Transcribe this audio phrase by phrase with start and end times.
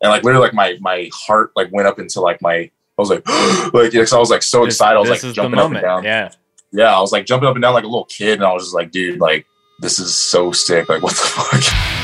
[0.00, 3.10] and like literally like my my heart like went up into like my I was
[3.10, 3.26] like
[3.74, 4.96] like because I was like so excited.
[4.96, 6.04] I was this like jumping up and down.
[6.04, 6.30] Yeah.
[6.70, 8.64] Yeah, I was like jumping up and down like a little kid, and I was
[8.64, 9.46] just like, dude, like
[9.80, 10.88] this is so sick.
[10.88, 11.97] Like what the fuck?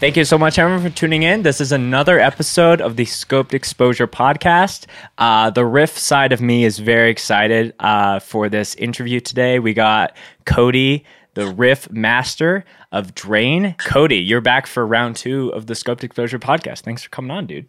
[0.00, 1.42] Thank you so much, everyone, for tuning in.
[1.42, 4.86] This is another episode of the Scoped Exposure podcast.
[5.18, 9.58] Uh, the riff side of me is very excited uh, for this interview today.
[9.58, 11.04] We got Cody,
[11.34, 13.74] the riff master of Drain.
[13.76, 16.80] Cody, you're back for round two of the Scoped Exposure podcast.
[16.80, 17.68] Thanks for coming on, dude.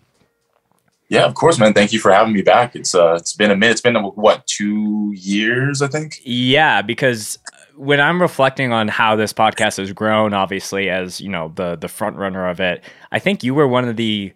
[1.10, 1.74] Yeah, of course, man.
[1.74, 2.78] Thank you for having me back.
[2.78, 3.74] It's uh, it's been a minute.
[3.74, 6.22] It's been what two years, I think.
[6.24, 7.38] Yeah, because
[7.76, 11.88] when I'm reflecting on how this podcast has grown, obviously as you know the the
[11.88, 14.34] front runner of it, I think you were one of the,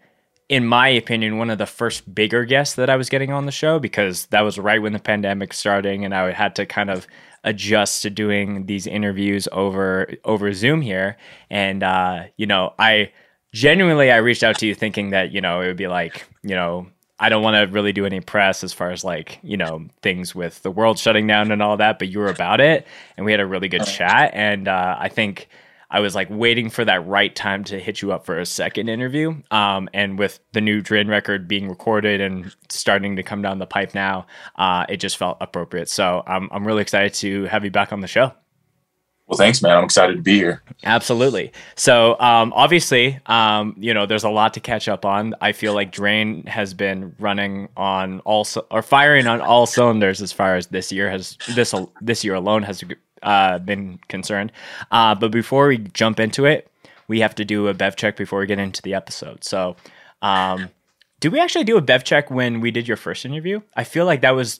[0.50, 3.52] in my opinion, one of the first bigger guests that I was getting on the
[3.52, 7.08] show because that was right when the pandemic starting, and I had to kind of
[7.44, 11.18] adjust to doing these interviews over over Zoom here,
[11.50, 13.12] and uh, you know I
[13.54, 16.56] genuinely I reached out to you thinking that you know it would be like you
[16.56, 16.88] know
[17.20, 20.36] I don't want to really do any press as far as like you know things
[20.36, 22.86] with the world shutting down and all that, but you were about it,
[23.18, 25.48] and we had a really good chat, and uh, I think.
[25.88, 28.90] I was like waiting for that right time to hit you up for a second
[28.90, 29.36] interview.
[29.52, 33.68] Um, and with the new Drain record being recorded and starting to come down the
[33.68, 35.88] pipe now, uh, it just felt appropriate.
[35.88, 38.34] So I'm, I'm really excited to have you back on the show.
[39.28, 39.76] Well, thanks, man.
[39.76, 40.62] I'm excited to be here.
[40.84, 41.52] Absolutely.
[41.76, 45.34] So, um, obviously, um, you know, there's a lot to catch up on.
[45.42, 50.32] I feel like Drain has been running on all or firing on all cylinders as
[50.32, 52.84] far as this year has this this year alone has
[53.24, 54.52] uh, been concerned.
[54.92, 56.70] Uh, but before we jump into it,
[57.08, 59.44] we have to do a bev check before we get into the episode.
[59.44, 59.76] So,
[60.22, 60.70] um,
[61.20, 63.62] did we actually do a bev check when we did your first interview?
[63.76, 64.60] I feel like that was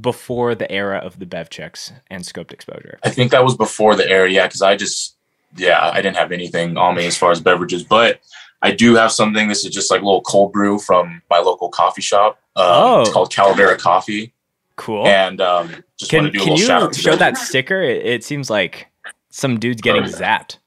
[0.00, 2.98] before the era of the bev checks and scoped exposure.
[3.04, 5.16] I think that was before the era, yeah, because I just,
[5.56, 8.20] yeah, I didn't have anything on me as far as beverages, but
[8.60, 9.46] I do have something.
[9.48, 12.40] This is just like a little cold brew from my local coffee shop.
[12.56, 13.00] Um, Oh.
[13.02, 14.32] It's called Calavera Coffee.
[14.76, 15.06] Cool.
[15.06, 17.10] And um, just Can want to do a can little you shout out to show
[17.10, 17.18] them.
[17.20, 17.80] that sticker?
[17.82, 18.88] It, it seems like
[19.30, 20.06] some dude's getting Oh.
[20.06, 20.58] zapped.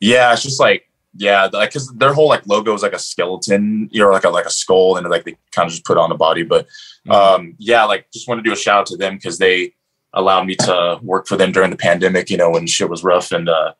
[0.00, 3.88] Yeah, it's just like, yeah, like, cause their whole like logo is like a skeleton,
[3.90, 6.08] you know, like a, like a skull and like they kind of just put on
[6.10, 6.42] the body.
[6.42, 6.66] But
[7.06, 7.12] Mm-hmm.
[7.12, 9.72] um, yeah, like just want to do a shout out to them because they
[10.12, 13.32] allowed me to work for them during the pandemic, you know, when shit was rough
[13.32, 13.72] and, uh,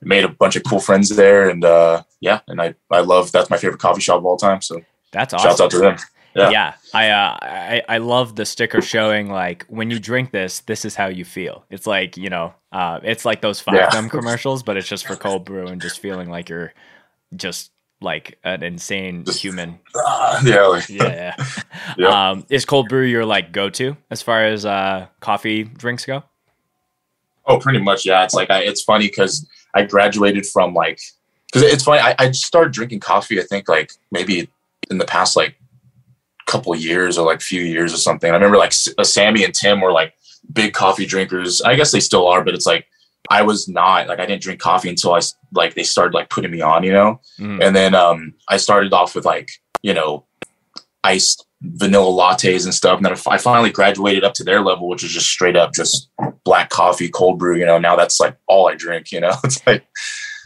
[0.00, 1.50] made a bunch of cool friends there.
[1.50, 4.62] And, uh, yeah, and I, I love, that's my favorite coffee shop of all time.
[4.62, 4.80] So
[5.12, 5.64] That's shouts awesome.
[5.66, 5.96] out to them.
[6.36, 6.74] Yeah, Yeah.
[6.92, 10.94] I, uh, I I love the sticker showing like when you drink this, this is
[10.96, 11.64] how you feel.
[11.70, 13.90] It's like you know, uh, it's like those five Yeah.
[13.90, 16.72] gum commercials, but it's just for cold brew and just feeling like you're
[17.36, 19.78] just like an insane Just- human.
[19.96, 20.62] Ah, yeah.
[20.66, 21.36] Like, Yeah.
[21.96, 22.30] Yeah.
[22.30, 26.22] Um, is cold brew your like go to as far as uh, coffee drinks go?
[27.46, 28.04] Oh, pretty much.
[28.06, 28.24] Yeah.
[28.24, 30.98] It's like, I, it's funny because I graduated from like,
[31.52, 32.00] because it's funny.
[32.00, 34.48] I, I started drinking coffee, I think like maybe
[34.90, 35.54] in the past like
[36.46, 38.30] couple years or like few years or something.
[38.30, 40.14] I remember like S- Sammy and Tim were like
[40.52, 41.60] big coffee drinkers.
[41.62, 42.86] I guess they still are, but it's like,
[43.30, 45.20] I was not like, I didn't drink coffee until I
[45.52, 47.20] like, they started like putting me on, you know?
[47.40, 47.64] Mm.
[47.64, 49.48] And then um, I started off with like,
[49.82, 50.26] you know,
[51.02, 52.98] iced vanilla lattes and stuff.
[52.98, 55.72] And then I I finally graduated up to their level, which is just straight up
[55.72, 56.10] just
[56.44, 57.56] black coffee, cold brew.
[57.56, 59.10] You know, now that's like all I drink.
[59.12, 59.86] You know, it's like,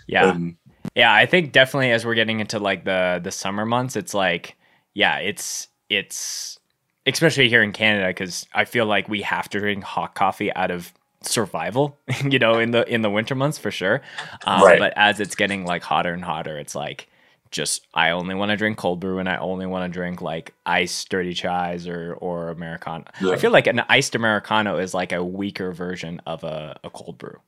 [0.07, 0.27] Yeah.
[0.27, 0.57] um,
[0.95, 4.57] Yeah, I think definitely as we're getting into like the the summer months, it's like
[4.95, 6.59] yeah, it's it's
[7.07, 10.71] especially here in Canada because I feel like we have to drink hot coffee out
[10.71, 14.03] of survival, you know, in the in the winter months for sure.
[14.45, 14.79] Um, Right.
[14.79, 17.09] But as it's getting like hotter and hotter, it's like
[17.51, 20.53] just I only want to drink cold brew and I only want to drink like
[20.67, 23.05] iced dirty chais or or americano.
[23.23, 27.17] I feel like an iced americano is like a weaker version of a, a cold
[27.17, 27.41] brew.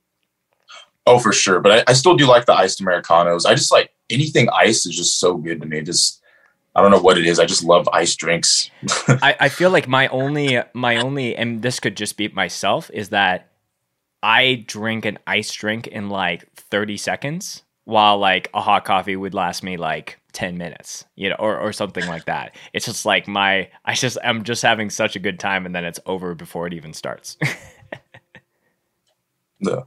[1.05, 1.59] oh, for sure.
[1.59, 3.45] But I, I still do like the iced Americanos.
[3.45, 5.81] I just like anything iced is just so good to me.
[5.81, 6.20] Just,
[6.75, 7.39] I don't know what it is.
[7.39, 8.71] I just love iced drinks.
[9.07, 13.09] I, I feel like my only my only and this could just be myself is
[13.09, 13.49] that
[14.23, 19.33] I drink an iced drink in like 30 seconds while like a hot coffee would
[19.33, 22.55] last me like 10 minutes, you know, or, or something like that.
[22.71, 25.83] It's just like my I just I'm just having such a good time and then
[25.83, 27.37] it's over before it even starts.
[29.61, 29.81] Yeah.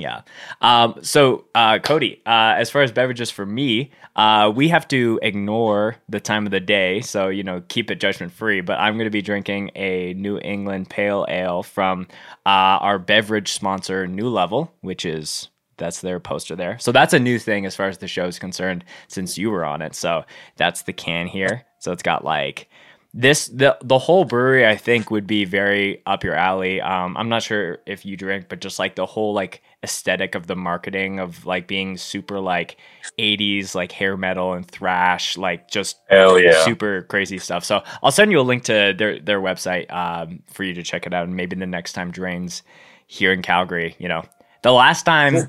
[0.00, 0.22] Yeah.
[0.60, 5.18] Um, so, uh, Cody, uh, as far as beverages for me, uh, we have to
[5.22, 7.00] ignore the time of the day.
[7.00, 8.60] So, you know, keep it judgment free.
[8.60, 12.06] But I'm going to be drinking a New England Pale Ale from
[12.46, 16.78] uh, our beverage sponsor, New Level, which is that's their poster there.
[16.78, 19.64] So that's a new thing as far as the show is concerned since you were
[19.64, 19.94] on it.
[19.94, 20.24] So
[20.56, 21.64] that's the can here.
[21.78, 22.68] So it's got like
[23.12, 26.80] this the the whole brewery I think would be very up your alley.
[26.80, 30.46] Um, I'm not sure if you drink, but just like the whole like aesthetic of
[30.46, 32.76] the marketing of like being super like
[33.18, 36.64] 80s like hair metal and thrash, like just Hell yeah.
[36.64, 37.64] super crazy stuff.
[37.64, 41.06] So I'll send you a link to their their website um, for you to check
[41.06, 42.62] it out, and maybe the next time Drains
[43.06, 44.22] here in Calgary, you know,
[44.62, 45.48] the last time,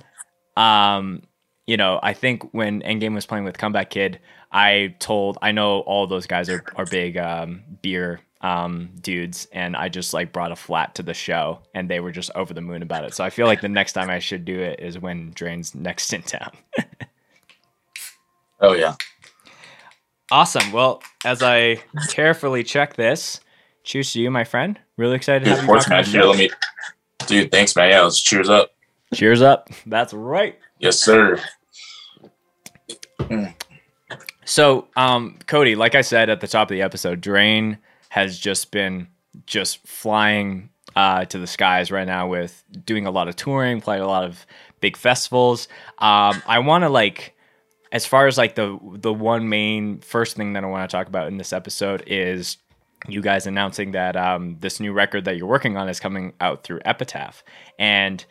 [0.57, 1.21] um,
[1.67, 4.19] you know, I think when Endgame was playing with Comeback Kid,
[4.51, 9.75] I told I know all those guys are are big um, beer um, dudes, and
[9.75, 12.61] I just like brought a flat to the show, and they were just over the
[12.61, 13.13] moon about it.
[13.13, 16.11] So I feel like the next time I should do it is when Drains next
[16.13, 16.51] in town.
[18.59, 18.95] Oh yeah.
[20.31, 20.71] awesome.
[20.71, 23.39] Well, as I carefully check this,
[23.83, 24.79] cheers to you, my friend.
[24.97, 26.03] Really excited to Dude, have of course, man.
[26.05, 26.49] Here, let me.
[27.27, 27.89] Dude, thanks, man.
[27.89, 28.71] Yeah, let's cheers up.
[29.13, 29.69] Cheers up.
[29.85, 30.57] That's right.
[30.79, 31.39] Yes, sir.
[34.45, 37.77] So, um, Cody, like I said at the top of the episode, Drain
[38.11, 39.07] has just been
[39.45, 40.67] just flying
[40.97, 44.25] uh, to the skies right now with doing a lot of touring, playing a lot
[44.25, 44.45] of
[44.81, 45.69] big festivals.
[45.97, 47.33] Um, I want to like,
[47.93, 51.07] as far as like the the one main first thing that I want to talk
[51.07, 52.57] about in this episode is
[53.07, 56.65] you guys announcing that um, this new record that you're working on is coming out
[56.65, 57.45] through Epitaph,
[57.79, 58.25] and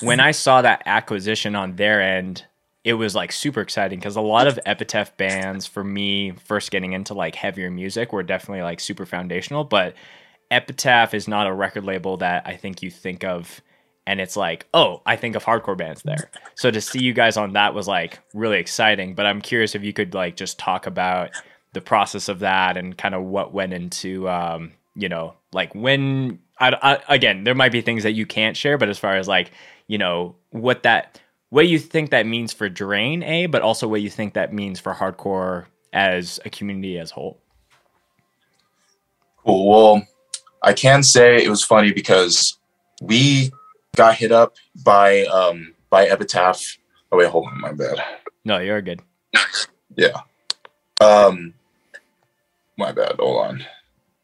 [0.00, 2.44] when I saw that acquisition on their end,
[2.84, 6.92] it was like super exciting because a lot of epitaph bands for me first getting
[6.92, 9.94] into like heavier music were definitely like super foundational but
[10.50, 13.60] epitaph is not a record label that i think you think of
[14.06, 16.30] and it's like oh i think of hardcore bands there.
[16.54, 19.82] So to see you guys on that was like really exciting but i'm curious if
[19.82, 21.30] you could like just talk about
[21.72, 26.38] the process of that and kind of what went into um you know like when
[26.58, 29.28] I, I again there might be things that you can't share but as far as
[29.28, 29.52] like
[29.86, 34.02] you know what that what you think that means for Drain, A, but also what
[34.02, 37.40] you think that means for hardcore as a community as a whole.
[39.44, 39.68] Cool.
[39.68, 40.06] Well,
[40.62, 42.58] I can say it was funny because
[43.00, 43.50] we
[43.96, 46.78] got hit up by um by Epitaph.
[47.10, 47.98] Oh wait, hold on, my bad.
[48.44, 49.00] No, you're good.
[49.96, 50.20] Yeah.
[51.00, 51.54] Um
[52.76, 53.16] my bad.
[53.18, 53.66] Hold on.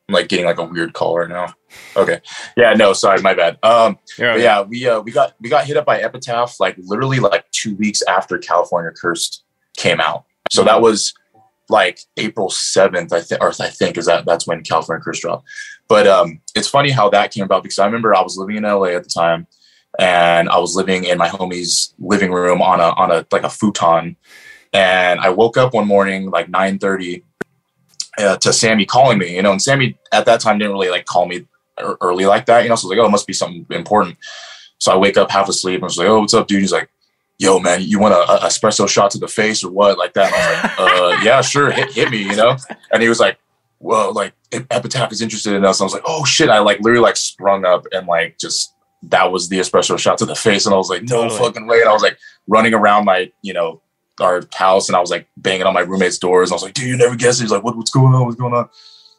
[0.08, 1.54] I'm like getting like a weird call right now.
[1.96, 2.20] Okay.
[2.56, 3.58] Yeah, no, sorry, my bad.
[3.62, 4.42] Um okay.
[4.42, 7.74] yeah, we uh we got we got hit up by Epitaph like literally like two
[7.76, 9.44] weeks after California Cursed
[9.76, 10.24] came out.
[10.50, 11.14] So that was
[11.68, 15.48] like April seventh, I think, or I think is that that's when California Cursed dropped.
[15.88, 18.64] But um, it's funny how that came about because I remember I was living in
[18.64, 19.46] LA at the time,
[19.98, 23.50] and I was living in my homie's living room on a on a like a
[23.50, 24.16] futon,
[24.72, 27.24] and I woke up one morning like nine thirty
[28.18, 31.04] uh, to Sammy calling me, you know, and Sammy at that time didn't really like
[31.04, 31.46] call me
[32.00, 34.16] early like that, you know, so I was like, oh, it must be something important.
[34.78, 36.60] So I wake up half asleep and I was like, oh, what's up, dude?
[36.60, 36.88] He's like,
[37.38, 39.98] yo, man, you want a, a espresso shot to the face or what?
[39.98, 40.32] Like that.
[40.32, 42.56] And I was like, uh, yeah, sure, hit, hit me, you know?
[42.92, 43.38] And he was like,
[43.80, 45.80] well, like Epitaph is interested in us.
[45.80, 46.48] And I was like, oh shit.
[46.48, 48.74] I like literally like sprung up and like just
[49.10, 50.64] that was the espresso shot to the face.
[50.66, 51.38] And I was like, no Totally.
[51.38, 51.80] fucking way.
[51.80, 53.80] And I was like running around my, you know,
[54.20, 56.50] our house and I was like banging on my roommate's doors.
[56.50, 57.40] And I was like, dude, you never guessed.
[57.40, 58.24] He's like, what, what's going on?
[58.24, 58.68] What's going on?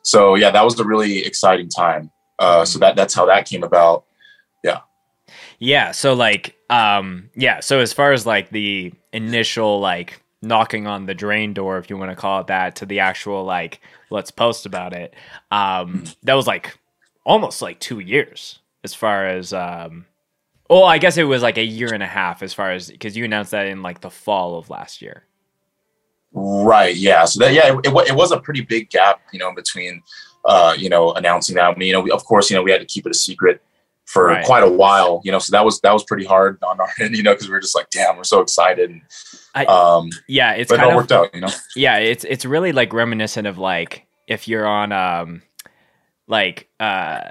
[0.03, 2.11] So yeah, that was a really exciting time.
[2.39, 4.05] Uh, so that that's how that came about.
[4.63, 4.81] Yeah.
[5.59, 5.91] Yeah.
[5.91, 7.59] So like, um, yeah.
[7.59, 11.97] So as far as like the initial like knocking on the drain door, if you
[11.97, 15.15] want to call it that, to the actual like let's post about it,
[15.51, 16.77] um, that was like
[17.25, 20.05] almost like two years as far as um.
[20.69, 23.15] Well, I guess it was like a year and a half as far as because
[23.15, 25.23] you announced that in like the fall of last year.
[26.33, 26.95] Right.
[26.95, 27.25] Yeah.
[27.25, 30.01] So that yeah, it, wa- it was a pretty big gap, you know, in between,
[30.43, 31.63] uh, you know, announcing that.
[31.65, 33.15] I mean, you know, we, of course, you know, we had to keep it a
[33.15, 33.61] secret
[34.05, 34.45] for Right.
[34.45, 35.39] quite a while, you know.
[35.39, 37.59] So that was that was pretty hard on our end, you know, because we were
[37.61, 38.89] just like, damn, we're so excited.
[38.89, 39.01] And,
[39.53, 41.47] I- um, Yeah, it's but it kind all of worked out, you know.
[41.75, 45.41] yeah it's it's really like reminiscent of like if you're on um
[46.27, 47.29] like uh,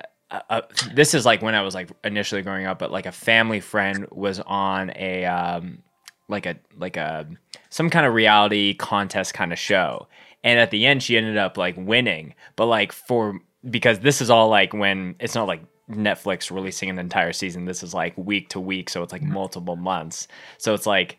[0.51, 0.63] uh
[0.95, 4.07] this is like when i was like initially growing up but like a family friend
[4.11, 5.83] was on a um
[6.29, 7.27] like a like a
[7.71, 10.09] some kind of reality contest kind of show.
[10.43, 12.35] And at the end she ended up like winning.
[12.57, 16.99] But like for because this is all like when it's not like Netflix releasing an
[16.99, 17.67] entire season.
[17.67, 20.29] This is like week to week, so it's like multiple months.
[20.57, 21.19] So it's like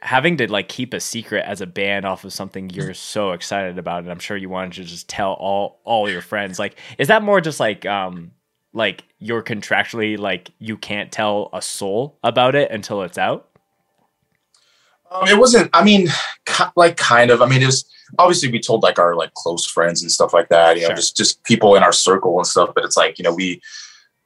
[0.00, 3.78] having to like keep a secret as a band off of something you're so excited
[3.78, 6.58] about and i'm sure you wanted to just tell all all your friends.
[6.58, 8.30] Like is that more just like um
[8.78, 13.48] like you're contractually like you can't tell a soul about it until it's out?
[15.10, 15.70] Um, it wasn't.
[15.74, 16.08] I mean,
[16.76, 17.42] like kind of.
[17.42, 17.84] I mean, it was
[18.18, 20.76] obviously we told like our like close friends and stuff like that.
[20.76, 20.96] You know, Sure.
[20.96, 22.70] just just people in our circle and stuff.
[22.74, 23.60] But it's like you know we,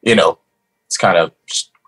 [0.03, 0.39] you know,
[0.87, 1.33] it's kind of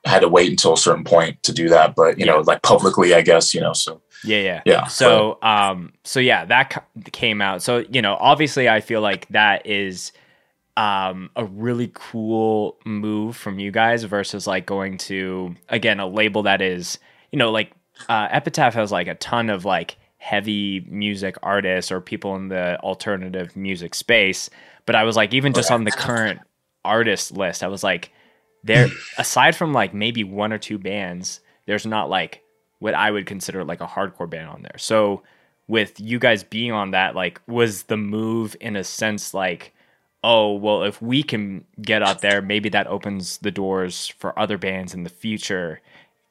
[0.07, 1.95] had to wait until a certain point to do that.
[1.95, 3.53] But you know, like publicly, I guess.
[3.55, 4.63] You know, so Yeah, yeah.
[4.65, 7.63] Yeah, So, um, so yeah, that came out.
[7.63, 10.13] So, you know, obviously, I feel like that is
[10.77, 16.43] um a really cool move from you guys versus like going to again a label
[16.43, 16.99] that is
[17.31, 17.73] you know like
[18.09, 22.81] uh epitaph has like a ton of like heavy music artists or people in the
[22.81, 24.49] alternative music space.
[24.87, 26.41] But i was like even just on the current
[26.85, 28.11] artist list i was like
[28.63, 28.89] there
[29.19, 32.43] aside from like maybe one or two bands there's not like
[32.79, 34.77] what i would consider like a hardcore band on there.
[34.79, 35.23] So
[35.69, 39.74] with you guys being on that like was the move in a sense like
[40.25, 44.59] oh well if we can get out there maybe that opens the doors for other
[44.59, 45.81] bands in the future.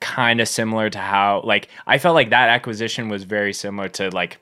[0.01, 4.09] Kind of similar to how like i felt like that acquisition was very similar to
[4.09, 4.37] like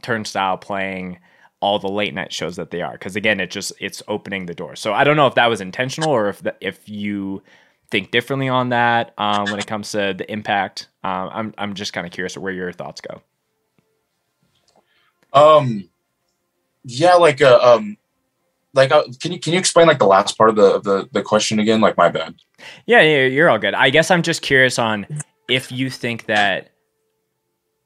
[0.00, 1.18] turnstile playing
[1.60, 4.54] all the late night shows that they are because again it just it's opening the
[4.54, 4.76] door.
[4.76, 7.42] So i don't know if that was intentional or if the, if you
[7.90, 10.88] think differently on that um, when it comes to the impact.
[11.02, 13.20] Um, i'm, I'm just kind of curious where your thoughts go.
[15.34, 15.90] Um,
[16.84, 17.96] yeah, like uh, um,
[18.74, 21.08] like uh, can you can you explain like the last part of the of the
[21.12, 21.80] the question again?
[21.80, 22.34] Like my bad.
[22.86, 23.74] Yeah, yeah, you're all good.
[23.74, 25.06] I guess I'm just curious on
[25.48, 26.70] if you think that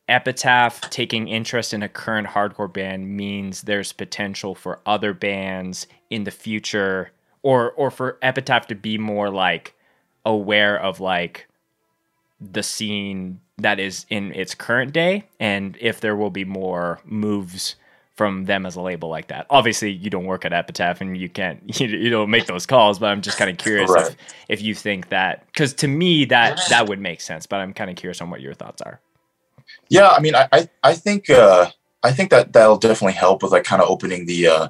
[0.08, 6.24] Epitaph taking interest in a current hardcore band means there's potential for other bands in
[6.24, 7.10] the future
[7.42, 9.74] or or for Epitaph to be more like
[10.24, 11.46] aware of like
[12.40, 17.74] the scene that is in its current day and if there will be more moves
[18.18, 19.46] from them as a label like that.
[19.48, 22.98] Obviously, you don't work at Epitaph and you can't you, you don't make those calls,
[22.98, 24.08] but I'm just kind of curious Right.
[24.10, 24.16] if,
[24.48, 27.88] if you think that cuz to me that that would make sense, but I'm kind
[27.88, 29.00] of curious on what your thoughts are.
[29.88, 31.70] Yeah, I mean, I I, I think uh,
[32.02, 34.68] I think that that'll definitely help with like kind of opening the uh,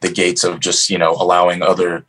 [0.00, 2.04] the gates of just you know allowing other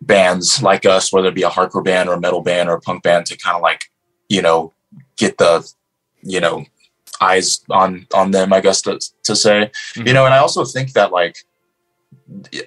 [0.00, 2.80] bands like us, whether it be a hardcore band or a metal band or a
[2.80, 3.90] punk band, to kind of like
[4.28, 4.72] you know
[5.16, 5.70] get the
[6.22, 6.64] you know
[7.30, 8.52] eyes on on them.
[8.52, 9.58] I guess to to say
[9.96, 10.26] you know, mm-hmm.
[10.26, 11.36] and I also think that like.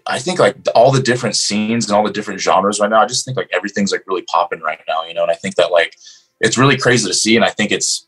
[0.06, 3.02] I think like all the different scenes and all the different genres right now.
[3.02, 5.24] I just think like everything's like really popping right now, you know.
[5.24, 5.94] And I think that like
[6.40, 8.08] it's really crazy to see, and I think it's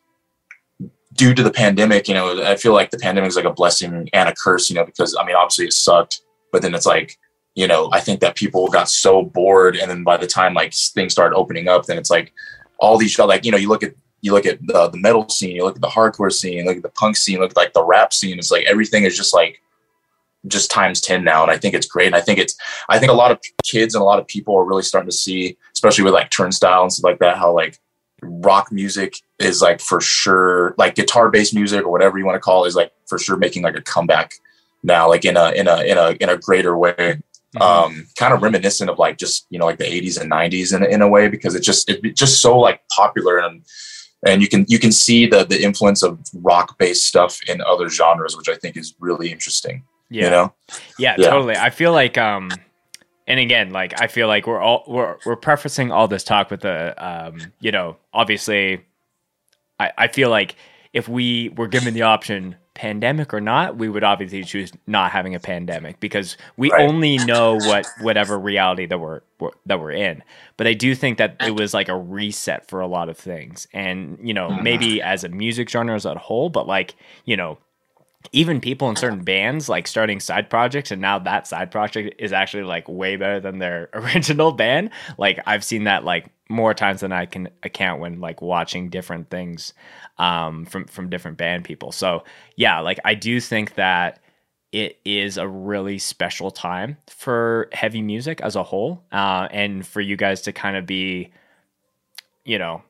[1.19, 4.09] due to the pandemic, you know, I feel like the pandemic is like a blessing
[4.13, 7.17] and a curse, you know, because I mean, obviously it sucked, but then it's like,
[7.55, 10.73] you know, I think that people got so bored, and then by the time like
[10.73, 12.31] things started opening up, then it's like
[12.79, 15.55] all these like you know, you look at you look at the, the metal scene,
[15.55, 17.73] you look at the hardcore scene, you look at the punk scene, look at like
[17.73, 18.38] the rap scene.
[18.38, 19.61] It's like everything is just like
[20.47, 22.55] just times 10 now and i think it's great and i think it's
[22.88, 25.15] i think a lot of kids and a lot of people are really starting to
[25.15, 27.77] see especially with like turnstile and stuff like that how like
[28.21, 32.39] rock music is like for sure like guitar based music or whatever you want to
[32.39, 34.33] call it is like for sure making like a comeback
[34.83, 37.21] now like in a in a in a in a greater way
[37.59, 40.83] um kind of reminiscent of like just you know like the 80s and 90s in,
[40.85, 43.63] in a way because it's just it's just so like popular and
[44.27, 47.89] and you can you can see the the influence of rock based stuff in other
[47.89, 50.23] genres which i think is really interesting Yeah.
[50.25, 50.53] you know
[50.97, 51.29] Yeah, Yeah.
[51.29, 51.55] totally.
[51.55, 52.49] I feel like um
[53.27, 56.61] and again, like I feel like we're all we're we're prefacing all this talk with
[56.61, 58.83] the um, you know, obviously
[59.79, 60.55] I, I feel like
[60.93, 65.36] if we were given the option pandemic or not, we would obviously choose not having
[65.36, 66.88] a pandemic because we Right.
[66.88, 70.24] only know what whatever reality that we're, we're that we're in.
[70.55, 73.67] But I do think that it was like a reset for a lot of things.
[73.74, 74.63] And, you know, Mhm.
[74.63, 76.95] maybe as a music genre as a whole, but like,
[77.25, 77.57] you know,
[78.31, 82.33] even people in certain bands like starting side projects and now that side project is
[82.33, 84.89] actually like way better than their original band.
[85.17, 89.29] Like i've seen that like more times than i can account when like watching different
[89.29, 89.73] things
[90.17, 91.91] um from from different band people.
[91.91, 92.23] So
[92.55, 94.19] yeah like i do think that
[94.71, 100.01] it is a really special time for heavy music as a whole uh and for
[100.01, 101.31] you guys to kind of be
[102.43, 102.83] you know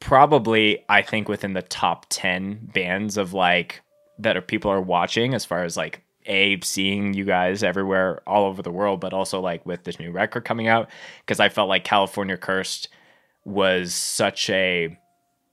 [0.00, 3.80] probably I think within the top 10 bands of like
[4.18, 8.44] that are people are watching as far as like a seeing you guys everywhere all
[8.44, 11.68] over the world but also like with this new record coming out because I felt
[11.68, 12.88] like California Cursed
[13.44, 14.96] was such a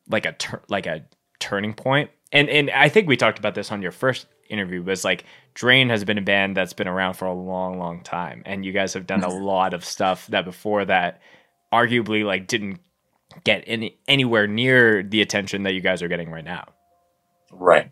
[0.10, 1.06] like a tur- like a
[1.40, 2.12] turning point.
[2.32, 5.90] And and I think we talked about this on your first interview was like Drain
[5.90, 8.94] has been a band that's been around for a long long time and you guys
[8.94, 11.22] have done a lot of stuff that before that
[11.74, 12.80] arguably like didn't
[13.44, 16.66] get any anywhere near the attention that you guys are getting right now.
[17.52, 17.92] right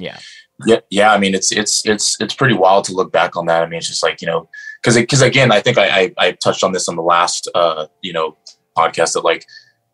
[0.00, 0.18] Yeah.
[0.66, 3.62] yeah yeah i mean it's it's it's it's pretty wild to look back on that
[3.62, 4.48] i mean it's just like you know
[4.82, 7.86] because because again, I think I, I I touched on this on the last uh
[8.02, 8.36] you know
[8.76, 9.44] podcast that like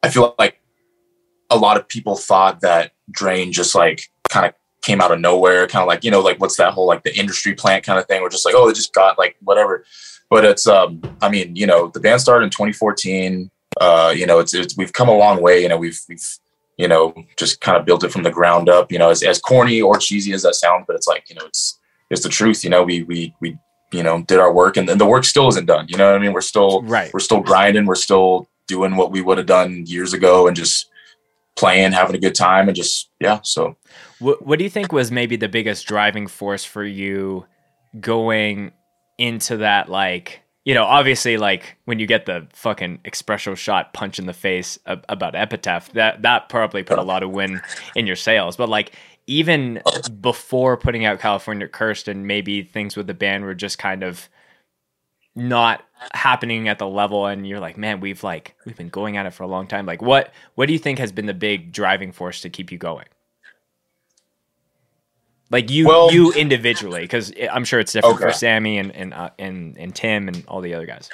[0.03, 0.61] I feel like
[1.51, 5.67] a lot of people thought that Drain just like kind of came out of nowhere,
[5.67, 8.07] kind of like you know like what's that whole like the industry plant kind of
[8.07, 8.23] thing.
[8.23, 9.85] We're just like oh, it just got like whatever.
[10.31, 13.51] But it's um I mean you know the band started in 2014.
[13.81, 15.63] Uh, you know it's, it's we've come a long way.
[15.63, 16.25] You know we've we've
[16.77, 18.91] you know just kind of built it from the ground up.
[18.93, 21.45] You know as as corny or cheesy as that sounds, but it's like you know
[21.47, 21.79] it's
[22.11, 22.65] it's the truth.
[22.65, 23.57] You know we we we
[23.93, 25.87] you know did our work and, and the work still isn't done.
[25.89, 26.33] You know what I mean?
[26.33, 27.13] We're still Right.
[27.13, 27.87] we're still grinding.
[27.87, 30.89] We're still doing what we would have done years ago and just
[31.57, 33.39] playing, having a good time, and just yeah.
[33.43, 33.77] So
[34.19, 37.47] What, what do you think was maybe the biggest driving force for you
[38.01, 38.73] going
[39.19, 39.89] into that?
[39.89, 44.33] Like, you know, obviously, like when you get the fucking espresso shot punch in the
[44.33, 47.61] face ab- about Epitaph, that that probably put a lot of win
[47.95, 48.57] in your sails.
[48.57, 48.93] But like,
[49.27, 49.83] even
[50.21, 54.29] before putting out California Cursed, and maybe things with the band were just kind of
[55.37, 59.27] not happening at the level and you're like man we've like we've been going at
[59.27, 61.73] it for a long time like what what do you think has been the big
[61.73, 63.07] driving force to keep you going
[65.55, 69.31] like you Well- you individually because i'm sure it's different for sammy and and, uh,
[69.39, 71.09] and and tim and all the other guys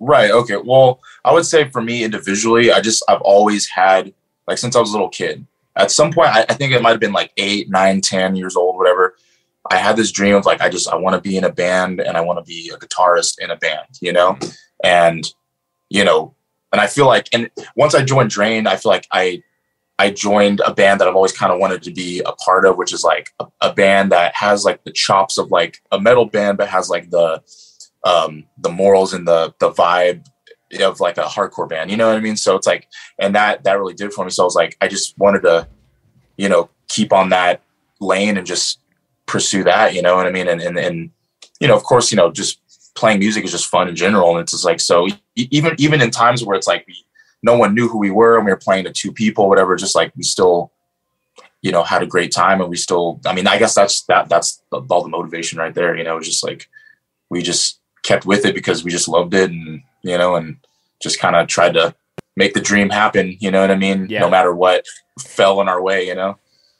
[0.00, 0.30] Right.
[0.30, 0.56] Okay.
[0.56, 4.14] Well, I would say for me individually, I just I've always had
[4.48, 5.46] like since I was a little kid.
[5.76, 8.56] At some point, I, I think it might have been like eight, nine, ten years
[8.56, 9.16] old, whatever.
[9.70, 12.00] I had this dream of like I just I want to be in a band
[12.00, 14.38] and I want to be a guitarist in a band, you know,
[14.82, 15.22] and
[15.90, 16.34] you know,
[16.72, 19.42] and I feel like and once I joined Drain, I feel like I
[20.00, 22.78] I joined a band that I've always kind of wanted to be a part of,
[22.78, 26.24] which is like a, a band that has like the chops of like a metal
[26.24, 27.42] band, but has like the
[28.04, 30.24] um the morals and the the vibe
[30.80, 32.36] of like a hardcore band you know what i mean?
[32.36, 32.88] So it's like
[33.18, 34.30] and that that really did for me.
[34.30, 35.68] So i was like i just wanted to
[36.38, 37.62] you know keep on that
[38.00, 38.78] lane and just
[39.26, 40.48] pursue that you know what i mean?
[40.48, 41.10] And and, and
[41.60, 42.62] you know of course you know just
[42.94, 46.10] playing music is just fun in general and it's just like so even even in
[46.10, 46.86] times where it's like
[47.42, 49.94] no one knew who we were and we were playing to two people whatever just
[49.94, 50.72] like we still
[51.62, 54.28] you know had a great time and we still i mean i guess that's that
[54.28, 56.68] that's all the motivation right there you know it's just like
[57.30, 60.56] we just kept with it because we just loved it and you know and
[61.02, 61.94] just kind of tried to
[62.36, 64.20] make the dream happen you know what i mean Yeah.
[64.20, 64.84] no matter what
[65.18, 66.38] fell in our way you know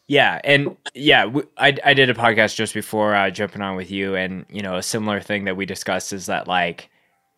[0.08, 4.16] Yeah, and yeah, I, I did a podcast just before uh, jumping on with you,
[4.16, 6.89] and you know, a similar thing that we discussed is that like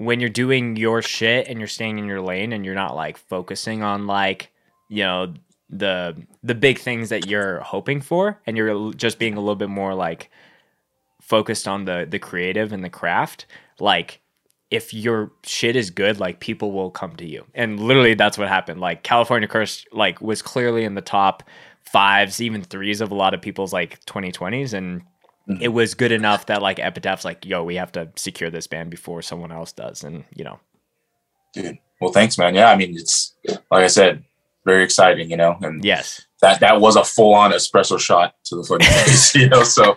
[0.05, 3.17] when you're doing your shit and you're staying in your lane and you're not like
[3.17, 4.51] focusing on like
[4.89, 5.35] you know
[5.71, 9.71] the the big things that you're hoping for, and you're just being a little bit
[9.71, 10.31] more like
[11.21, 13.47] focused on the the creative and the craft,
[13.81, 14.21] like
[14.71, 17.45] if your shit is good, like people will come to you.
[17.55, 18.81] And literally that's what happened.
[18.81, 21.43] Like California Curse like was clearly in the top
[21.83, 24.73] fives, even threes of a lot of people's like 2020s.
[24.73, 25.03] And
[25.47, 25.73] it mm-hmm.
[25.73, 29.23] was good enough that like Epitaph's like, yo, we have to secure this band before
[29.23, 30.05] someone else does.
[30.05, 30.61] And you know,
[31.53, 33.35] dude well thanks man yeah i mean it's
[33.71, 34.23] like i said
[34.65, 36.23] very exciting you know and yes.
[36.41, 38.83] that that was a full-on espresso shot to the foot,
[39.35, 39.97] you know so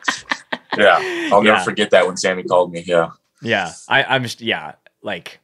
[0.78, 1.64] yeah i'll never Yeah.
[1.64, 3.10] forget that when sammy called me yeah
[3.42, 5.40] Yeah, I, I'm just yeah, like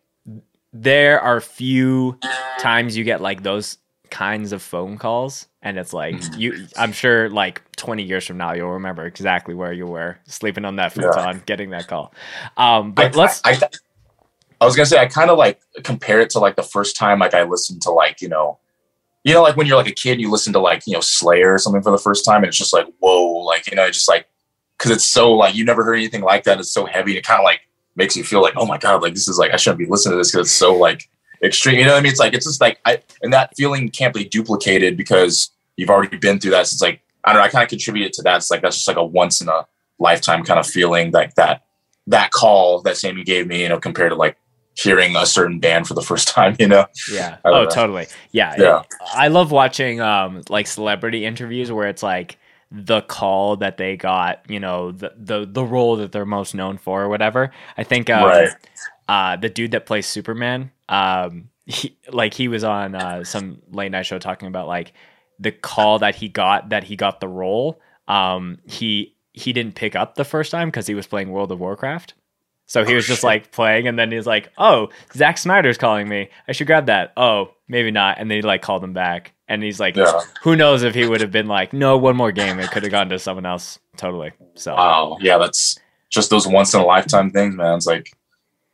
[0.73, 2.17] there are few
[2.59, 3.77] times you get like those
[4.11, 6.67] kinds of phone calls, and it's like you.
[6.77, 10.75] I'm sure like 20 years from now you'll remember exactly where you were sleeping on
[10.75, 11.11] that Yeah.
[11.11, 12.13] futon, getting that call.
[12.57, 13.59] Um, but I, let's I, I,
[14.61, 17.19] I was gonna say I kind of like compare it to like the first time
[17.19, 18.59] like I listened to like you know,
[19.23, 21.53] you know like when you're like a kid you listen to like you know Slayer
[21.53, 23.97] or something for the first time and it's just like whoa like you know it's
[23.97, 24.27] just like
[24.77, 27.39] because it's so like you never heard anything like that it's so heavy it kind
[27.39, 27.61] of like
[27.95, 30.13] makes you feel like oh my god like this is like I shouldn't be listening
[30.13, 31.09] to this because it's so like
[31.43, 33.89] extreme you know what I mean it's like it's just like I and that feeling
[33.89, 37.45] can't be duplicated because you've already been through that so it's like I don't know
[37.45, 39.65] I kind of contributed to that it's like that's just like a once in a
[39.99, 41.63] lifetime kind of feeling like that
[42.07, 44.37] that call that Sammy gave me, you know, compared to like
[44.75, 46.85] hearing a certain band for the first time, you know?
[47.11, 47.37] Yeah.
[47.45, 47.69] Oh, know.
[47.69, 48.07] totally.
[48.31, 48.55] Yeah.
[48.57, 48.83] Yeah.
[49.13, 52.37] I love watching um like celebrity interviews where it's like
[52.71, 56.77] the call that they got, you know, the the the role that they're most known
[56.77, 57.51] for or whatever.
[57.77, 58.49] I think um, Right.
[59.07, 63.91] uh the dude that plays Superman, um he, like he was on uh some late
[63.91, 64.93] night show talking about like
[65.39, 67.79] the call that he got that he got the role.
[68.07, 71.59] Um he he didn't pick up the first time because he was playing World of
[71.59, 72.13] Warcraft.
[72.67, 76.07] So he Oh, was just like playing, and then he's like, "Oh, Zack Snyder's calling
[76.07, 76.29] me.
[76.47, 78.17] I should grab that." Oh, maybe not.
[78.17, 80.21] And then he like called him back, and he's like, Yeah.
[80.43, 82.91] "Who knows if he would have been like, no, one more game, it could have
[82.91, 84.31] gone to someone else." Totally.
[84.55, 85.17] So Wow.
[85.19, 85.77] Yeah, that's
[86.09, 87.75] just those once in a lifetime things, man.
[87.75, 88.13] It's like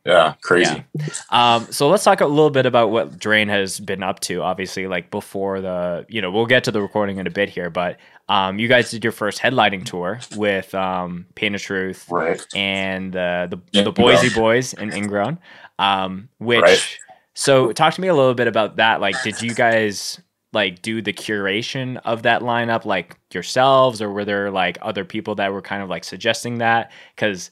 [0.08, 0.82] Yeah, crazy.
[1.28, 4.40] Um, so let's talk a little bit about what Drain has been up to.
[4.40, 7.68] Obviously, like before the, you know, we'll get to the recording in a bit here,
[7.68, 7.98] but
[8.30, 12.42] um, you guys did your first headlining tour with um, Pain of Truth Right.
[12.56, 13.92] and uh, the the.
[13.92, 15.38] Boise Boys and Ingrown.
[15.78, 16.98] Um, which Right.
[17.34, 19.02] so talk to me a little bit about that.
[19.02, 20.18] Like, did you guys
[20.54, 25.34] like do the curation of that lineup like yourselves, or were there like other people
[25.34, 26.92] that were kind of like suggesting that?
[27.14, 27.50] Because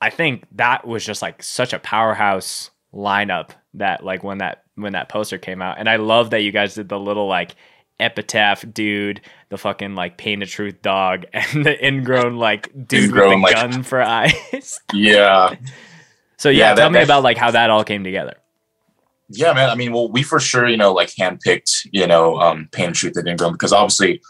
[0.00, 4.92] I think that was just like such a powerhouse lineup that like when that when
[4.92, 7.54] that poster came out, and I love that you guys did the little like
[7.98, 13.40] epitaph dude, the fucking like pain of truth dog, and the ingrown like dude Ingrown,
[13.42, 14.80] with like- a gun for eyes.
[14.92, 15.54] Yeah.
[16.36, 18.34] so yeah, Yeah, tell that- me that- about like how that all came together.
[19.28, 19.70] Yeah, man.
[19.70, 22.94] I mean, well, we for sure, you know, like handpicked, you know, um, Pain of
[22.94, 24.20] Truth and ingrown because obviously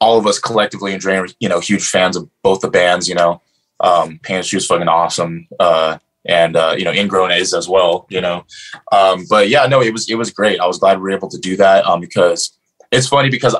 [0.00, 3.08] all of us collectively and Drain, are, you know, huge fans of both the bands,
[3.08, 3.42] you know.
[3.80, 5.46] Um, and Truth's fucking awesome.
[5.58, 8.46] Uh, and uh, you know, Ingrown is as well, you know.
[8.92, 10.60] Um, but yeah, no, it was it was great.
[10.60, 12.56] I was glad we were able to do that um, because
[12.90, 13.54] it's funny because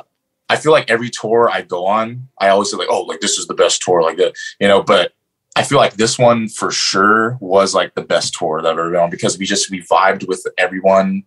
[0.49, 3.37] I feel like every tour I go on, I always say like, oh, like this
[3.37, 4.81] is the best tour, like that, you know.
[4.81, 5.13] But
[5.55, 8.91] I feel like this one for sure was like the best tour that I've ever
[8.91, 11.23] been on because we just we vibed with everyone.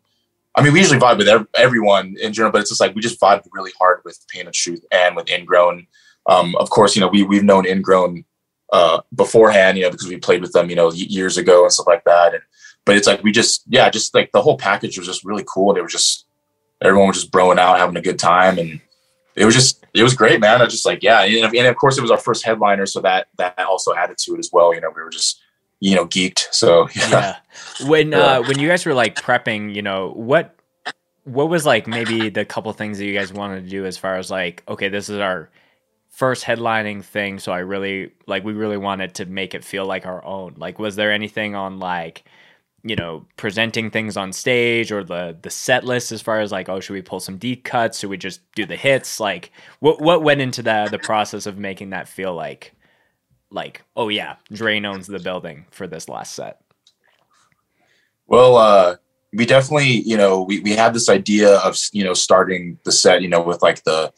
[0.55, 3.01] I mean, we usually vibe with ev- everyone in general, but it's just like we
[3.01, 5.87] just vibed really hard with Pain and Truth and with Ingrown.
[6.27, 8.25] Um, of course, you know we we've known Ingrown
[8.73, 11.87] uh, beforehand, you know, because we played with them, you know, years ago and stuff
[11.87, 12.35] like that.
[12.35, 12.43] And
[12.85, 15.71] but it's like we just yeah, just like the whole package was just really cool.
[15.71, 16.27] And it was just
[16.81, 18.81] everyone was just broing out, having a good time, and
[19.35, 20.63] it was just it was great, man.
[20.63, 23.29] I just like yeah, and, and of course it was our first headliner, so that
[23.37, 24.75] that also added to it as well.
[24.75, 25.41] You know, we were just
[25.81, 26.49] you know geeked.
[26.53, 27.37] So yeah, yeah.
[27.87, 28.19] When Yeah.
[28.19, 30.55] uh when you guys were like prepping, you know, what
[31.25, 34.17] what was like maybe the couple things that you guys wanted to do as far
[34.17, 35.51] as like, okay, this is our
[36.19, 40.05] first headlining thing, so I really like we really wanted to make it feel like
[40.05, 40.55] our own.
[40.57, 42.25] Like was there anything on like
[42.85, 46.69] you know, presenting things on stage or the the set list as far as like,
[46.69, 47.99] oh, should we pull some deep cuts?
[48.01, 49.21] Should we just do the hits?
[49.21, 52.75] Like what what went into the the process of making that feel like
[53.51, 56.61] like, oh yeah, Drain owns the building for this last set.
[58.27, 58.97] Well, uh,
[59.33, 63.23] we definitely, you know, we, we had this idea of, you know, starting the set,
[63.23, 64.13] you know, with like the,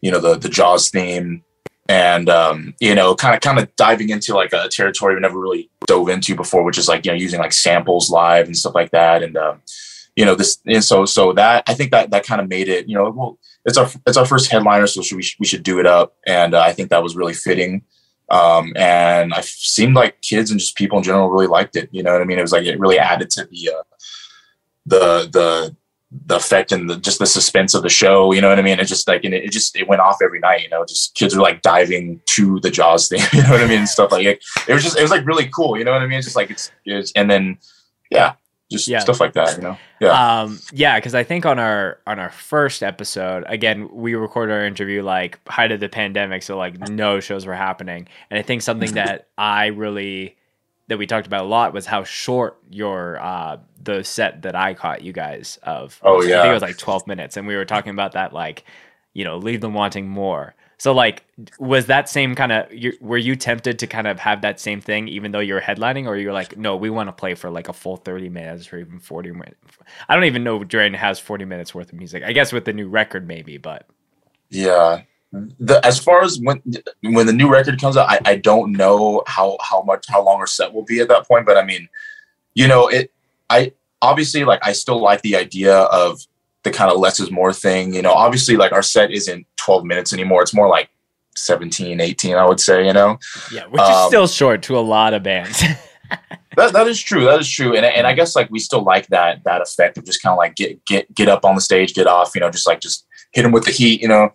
[0.00, 1.42] you know, the, the Jaws theme
[1.88, 5.38] and, um, you know, kind of, kind of diving into like a territory we never
[5.38, 8.74] really dove into before, which is like, you know, using like samples live and stuff
[8.74, 9.22] like that.
[9.22, 9.62] And, um,
[10.16, 12.88] you know, this, and so, so that, I think that, that kind of made it,
[12.88, 15.80] you know, well, it's our, it's our first headliner, so should we, we should do
[15.80, 16.16] it up.
[16.26, 17.82] And uh, I think that was really fitting.
[18.30, 21.88] Um, and I seemed like kids and just people in general really liked it.
[21.92, 22.38] You know what I mean?
[22.38, 23.82] It was like, it really added to the, uh,
[24.86, 25.76] the the
[26.26, 28.32] the effect and the just the suspense of the show.
[28.32, 28.80] You know what I mean?
[28.80, 30.62] It just like and it, it just it went off every night.
[30.62, 33.20] You know, just kids were like diving to the Jaws thing.
[33.32, 33.80] You know what I mean?
[33.80, 34.44] And stuff like it.
[34.68, 35.78] It was just it was like really cool.
[35.78, 36.18] You know what I mean?
[36.18, 37.58] It's just like it's, it's and then
[38.10, 38.34] yeah,
[38.70, 38.98] just Yeah.
[38.98, 39.56] stuff like that.
[39.56, 39.76] You know?
[40.00, 40.40] Yeah.
[40.40, 44.64] Um, yeah, because I think on our on our first episode, again, we recorded our
[44.64, 48.08] interview like height of the pandemic, so like no shows were happening.
[48.30, 50.36] And I think something that I really
[50.90, 54.74] that we talked about a lot was how short your uh the set that I
[54.74, 55.98] caught you guys of.
[56.02, 58.32] Oh, yeah, I think it was like twelve minutes, and we were talking about that
[58.34, 58.64] like,
[59.14, 60.54] you know, leave them wanting more.
[60.76, 61.24] So like,
[61.58, 62.66] was that same kind of?
[63.00, 66.16] Were you tempted to kind of have that same thing, even though you're headlining, or
[66.16, 68.98] you're like, no, we want to play for like a full thirty minutes or even
[68.98, 69.56] forty minutes?
[70.08, 72.22] I don't even know Drain has forty minutes worth of music.
[72.24, 73.86] I guess with the new record, maybe, but
[74.48, 75.02] Yeah.
[75.32, 76.60] The as far as when
[77.02, 80.38] when the new record comes out, I, I don't know how how much how long
[80.40, 81.46] our set will be at that point.
[81.46, 81.88] But I mean,
[82.54, 83.12] you know, it
[83.48, 86.20] I obviously like I still like the idea of
[86.64, 87.94] the kind of less is more thing.
[87.94, 90.42] You know, obviously like our set isn't 12 minutes anymore.
[90.42, 90.90] It's more like
[91.36, 93.18] 17, 18, I would say, you know.
[93.52, 95.62] yeah, which is Um, still short to a lot of bands.
[96.56, 97.24] That that is true.
[97.26, 97.76] That is true.
[97.76, 100.38] And and I guess like we still like that that effect of just kind of
[100.38, 103.06] like get get get up on the stage, get off, you know, just like just
[103.32, 104.30] hit them with the heat, you know.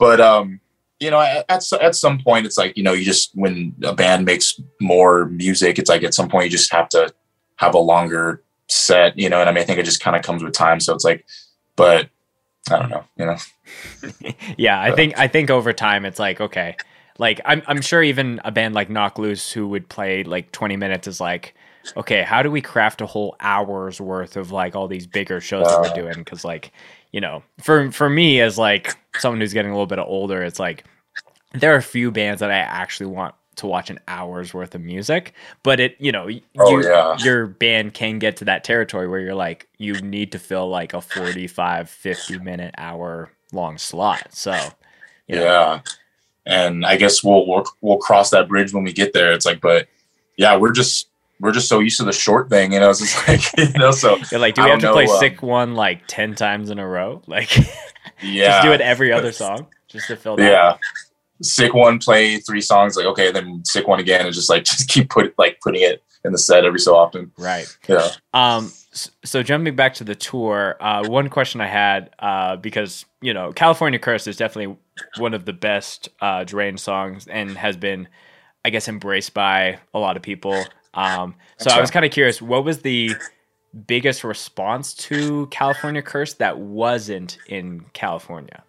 [0.00, 0.58] But um,
[0.98, 3.92] you know, at at, at some point, it's like you know, you just when a
[3.92, 7.14] band makes more music, it's like at some point you just have to
[7.56, 9.40] have a longer set, you know.
[9.40, 10.80] And I mean, I think it just kind of comes with time.
[10.80, 11.24] So it's like,
[11.76, 12.08] but
[12.70, 13.36] I don't know, you know.
[14.58, 16.76] yeah, I But- think I think over time it's like okay,
[17.18, 20.76] like I'm I'm sure even a band like Knocked Loose who would play like 20
[20.76, 21.54] minutes is like,
[21.96, 25.66] okay, how do we craft a whole hour's worth of like all these bigger shows
[25.66, 25.82] that Uh.
[25.82, 26.24] we're doing?
[26.24, 26.72] Because like
[27.12, 30.58] you know, for for me as like someone who's getting a little bit older, it's
[30.60, 30.84] like
[31.52, 34.80] there are a few bands that I actually want to watch an hour's worth of
[34.80, 37.16] music, but it you know Oh, you, yeah.
[37.18, 40.94] your band can get to that territory where you're like you need to fill like
[40.94, 44.56] a 45 50 minute hour long slot so
[45.26, 45.80] you know, Yeah.
[46.46, 49.32] And I guess we'll, we'll we'll cross that bridge when we get there.
[49.32, 49.88] It's like, but
[50.38, 51.09] yeah, we're just
[51.40, 52.90] we're just so used to the short thing, you know.
[52.90, 55.74] It's just like you know, so like, do we have to play um, sick one
[55.74, 57.22] like ten times in a row?
[57.30, 57.56] Like,
[58.22, 60.50] yeah, just do it every other song just to fill that.
[60.50, 60.76] Yeah.
[61.42, 64.88] Sick one, play three songs, like okay, then sick one again, and just like just
[64.88, 67.30] keep put like putting it in the set every so often.
[67.38, 67.66] Right.
[67.88, 68.08] Yeah.
[68.34, 68.72] Um.
[68.92, 73.52] So jumping back to the tour, uh, one question I had, uh, because you know,
[73.52, 74.76] California Curse is definitely
[75.18, 78.08] one of the best uh, Drain songs and has been,
[78.64, 80.64] I guess, embraced by a lot of people.
[80.94, 81.36] Um.
[81.58, 83.22] So That's I was kind of curious, what was the
[83.86, 88.64] biggest response to California Curse that wasn't in California?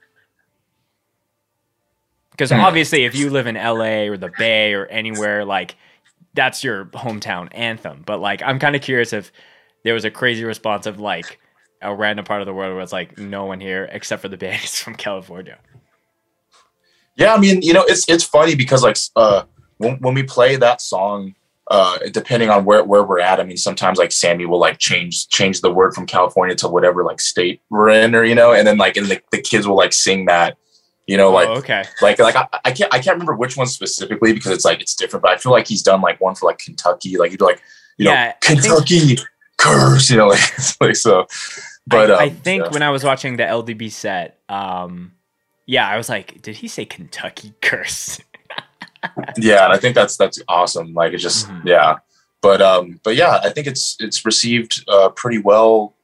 [2.32, 2.60] Because Hmm.
[2.60, 5.76] obviously, if you live in LA or the Bay or anywhere, like
[6.34, 8.04] that's your hometown anthem.
[8.06, 9.32] But like, I'm kind of curious if
[9.84, 11.40] there was a crazy response of like
[11.82, 14.38] a random part of the world where it's like no one here except for the
[14.38, 15.58] band is from California.
[17.16, 19.44] Yeah, I mean, you know, it's it's funny because like uh
[19.78, 21.36] when, when we play that song,
[21.72, 25.28] uh depending on where where we're at, I mean, sometimes like Sammy will like change
[25.30, 28.68] change the word from California to whatever like state we're in, or you know, and
[28.68, 30.58] then like and the, the kids will like sing that,
[31.08, 31.86] you know, like oh, okay.
[32.02, 34.96] like like I, I can't I can't remember which one specifically because it's like it's
[34.96, 37.62] different, but I feel like he's done like one for like Kentucky, like he'd like
[37.98, 39.18] you Yeah, I know Kentucky
[39.58, 41.28] curse, you know, like, like so.
[41.88, 42.72] But I, I um, think yeah.
[42.72, 45.14] when I was watching the LDB set, um,
[45.66, 48.20] yeah, I was like, did he say Kentucky curse?
[49.38, 51.66] Yeah and i think that's that's awesome like it's just Mhm.
[51.66, 51.96] yeah
[52.42, 55.96] but um but yeah i think it's it's received uh pretty well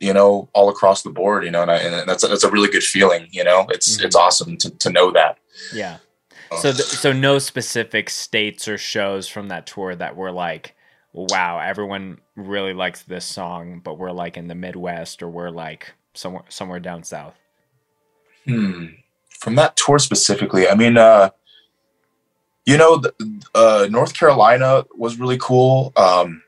[0.00, 2.68] you know all across the board you know and, I, and that's that's a really
[2.70, 4.04] good feeling you know it's Mhm.
[4.04, 5.38] it's awesome to, to know that
[5.74, 5.98] yeah.
[6.50, 10.74] Uh, So, th- so no specific states or shows from that tour that were like,
[11.12, 15.92] wow, everyone really likes this song, but we're like in the Midwest or we're like
[16.14, 17.34] somewhere somewhere down south.
[18.46, 18.86] hmm.
[19.28, 21.28] from that tour specifically i mean uh
[22.68, 23.02] you know
[23.54, 25.92] uh north carolina was really cool.
[25.96, 26.42] Um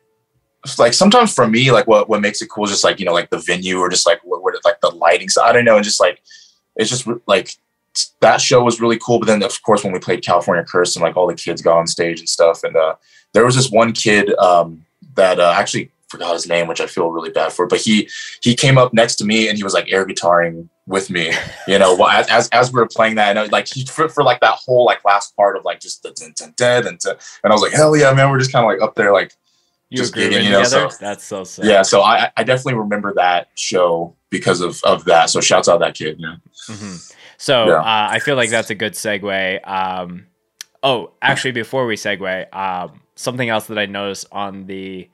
[0.79, 3.15] like sometimes for me like what what makes it cool is just like you know
[3.15, 5.31] like the venue or just like what, what like the lighting.
[5.31, 6.21] So i don't know and just like
[6.77, 7.55] it's just like
[8.21, 11.03] that show was really cool but then of course when we played california curse and
[11.03, 12.95] like all the kids got on stage and stuff and uh
[13.33, 17.11] there was this one kid um that uh, actually forgot his name which i feel
[17.11, 18.09] really bad for but he
[18.43, 21.33] he came up next to me and he was like air guitaring with me
[21.69, 24.23] you know while- as as, as we were playing that and like he for, for
[24.25, 27.17] like that whole like last part of like just the dun, dun, dun, dun, dun.
[27.45, 29.33] and i was like hell yeah man we're just kind of like up there like
[29.91, 30.91] You Just gigging, you know, together?
[30.91, 31.65] so- That's so sick.
[31.65, 35.79] yeah so i i definitely remember that show because of of that so shouts out
[35.81, 36.37] that kid yeah
[36.69, 36.95] hmm
[37.39, 37.81] So Yeah.
[37.81, 39.67] uh, I feel like that's a good segue.
[39.67, 40.27] Um,
[40.83, 45.09] oh, actually, before we segue, um, something else that I noticed on the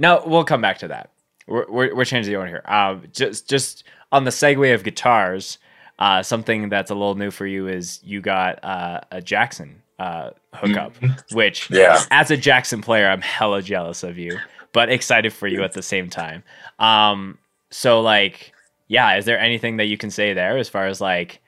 [0.00, 1.10] no, we'll come back to that.
[1.46, 2.64] We're we're, we're changing the order here.
[2.66, 5.58] Um, just just on the segue of guitars,
[5.98, 10.30] uh, something that's a little new for you is you got uh, a Jackson uh,
[10.54, 10.94] hookup,
[11.32, 11.74] which Mm-hmm.
[11.74, 12.02] Yeah.
[12.10, 14.38] as a Jackson player, I'm hella jealous of you,
[14.72, 16.42] but excited for you at the same time.
[16.78, 17.38] Um,
[17.70, 18.52] so like,
[18.88, 21.40] yeah, is there anything that you can say there as far as like,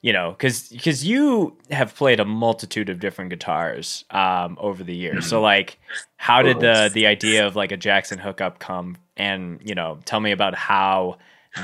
[0.00, 4.94] you know, because because you have played a multitude of different guitars um, over the
[4.94, 5.26] years.
[5.26, 5.78] So like,
[6.16, 8.96] how did the the idea of like a Jackson hookup come?
[9.16, 11.18] And you know, tell me about how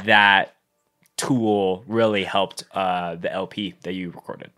[0.04, 0.56] that
[1.16, 4.50] tool really helped uh, the LP that you recorded.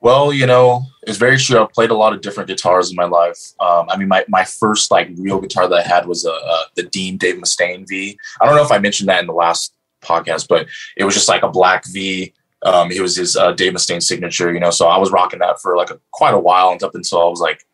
[0.00, 1.60] Well, you know, it's very true.
[1.60, 3.38] I've played a lot of different guitars in my life.
[3.58, 6.64] Um, I mean, my, my first like real guitar that I had was a, uh
[6.74, 8.18] the Dean Dave Mustaine V.
[8.40, 9.73] I don't know if I mentioned that in the last
[10.04, 12.32] podcast, but it was just like a black V.
[12.62, 14.70] Um, it was his uh, Dave Mustaine signature, you know.
[14.70, 17.28] So I was rocking that for like a, quite a while, and up until I
[17.28, 17.66] was like,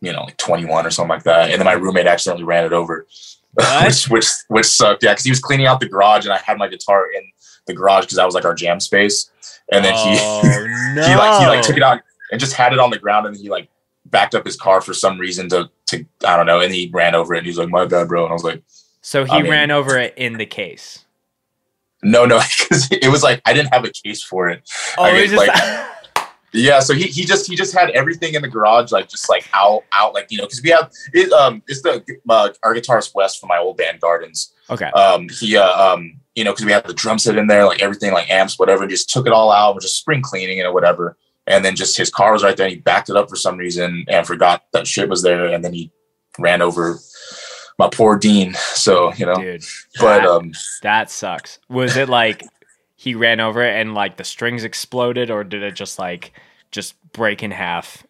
[0.00, 1.50] you know, like 21 or something like that.
[1.50, 3.06] And then my roommate accidentally ran it over,
[3.84, 5.02] which which which sucked.
[5.02, 7.22] Yeah, because he was cleaning out the garage, and I had my guitar in
[7.66, 9.30] the garage because that was like our jam space.
[9.72, 11.02] And then he oh, no.
[11.06, 13.36] he like he like took it out and just had it on the ground and
[13.36, 13.68] he like
[14.06, 17.14] backed up his car for some reason to to I don't know and he ran
[17.14, 18.62] over it and he was like my bad bro and I was like
[19.00, 21.04] So he I mean- ran over it in the case.
[22.04, 24.68] No no because it was like I didn't have a case for it.
[24.96, 25.90] Oh, I just
[26.54, 29.48] yeah so he, he just he just had everything in the garage like just like
[29.54, 33.12] out out like you know because we have it um it's the uh, our guitarist
[33.14, 34.52] West from my old band Gardens.
[34.70, 34.86] Okay.
[34.90, 37.82] um he uh, um you know because we had the drum set in there like
[37.82, 40.72] everything like amps whatever just took it all out was just spring cleaning it or
[40.72, 41.16] whatever.
[41.46, 43.58] And then just his car was right there and he backed it up for some
[43.58, 45.90] reason and forgot that shit was there and then he
[46.38, 47.00] ran over
[47.78, 49.64] my poor dean so you know Dude,
[49.98, 51.58] but that, um that sucks.
[51.68, 52.42] Was it like
[52.96, 56.32] he ran over it and like the strings exploded, or did it just like
[56.70, 58.04] just break in half?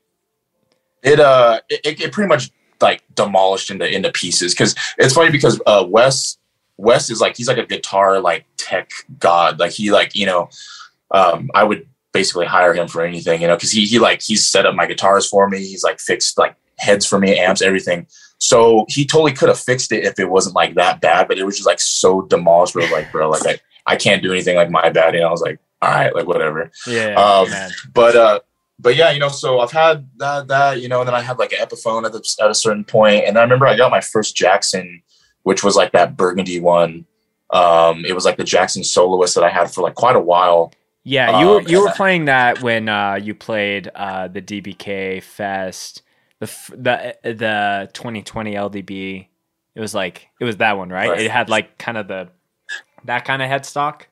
[1.05, 2.51] it uh it, it pretty much
[2.81, 6.39] like demolished into into pieces because it's funny because uh wes
[6.77, 10.49] wes is like he's like a guitar like tech god like he like you know
[11.13, 14.47] um i would basically hire him for anything you know because he he like he's
[14.47, 18.07] set up my guitars for me he's like fixed like heads for me, amps, everything.
[18.39, 21.45] So he totally could have fixed it if it wasn't like that bad, but it
[21.45, 22.75] was just like so demolished.
[22.75, 25.15] Bro, like, bro, like I, I can't do anything like my bad.
[25.15, 26.71] And I was like, all right, like whatever.
[26.87, 27.71] Yeah, Um, man.
[27.93, 28.41] But uh,
[28.79, 31.39] but yeah, you know, so I've had that that you know, and then I had
[31.39, 34.01] like an Epiphone at the, at a certain point, and I remember I got my
[34.01, 35.03] first Jackson,
[35.45, 37.07] which was like that burgundy one.
[37.51, 40.73] Um, it was like the Jackson soloist that I had for like quite a while.
[41.05, 44.43] Yeah, you were Um, you were I- playing that when uh, you played uh, the
[44.43, 46.03] DBK Fest,
[46.41, 49.27] the the the 2020 LDB.
[49.75, 51.11] It was like it was that one, right?
[51.11, 51.21] Right.
[51.23, 52.29] It had like kind of the
[53.05, 54.03] that kind of headstock.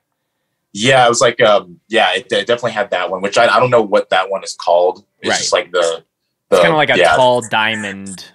[0.73, 3.59] Yeah, it was like um, yeah, it, it definitely had that one, which I, I
[3.59, 5.05] don't know what that one is called.
[5.21, 5.37] It's Right.
[5.37, 6.03] just like the,
[6.49, 8.31] the It's kind of like a yeah, tall diamond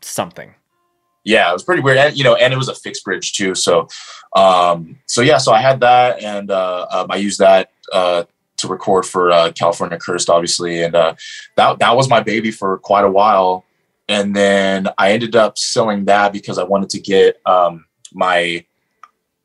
[0.00, 0.54] something.
[1.24, 3.54] yeah, it was pretty weird, and you know, and it was a fixed bridge too.
[3.54, 3.86] So,
[4.34, 8.24] um, so yeah, so I had that, and uh, um, I used that uh,
[8.62, 11.14] to record for uh, California Cursed, obviously, and uh,
[11.56, 13.64] that that was my baby for quite a while.
[14.08, 18.64] And then I ended up selling that because I wanted to get um, my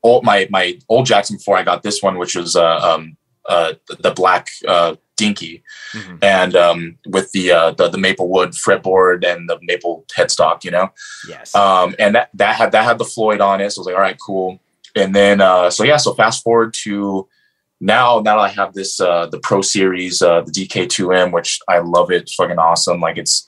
[0.04, 3.74] old my my old Jackson before I got this one, which was uh, um, uh,
[4.00, 6.20] the black uh, Dinky Mhm.
[6.22, 10.72] and um, with the, uh, the the maple wood fretboard and the maple headstock, you
[10.72, 10.90] know.
[11.28, 11.56] Yes.
[11.56, 13.96] Um, and that that had that had the Floyd on it, so I was like,
[13.96, 14.60] all right, cool.
[14.96, 17.28] And then uh, so yeah, so fast forward to
[17.80, 18.20] now.
[18.20, 22.24] Now I have this uh, the Pro Series, uh, the DK2M, which I love it.
[22.24, 23.00] It's fucking awesome.
[23.00, 23.48] Like it's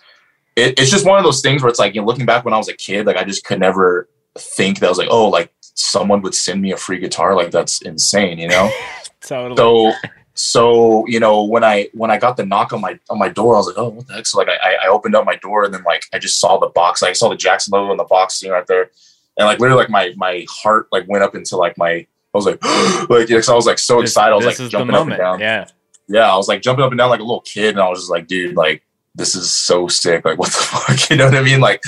[0.55, 2.53] it, it's just one of those things where it's like you know, looking back when
[2.53, 5.27] I was a kid, like I just could never think that I was like, oh,
[5.29, 7.35] like someone would send me a free guitar.
[7.35, 8.71] Like that's insane, you know
[9.21, 9.57] totally.
[9.57, 9.93] so
[10.39, 13.55] so you know when i when i got the knock on my on my door
[13.55, 15.65] i was like oh what the heck so like i i opened up my door
[15.65, 18.05] and then like i just saw the box i saw the jackson logo on the
[18.05, 18.89] box you know, right there
[19.37, 22.45] and like literally like my my heart like went up into like my i was
[22.45, 22.63] like
[23.09, 24.31] like i was like so excited.
[24.31, 25.39] I was this like jumping up and down.
[25.39, 25.65] Yeah.
[26.07, 27.99] yeah i was like jumping up and down like a little kid and i was
[27.99, 28.83] just like dude like
[29.15, 30.25] this is so sick.
[30.25, 31.09] Like what the fuck?
[31.09, 31.59] You know what i mean?
[31.59, 31.81] Like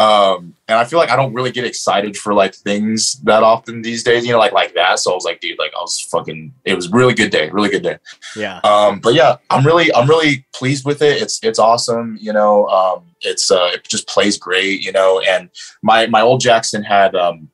[0.00, 3.82] um and i feel like i don't really get excited for like things that often
[3.82, 5.00] these days you know like like that.
[5.00, 7.68] So i was like dude like i was fucking it was really good day really
[7.68, 7.98] good day.
[8.36, 8.60] Yeah.
[8.62, 11.20] um but yeah i'm really i'm really pleased with it.
[11.20, 15.50] It's it's awesome you know um it's uh it just plays great you know and
[15.82, 17.50] my my old jackson had um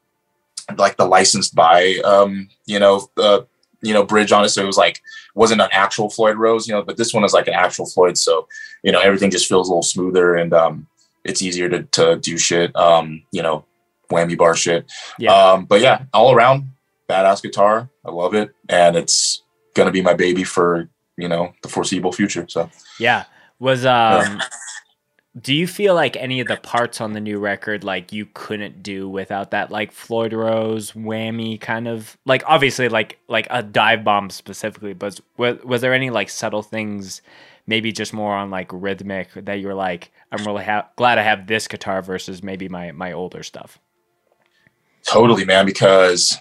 [0.76, 3.40] like the licensed by um you know uh
[3.82, 4.48] you know bridge on it.
[4.48, 5.02] So it was like
[5.34, 8.16] wasn't an actual floyd rose you know but this one is like an actual floyd.
[8.18, 8.48] So
[8.82, 10.86] you know everything just feels a little smoother and um
[11.24, 13.64] it's easier to to do shit um you know
[14.10, 14.90] whammy bar shit.
[15.18, 15.34] Yeah.
[15.34, 16.70] um but yeah all around
[17.08, 17.90] badass guitar.
[18.04, 18.54] I love it.
[18.68, 19.42] And it's
[19.74, 22.46] gonna be my baby for you know the foreseeable future.
[22.48, 23.24] So Yeah.
[23.58, 24.40] Was um
[25.40, 28.82] do you feel like any of the parts on the new record like you couldn't
[28.82, 34.04] do without that like Floyd Rose whammy kind of like obviously like like a dive
[34.04, 37.20] bomb specifically but was, was there any like subtle things
[37.66, 41.22] maybe just more on like rhythmic that you were like I'm really ha- glad I
[41.22, 43.78] have this guitar versus maybe my my older stuff.
[45.04, 45.66] Totally, man.
[45.66, 46.38] Because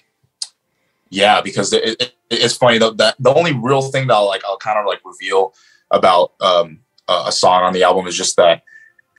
[1.09, 4.43] yeah, because it, it, it's funny though that the only real thing that I'll like
[4.45, 5.53] I'll kind of like reveal
[5.91, 8.63] about um a song on the album is just that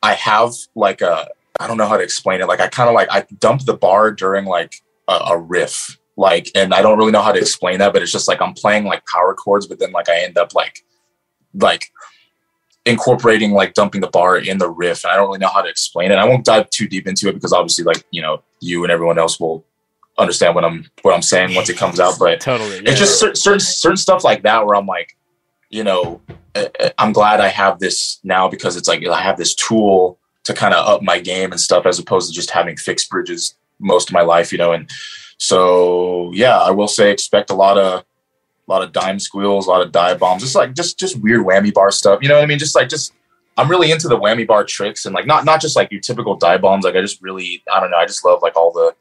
[0.04, 2.46] I have like a I don't know how to explain it.
[2.46, 4.74] Like I kind of like I dump the bar during like
[5.08, 8.12] a, a riff, like, and I don't really know how to explain that, but it's
[8.12, 10.84] just like I'm playing like power chords, but then like I end up like
[11.54, 11.90] like
[12.84, 15.04] incorporating like dumping the bar in the riff.
[15.04, 16.16] And I don't really know how to explain it.
[16.16, 19.18] I won't dive too deep into it because obviously like, you know, you and everyone
[19.18, 19.64] else will
[20.18, 22.18] understand what I'm what I'm saying once it comes out.
[22.18, 22.78] But Totally.
[22.84, 25.16] it's just cer- certain certain stuff like that where I'm like,
[25.74, 26.20] you know,
[26.54, 30.18] uh, uh, I'm glad I have this now because it's like I have this tool
[30.44, 33.56] to kind of up my game and stuff as opposed to just having fixed bridges
[33.80, 34.72] most of my life, you know.
[34.72, 34.88] And
[35.36, 38.04] so yeah, I will say expect a lot of
[38.66, 41.44] a lot of dime squeals, a lot of dive bombs, just like just just weird
[41.44, 42.20] whammy bar stuff.
[42.22, 42.60] You know what I mean?
[42.60, 43.12] Just like just
[43.56, 46.36] I'm really into the whammy bar tricks and like not not just like your typical
[46.36, 46.84] dive bombs.
[46.84, 47.96] Like I just really I don't know.
[47.96, 48.94] I just love like all the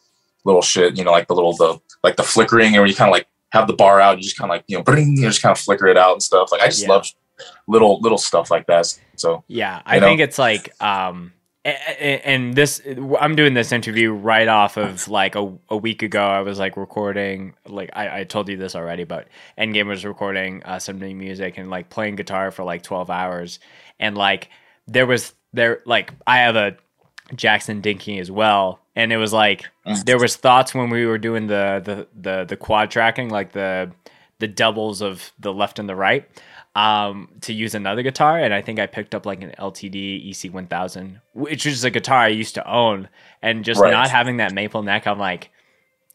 [0.44, 0.98] little shit.
[0.98, 3.28] You know, like the little the like the flickering, and where you kind of like
[3.54, 5.42] have the bar out, you just kind of like you know, bring, you know, just
[5.42, 6.52] kind of flicker it out and stuff.
[6.52, 6.90] Like I just Yeah.
[6.90, 7.08] love
[7.68, 8.88] little little stuff like that.
[9.16, 10.08] So Yeah, I know?
[10.08, 11.34] think it's like um
[11.66, 12.82] and this
[13.22, 16.76] i'm doing this interview right off of like a, a week ago i was like
[16.76, 21.16] recording like i, I told you this already but endgame was recording uh, some new
[21.16, 23.60] music and like playing guitar for like 12 hours
[23.98, 24.50] and like
[24.88, 26.76] there was there like i have a
[27.34, 30.06] jackson dinky as well and it was like Mm.
[30.06, 33.92] there was thoughts when we were doing the the the, the quad tracking like the
[34.40, 36.28] the doubles of the left and the right
[36.76, 41.22] um, to use another guitar, and I think I picked up like an LTD EC1000,
[41.34, 43.10] which is a guitar I used to own,
[43.44, 43.92] and just Right.
[43.92, 45.52] not having that maple neck, I'm like,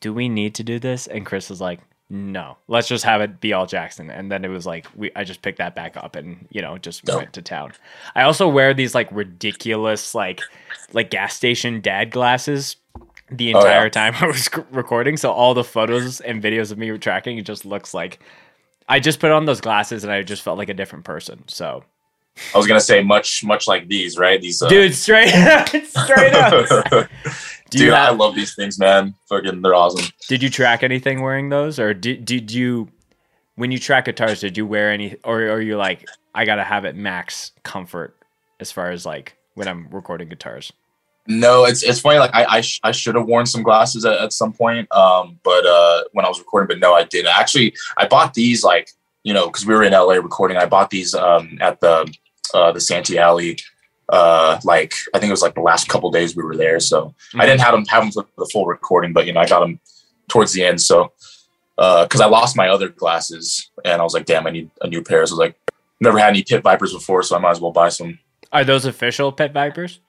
[0.00, 1.06] do we need to do this?
[1.06, 1.78] And Chris was like,
[2.10, 4.10] no, let's just have it be all Jackson.
[4.10, 6.76] And then it was like we I just picked that back up and you know
[6.78, 7.16] just Dope.
[7.18, 7.72] went to town.
[8.16, 10.40] I also wear these like ridiculous like
[10.92, 12.76] like gas station dad glasses
[13.30, 13.64] the Oh, yeah.
[13.66, 15.16] entire time I was recording.
[15.16, 18.18] So all the photos and videos of me tracking it just looks like
[18.88, 21.44] I just put on those glasses and I just felt like a different person.
[21.46, 21.84] So
[22.54, 24.40] I was gonna say much much like these, right?
[24.40, 25.28] These uh, dude, straight
[25.86, 27.08] straight up.
[27.70, 29.14] Dude, I love these things, man.
[29.28, 30.06] Fucking, they're awesome.
[30.26, 32.88] did you track anything wearing those, or did did you
[33.56, 34.40] when you track guitars?
[34.40, 38.16] Did you wear any, or or you like I gotta have it max comfort
[38.58, 40.72] as far as like when I'm recording guitars?
[41.26, 42.18] No, it's it's funny.
[42.18, 44.90] Like I I, sh- I should have worn some glasses at, at some point.
[44.92, 47.36] Um, but uh, when I was recording, but no, I didn't.
[47.36, 48.90] Actually, I bought these like
[49.24, 50.56] you know because we were in LA recording.
[50.56, 52.10] I bought these um at the
[52.54, 53.58] uh the Santee Alley.
[54.08, 56.80] Uh, like I think it was like the last couple days we were there.
[56.80, 59.46] So I didn't have them have them for the full recording, but you know I
[59.46, 59.80] got them
[60.28, 60.80] towards the end.
[60.80, 61.12] So
[61.78, 64.88] uh, because I lost my other glasses and I was like, damn, I need a
[64.88, 65.24] new pair.
[65.26, 65.56] So I was like,
[66.00, 68.18] never had any Pit Vipers before, so I might as well buy some.
[68.52, 70.00] Are those official Pit Vipers?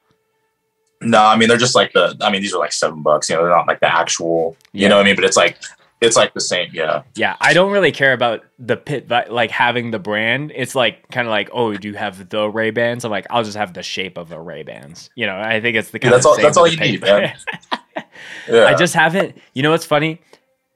[1.01, 2.15] No, I mean they're just like the.
[2.21, 3.29] I mean these are like seven bucks.
[3.29, 4.57] You know, they're not like the actual.
[4.73, 5.15] You know what I mean?
[5.15, 5.57] But it's like
[6.01, 6.69] it's like the same.
[6.73, 10.51] Yeah, Yeah, I don't really care about the pit, Vi- like having the brand.
[10.55, 13.03] It's like kind of like, oh, do you have the Ray Bans?
[13.05, 15.09] I'm like, I'll just have the shape of the Ray Bans.
[15.15, 17.33] You know, I think it's the kind that's of all- that's all you need, man.
[18.49, 18.65] yeah.
[18.65, 19.37] I just haven't.
[19.53, 20.21] You know what's funny?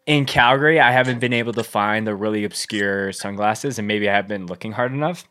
[0.05, 4.15] In Calgary, I haven't been able to find the really obscure sunglasses, and maybe I
[4.15, 5.25] have been looking hard enough.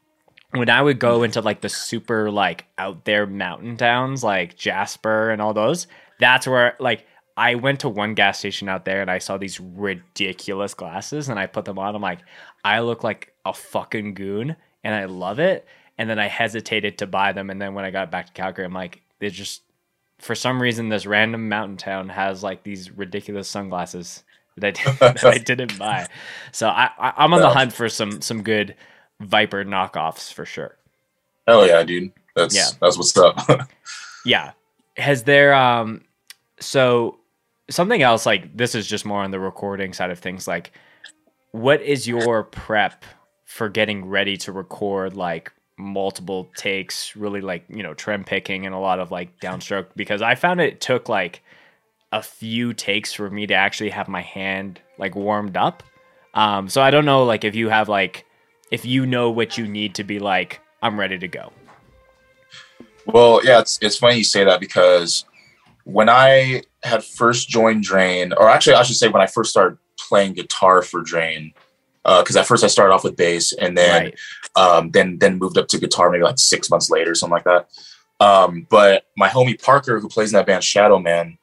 [0.53, 5.31] When I would go into like the super like out there mountain towns like Jasper
[5.31, 5.87] and all those,
[6.19, 9.59] that's where like I went to one gas station out there and I saw these
[9.59, 11.95] ridiculous glasses and I put them on.
[11.95, 12.21] I'm like,
[12.65, 15.67] I look like a fucking goon and I love it.
[15.99, 17.51] And then I hesitated to buy them.
[17.51, 19.63] And then when I got back to Calgary, I'm like, they're just
[20.19, 24.23] for some reason this random mountain town has like these ridiculous sunglasses
[24.57, 26.09] that I, that I didn't buy.
[26.53, 28.77] So I, I I'm on the hunt for some some good
[29.23, 30.77] Viper knockoffs for sure.
[31.47, 32.13] Hell yeah, dude.
[32.37, 32.69] That's Yeah.
[32.81, 33.39] that's what's up.
[34.25, 34.53] Yeah.
[34.97, 36.03] Has there um
[36.61, 37.19] so
[37.69, 40.73] something else like this is just more on the recording side of things like
[41.51, 43.05] what is your prep
[43.45, 48.75] for getting ready to record like multiple takes really like you know trem picking and
[48.75, 51.43] a lot of like downstroke because i found it took like
[52.13, 55.83] a few takes for me to actually have my hand like warmed up
[56.35, 58.25] um so i don't know like if you have like
[58.73, 61.53] if you know what you need to be like i'm ready to go
[63.07, 65.25] Well, yeah, it's it's funny you say that because
[65.85, 69.79] when I had first joined Drain, or actually I should say when I first started
[69.99, 71.53] playing guitar for Drain,
[72.05, 74.19] because at first I started off with bass and then right
[74.55, 77.45] um, then then moved up to guitar maybe like six months later, or something like
[77.45, 77.69] that.
[78.21, 81.39] Um, but my homie Parker, who plays in that band Shadow Man,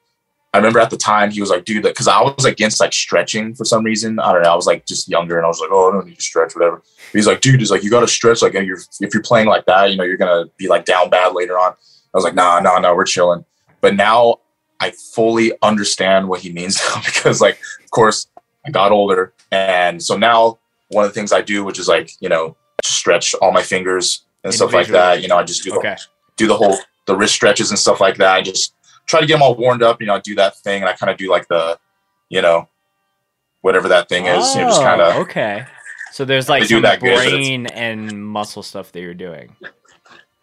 [0.52, 3.54] I remember at the time he was like, dude, because I was against like stretching
[3.54, 4.18] for some reason.
[4.18, 4.52] I don't know.
[4.52, 6.56] I was like just younger and I was like, oh, I don't need to stretch,
[6.56, 6.76] whatever.
[6.76, 8.42] But he's like, dude, he's like, you got to stretch.
[8.42, 11.34] Like, you're, if you're playing like that, you know, you're gonna be like down bad
[11.34, 11.72] later on.
[11.72, 13.44] I was like, nah, nah, nah, we're chilling.
[13.80, 14.40] But now
[14.80, 18.26] I fully understand what he means now because, like, of course,
[18.66, 22.10] I got older, and so now one of the things I do, which is like,
[22.20, 25.22] you know, stretch all my fingers and stuff like that.
[25.22, 25.98] You know, I just do the
[26.36, 26.76] do the whole
[27.06, 28.34] the wrist stretches and stuff like that.
[28.34, 28.74] I just
[29.10, 30.00] try to get them all warmed up.
[30.00, 31.78] You know, do that thing, and I kind of do like the,
[32.28, 32.68] you know,
[33.60, 34.54] whatever that thing is.
[34.54, 35.66] You know, just kind of Oh, okay.
[36.12, 39.54] So there's like some that good, and muscle stuff that you're doing.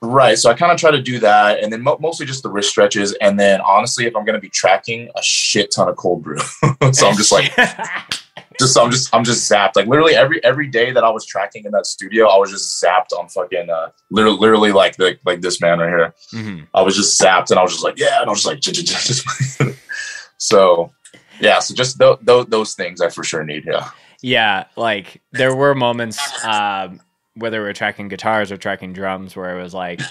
[0.01, 0.37] right.
[0.37, 2.69] So I kind of try to do that, and then mo- mostly just the wrist
[2.69, 3.13] stretches.
[3.19, 6.37] And then honestly, if I'm going to be tracking, a shit ton of cold brew.
[6.91, 7.51] so I'm just like,
[8.59, 9.75] just I'm just I'm just zapped.
[9.75, 12.83] Like literally every every day that I was tracking in that studio, I was just
[12.83, 16.13] zapped on fucking uh, literally literally like the like this man right here.
[16.33, 16.67] Mhm.
[16.73, 18.59] I was just zapped and I was just like, yeah, and I was just like,
[18.59, 19.23] just
[20.37, 20.91] so
[21.39, 23.65] yeah, so just th- th- those things I for sure need.
[23.65, 23.89] Yeah,
[24.21, 26.99] yeah, like there were moments, um,
[27.35, 30.01] whether we're tracking guitars or tracking drums, where it was like,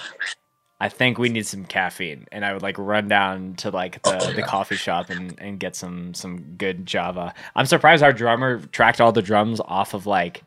[0.78, 4.18] I think we need some caffeine, and I would like run down to like the,
[4.22, 7.32] Oh, the coffee shop and, and get some some good Java.
[7.54, 10.42] I'm surprised our drummer tracked all the drums off of like,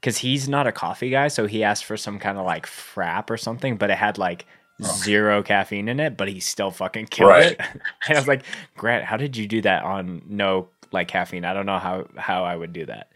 [0.00, 3.28] because he's not a coffee guy, so he asked for some kind of like frap
[3.28, 4.46] or something, but it had like
[4.82, 7.34] zero caffeine in it, but he still fucking killed Oh.
[7.34, 7.52] Right.
[7.52, 7.60] it.
[8.08, 8.42] and I was like,
[8.76, 11.44] Grant, how did you do that on no like caffeine?
[11.44, 13.10] I don't know how how I would do that.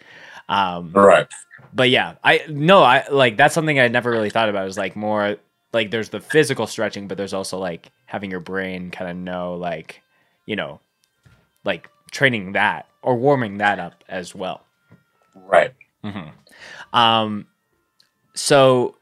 [0.49, 1.27] Um, right.
[1.73, 4.63] but yeah, I no, I like that's something I never really thought about.
[4.63, 5.37] It was like more
[5.77, 9.55] like there's the physical stretching, but there's also like having your brain kind of know
[9.55, 10.03] like
[10.47, 10.81] you know
[11.65, 14.63] like training that or warming that up as well.
[15.35, 15.75] Right.
[16.03, 16.99] Mm-hmm.
[16.99, 17.47] Um,
[18.35, 18.97] so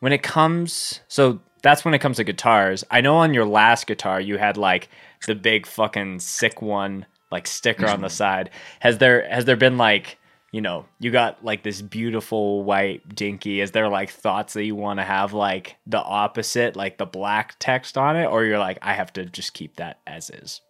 [0.00, 2.84] when it comes, so that's when it comes to guitars.
[2.90, 4.88] I know on your last guitar you had like
[5.26, 8.50] the big fucking sick one like sticker on the side.
[8.80, 10.18] Has there has there been like
[10.52, 13.60] you know you got like this beautiful white dinky?
[13.60, 17.56] Is there like thoughts that you want to have like the opposite, like the black
[17.58, 20.60] text on it, or you're like I have to just keep that as is?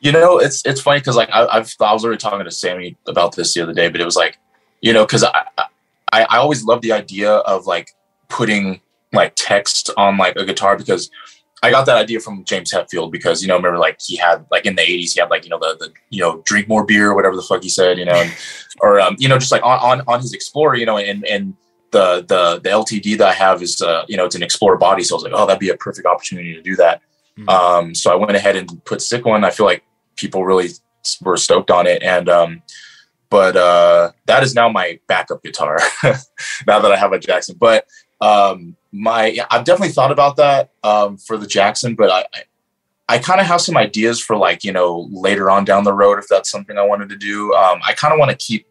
[0.00, 2.96] You know, it's it's funny because like I, I've I was already talking to Sammy
[3.06, 4.36] about this the other day, but it was like,
[4.82, 5.66] you know, because I, I
[6.12, 7.94] I always love the idea of like
[8.28, 8.80] putting
[9.12, 11.10] like text on like a guitar because
[11.62, 14.66] I got that idea from James Hetfield because you know remember like he had like
[14.66, 17.10] in the eighties he had like you know the, the you know drink more beer
[17.10, 18.32] or whatever the fuck he said you know and,
[18.80, 21.54] or um, you know just like on, on on his Explorer you know and and
[21.92, 25.02] the the the LTD that I have is uh, you know it's an Explorer body
[25.02, 27.00] so I was like oh that'd be a perfect opportunity to do that
[27.38, 27.48] mm-hmm.
[27.48, 29.82] um, so I went ahead and put sick one I feel like
[30.16, 30.70] people really
[31.22, 32.62] were stoked on it and um,
[33.30, 35.78] but uh, that is now my backup guitar
[36.66, 37.86] now that I have a Jackson but
[38.20, 42.42] um, my I've definitely thought about that um, for the Jackson, but I I,
[43.08, 46.18] I kind of have some ideas for like you know later on down the road
[46.18, 47.54] if that's something I wanted to do.
[47.54, 48.66] Um, I kind of want to keep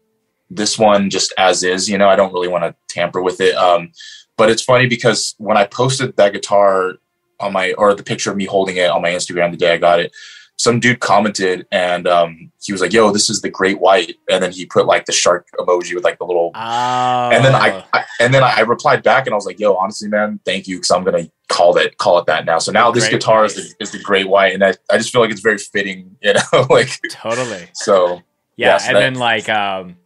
[0.50, 1.88] this one just as is.
[1.88, 3.54] You know, I don't really want to tamper with it.
[3.54, 3.92] Um,
[4.36, 6.94] but it's funny because when I posted that guitar
[7.40, 9.78] on my or the picture of me holding it on my Instagram the day I
[9.78, 10.14] got it,
[10.58, 14.42] some dude commented and um, he was like, "Yo, this is the Great White," and
[14.42, 16.50] then he put like the shark emoji with like the little.
[16.54, 17.30] Oh.
[17.30, 20.08] And then I, I, and then I replied back and I was like, "Yo, honestly,
[20.08, 23.00] man, thank you because I'm gonna call it call it that now." So now the
[23.00, 25.40] this guitar is the, is the Great White, and I, I just feel like it's
[25.40, 27.68] very fitting, you know, like totally.
[27.74, 28.22] So
[28.56, 29.96] yeah, yeah so and that, then like um,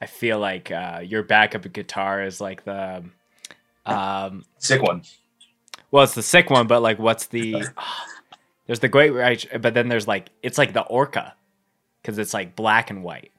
[0.00, 3.04] I feel like uh, your backup guitar is like the
[3.86, 5.02] um sick one.
[5.90, 7.64] Well, it's the sick one, but like, what's the?
[8.70, 11.34] There's the Great White, but then there's like it's like the Orca
[12.00, 13.32] because it's like black and white.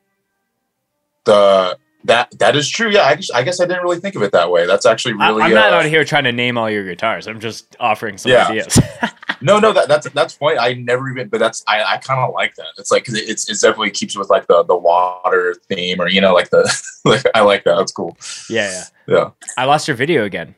[1.23, 2.89] The that that is true.
[2.89, 4.65] Yeah, I guess, I guess I didn't really think of it that way.
[4.67, 5.41] That's actually really.
[5.41, 7.29] I, am not uh, out here trying to name all your guitars.
[7.29, 8.49] I'm just offering some yeah.
[8.49, 8.77] ideas.
[9.41, 10.57] no, no, that, that's that's funny.
[10.57, 12.67] I never even, but that's I, I kind of like that.
[12.77, 16.19] It's like it, it's it definitely keeps with like the the water theme or you
[16.19, 16.69] know like the
[17.05, 17.77] like I like that.
[17.77, 18.17] That's cool.
[18.49, 19.29] Yeah, yeah, yeah.
[19.57, 20.55] I lost your video again.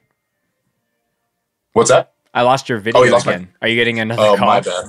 [1.73, 2.12] What's that?
[2.33, 3.41] I lost your video oh, you again.
[3.41, 3.67] My...
[3.67, 4.47] Are you getting another oh, call?
[4.47, 4.85] my bad.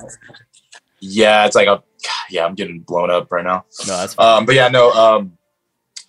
[0.99, 1.83] Yeah, it's like a
[2.29, 3.65] yeah, I'm getting blown up right now.
[3.87, 4.39] No, that's fine.
[4.39, 5.37] um, but yeah, no, um,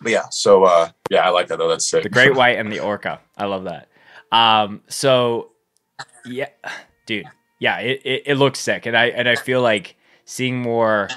[0.00, 1.68] but yeah, so uh, yeah, I like that though.
[1.68, 2.02] That's sick.
[2.02, 3.20] The great white and the orca.
[3.36, 3.88] I love that.
[4.32, 5.52] Um, so
[6.24, 6.48] yeah,
[7.06, 7.26] dude,
[7.58, 11.08] yeah, it, it, it looks sick, and I and I feel like seeing more.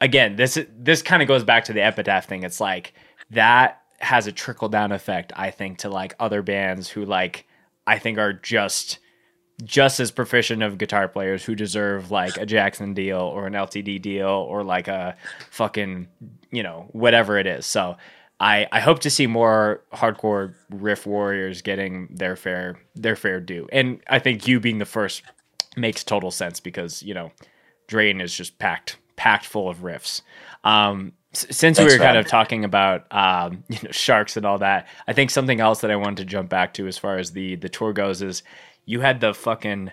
[0.00, 2.42] Again, this this kind of goes back to the epitaph thing.
[2.42, 2.94] It's like
[3.30, 5.32] that has a trickle down effect.
[5.36, 7.46] I think to like other bands who like
[7.86, 8.98] I think are just
[9.64, 14.00] just as proficient of guitar players who deserve like a Jackson deal or an LTD
[14.00, 15.16] deal or like a
[15.50, 16.08] fucking,
[16.50, 17.66] you know, whatever it is.
[17.66, 17.96] So
[18.38, 23.68] I, I hope to see more hardcore riff warriors getting their fair their fair due.
[23.70, 25.22] And I think you being the first
[25.76, 27.32] makes total sense because, you know,
[27.86, 30.22] Drain is just packed packed full of riffs.
[30.64, 34.88] Um, since we were kind of talking about um, you know sharks and all that,
[35.06, 37.56] I think something else that I wanted to jump back to as far as the
[37.56, 38.42] the tour goes is
[38.84, 39.90] you had the fucking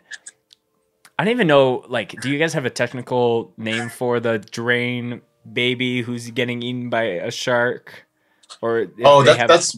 [1.19, 5.21] I don't even know like do you guys have a technical name for the drain
[5.51, 8.05] baby who's getting eaten by a shark?
[8.61, 9.47] Or Oh, that, have...
[9.47, 9.77] that's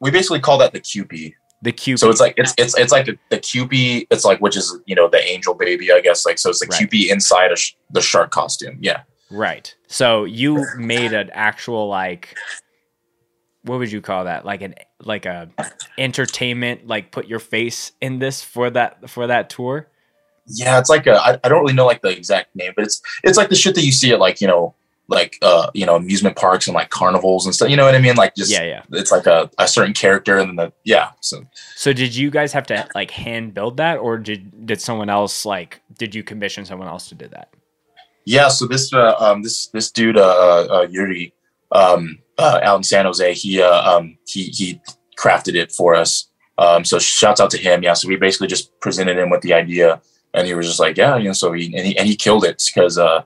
[0.00, 1.34] we basically call that the Kewpie.
[1.62, 1.98] The Kewpie.
[1.98, 4.06] So it's like it's it's it's like the, the Kewpie.
[4.10, 6.26] It's like which is you know the angel baby, I guess.
[6.26, 6.80] Like so, it's the right.
[6.80, 8.78] Kewpie inside a sh- the shark costume.
[8.80, 9.02] Yeah.
[9.30, 9.74] Right.
[9.86, 12.36] So you made an actual like
[13.62, 14.44] what would you call that?
[14.44, 14.74] Like an
[15.04, 15.50] like a
[15.98, 19.88] entertainment like put your face in this for that for that tour?
[20.46, 23.02] Yeah, it's like a I, I don't really know like the exact name, but it's
[23.24, 24.74] it's like the shit that you see at like, you know,
[25.08, 27.70] like uh, you know, amusement parks and like carnivals and stuff.
[27.70, 28.16] You know what I mean?
[28.16, 28.82] Like just yeah, yeah.
[28.92, 31.10] It's like a, a certain character and then the yeah.
[31.20, 31.44] So
[31.74, 35.44] So did you guys have to like hand build that or did did someone else
[35.44, 37.52] like did you commission someone else to do that?
[38.24, 41.32] Yeah, so this uh, um this this dude uh, uh Yuri
[41.72, 44.80] um uh, out in San Jose, he uh, um, he he
[45.18, 46.28] crafted it for us.
[46.58, 47.82] Um, so shouts out to him.
[47.82, 50.00] Yeah, so we basically just presented him with the idea,
[50.34, 51.32] and he was just like, yeah, you know.
[51.32, 53.22] So he and he, and he killed it because uh,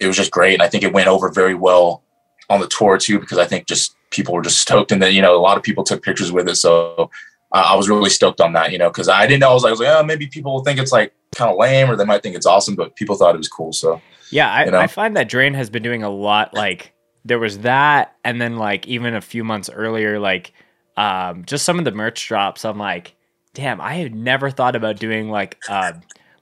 [0.00, 2.02] it was just great, and I think it went over very well
[2.50, 5.22] on the tour too because I think just people were just stoked, and then you
[5.22, 6.56] know a lot of people took pictures with it.
[6.56, 7.10] So
[7.52, 9.62] uh, I was really stoked on that, you know, because I didn't know I was
[9.62, 11.96] like, I was like, oh, maybe people will think it's like kind of lame, or
[11.96, 13.72] they might think it's awesome, but people thought it was cool.
[13.72, 14.00] So
[14.30, 14.78] yeah, I, you know?
[14.78, 16.92] I find that Drain has been doing a lot like
[17.24, 20.52] there was that, and then like even a few months earlier, like
[20.96, 22.64] um, just some of the merch drops.
[22.64, 23.14] I'm like,
[23.54, 25.92] damn, I had never thought about doing like uh,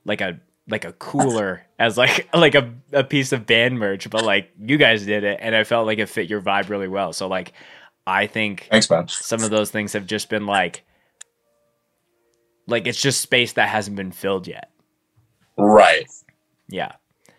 [0.05, 4.25] like a like a cooler as like like a, a piece of band merch, but
[4.25, 7.13] like you guys did it, and I felt like it fit your vibe really well.
[7.13, 7.53] So like,
[8.07, 10.85] I think Thanks, some of those things have just been like
[12.67, 14.71] like it's just space that hasn't been filled yet.
[15.57, 16.07] Right.
[16.69, 16.93] Yeah.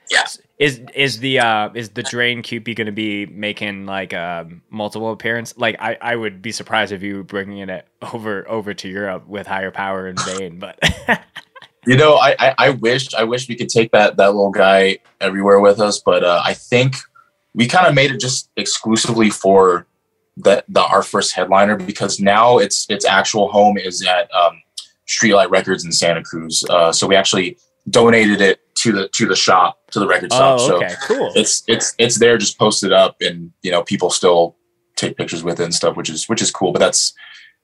[0.10, 0.26] Yeah.
[0.60, 5.12] Is is the uh is the Drain Cupid going to be making like um multiple
[5.12, 5.56] appearance?
[5.58, 9.28] Like I I would be surprised if you were bringing it over over to Europe
[9.28, 10.80] with higher power and Vane, but
[11.88, 14.98] You know, I, I I wish I wish we could take that that little guy
[15.22, 16.96] everywhere with us, but uh, I think
[17.54, 19.88] we kind of made it just exclusively for
[20.36, 24.62] the, the our first headliner because now its its actual home is at um,
[25.08, 26.66] Streetlight Records in Santa Cruz.
[26.70, 27.58] Uh, so we actually
[27.90, 30.60] donated it to the to the shop to the record shop.
[30.60, 31.32] oh okay, So cool.
[31.36, 34.56] it's it's it's there just posted up and you know people still
[34.96, 37.14] take pictures with it and stuff which is which is cool but that's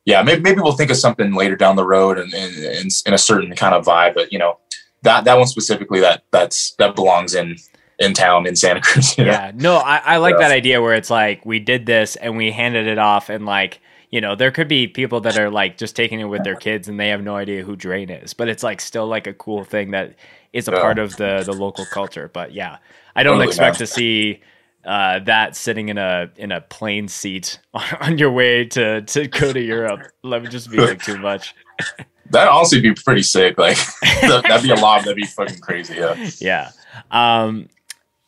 [0.06, 3.18] yeah maybe, maybe we'll think of something later down the road and in, in a
[3.18, 4.58] certain kind of vibe but you know
[5.04, 7.56] that that one specifically that that's that belongs in
[8.00, 9.32] in town in santa cruz you know?
[9.32, 10.48] Yeah, no, I, I like Yeah.
[10.48, 13.80] that idea where it's like we did this and we handed it off, and like
[14.14, 16.88] you know, there could be people that are like just taking it with their kids
[16.88, 19.64] and they have no idea who Drain is, but it's like still like a cool
[19.64, 20.14] thing that
[20.54, 20.82] is a Yeah.
[20.82, 22.30] part of the the local culture.
[22.32, 22.78] But yeah,
[23.16, 23.80] I don't Totally, expect man.
[23.80, 24.42] to see
[24.86, 29.28] uh, that sitting in a in a plane seat on, on your way to to
[29.28, 30.02] go to Europe.
[30.22, 31.56] Let me just be like too much.
[32.30, 33.78] that'd honestly be pretty sick like
[34.22, 36.70] that- that'd be a lot that'd be fucking crazy yeah yeah.
[37.12, 37.68] Um,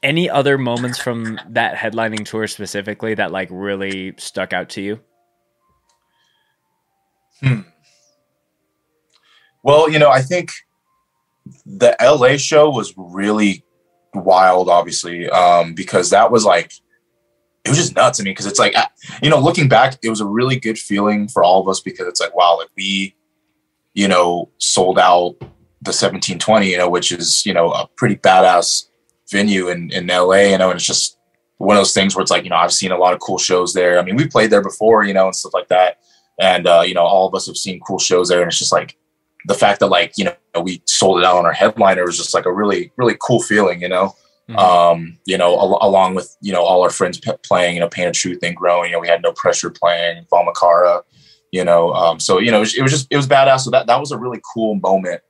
[0.02, 5.00] any other moments from that headlining tour specifically that like really stuck out to you?
[9.64, 10.52] Well, you know, I think
[11.66, 13.64] the LA show was really
[14.14, 16.72] wild, obviously, um, because that was like,
[17.64, 18.76] it was just nuts to me because it's like,
[19.24, 22.08] you know, looking back, it was a really good feeling for all of us because
[22.08, 23.16] it's like, wow, like we,
[23.94, 25.36] you know, sold out
[25.82, 28.88] the 1720, you know, which is, you know, a pretty badass
[29.32, 31.18] venue in, in LA, you know, and it's just
[31.58, 33.38] one of those things where it's like, you know, I've seen a lot of cool
[33.38, 33.98] shows there.
[33.98, 36.00] I mean, we played there before, you know, and stuff like that.
[36.40, 38.42] And, uh, you know, all of us have seen cool shows there.
[38.42, 38.98] And it's just like,
[39.48, 40.34] the fact that like you know
[40.64, 43.80] we sold it out on our headliner was just like a really really cool feeling
[43.80, 44.16] you know
[44.50, 44.58] Mhm.
[44.58, 47.88] um you know al- along with you know all our friends p- playing you know
[47.88, 51.04] pain of truth and growing you know we had no pressure playing Vamachara,
[51.52, 53.70] you know um so you know it was, it was just it was badass so
[53.70, 55.22] that that was a really cool moment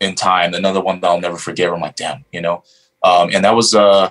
[0.00, 2.62] in time another one that i'll never forget i'm like damn you know
[3.04, 4.10] um and that was uh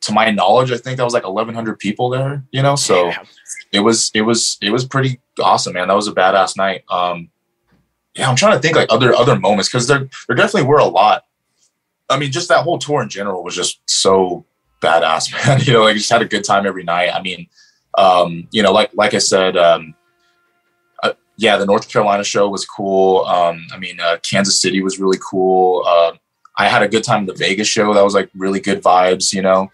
[0.00, 2.76] to my knowledge i think that was like 1100 people there you know?
[2.76, 3.26] So Damn.
[3.72, 5.88] it was it was it was pretty awesome man.
[5.88, 6.84] That was a badass night.
[6.90, 7.30] Um
[8.14, 10.84] yeah i'm trying to think like other other moments because there there definitely were a
[10.84, 11.24] lot.
[12.08, 14.44] I mean just that whole tour in general was just so
[14.82, 15.82] badass man you know?
[15.82, 17.10] Like just had a good time every night.
[17.14, 17.48] I mean
[17.98, 19.94] um you know like like i said um
[21.02, 23.24] uh, yeah the north carolina show was cool.
[23.24, 25.84] Um i mean uh, kansas city was really cool.
[25.86, 26.12] Uh,
[26.56, 27.92] i had a good time at the vegas show.
[27.92, 29.70] That was like really good vibes you know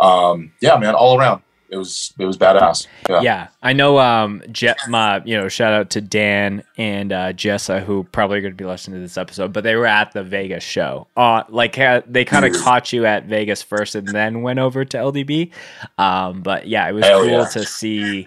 [0.00, 3.98] um yeah man all around it was it was badass yeah, Yeah, I know.
[3.98, 8.40] Um, Je- my you know, shout out to Dan and uh, Jessa, who probably are
[8.40, 11.06] going to be listening to this episode, but they were at the Vegas show.
[11.16, 14.84] Uh, like uh, they kind of caught you at Vegas first, and then went over
[14.84, 15.50] to LDB.
[15.98, 17.48] Um, but yeah, it was Hell cool yeah.
[17.48, 18.26] to see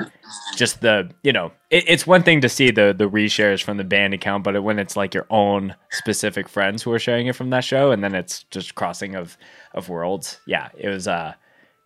[0.56, 3.84] just the you know, it, it's one thing to see the the reshares from the
[3.84, 7.50] band account, but when it's like your own specific friends who are sharing it from
[7.52, 9.38] that show, and then it's just crossing of
[9.74, 10.40] of worlds.
[10.46, 11.08] Yeah, it was.
[11.08, 11.34] Uh,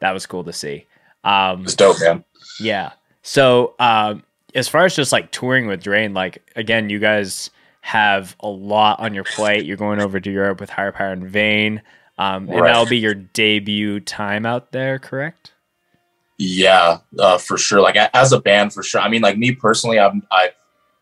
[0.03, 0.85] that was cool to see.
[1.23, 2.23] Um, it was dope man
[2.59, 2.91] yeah.
[3.21, 4.23] So, um,
[4.53, 7.49] as far as just like touring with Drain, like again, you guys
[7.81, 9.65] have a lot on your plate.
[9.65, 11.81] You're going over to Europe with Higher Power and Vane,
[12.17, 12.67] um, and Right.
[12.67, 15.53] that'll be your debut time out there, correct?
[16.37, 17.81] Yeah, uh, for sure.
[17.81, 19.01] Like as a band, for sure.
[19.01, 20.51] I mean, like me personally, I'm I.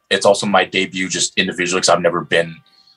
[0.10, 2.56] It's also my debut, just individually, because I've never been.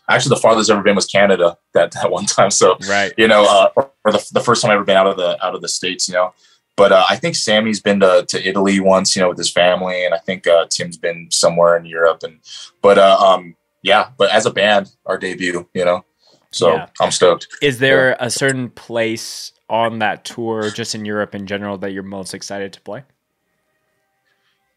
[0.09, 2.50] Actually, the farthest I've ever been was Canada that that one time.
[2.50, 3.12] So Right.
[3.16, 5.42] you know, uh, or, or the, the first time I ever been out of the
[5.44, 6.09] out of the states.
[6.09, 6.34] You know,
[6.76, 9.16] but uh, I think Sammy's been to, to Italy once.
[9.16, 12.22] You know, with his family, and I think uh, Tim's been somewhere in Europe.
[12.22, 12.40] And
[12.82, 15.68] but uh, um, yeah, but as a band, our debut.
[15.72, 16.05] You know,
[16.50, 16.88] so Yeah.
[17.00, 17.48] I'm stoked.
[17.62, 22.02] Is there a certain place on that tour, just in Europe in general, that you're
[22.02, 23.05] most excited to play?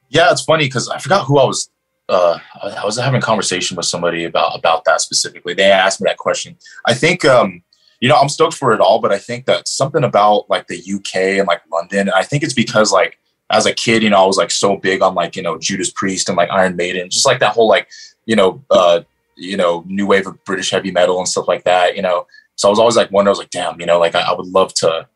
[0.10, 1.70] Yeah, it's funny because I forgot who I was.
[2.10, 5.54] Uh, I was having a conversation with somebody about about that specifically.
[5.54, 6.56] They asked me that question.
[6.86, 7.62] I think, um,
[8.00, 10.78] you know, I'm stoked for it all, but I think that something about like the
[10.78, 12.10] UK and like London.
[12.10, 15.02] I think it's because like as a kid, you know, I was like so big
[15.02, 17.90] on like you know Judas Priest and like Iron Maiden, just like that whole like
[18.26, 19.02] you know uh
[19.36, 21.96] you know new wave of British heavy metal and stuff like that.
[21.96, 24.16] You know, so I was always like wondering, I was like, damn, you know, like
[24.16, 25.08] I, I would love to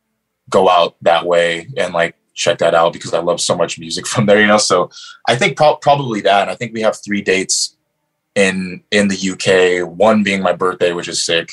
[0.49, 4.07] go out that way and like check that out because I love so much music
[4.11, 4.57] from there, you know.
[4.57, 4.89] So
[5.27, 6.41] I think pro- probably that.
[6.43, 7.75] And I think we have three dates
[8.35, 9.87] in in the UK.
[9.87, 11.49] One being my birthday, which is sick,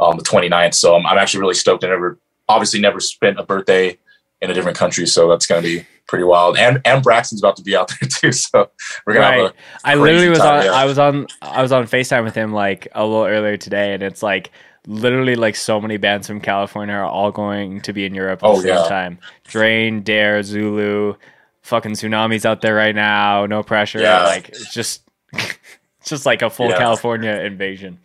[0.00, 0.74] um, the 29th.
[0.74, 1.84] So I'm, I'm actually really stoked.
[1.84, 2.18] I never,
[2.48, 3.98] obviously, never spent a birthday
[4.40, 6.56] in a different country, so that's gonna be pretty wild.
[6.58, 8.70] And and Braxton's about to be out there too, so
[9.06, 9.52] we're gonna have Right.
[9.84, 10.66] a I literally was on.
[10.66, 11.28] I was on.
[11.42, 14.50] I was on Facetime with him like a little earlier today, and it's like
[14.86, 18.46] literally like so many bands from California are all going to be in Europe at
[18.46, 18.88] Oh, the same yeah.
[18.88, 19.18] time.
[19.44, 21.14] Drain, Dare, Zulu,
[21.62, 23.46] fucking Sunami's out there right now.
[23.46, 24.00] No pressure.
[24.00, 24.24] Yeah.
[24.24, 25.02] Like it's just
[25.32, 25.58] it's
[26.08, 26.78] just like a full Yeah.
[26.78, 27.98] California invasion.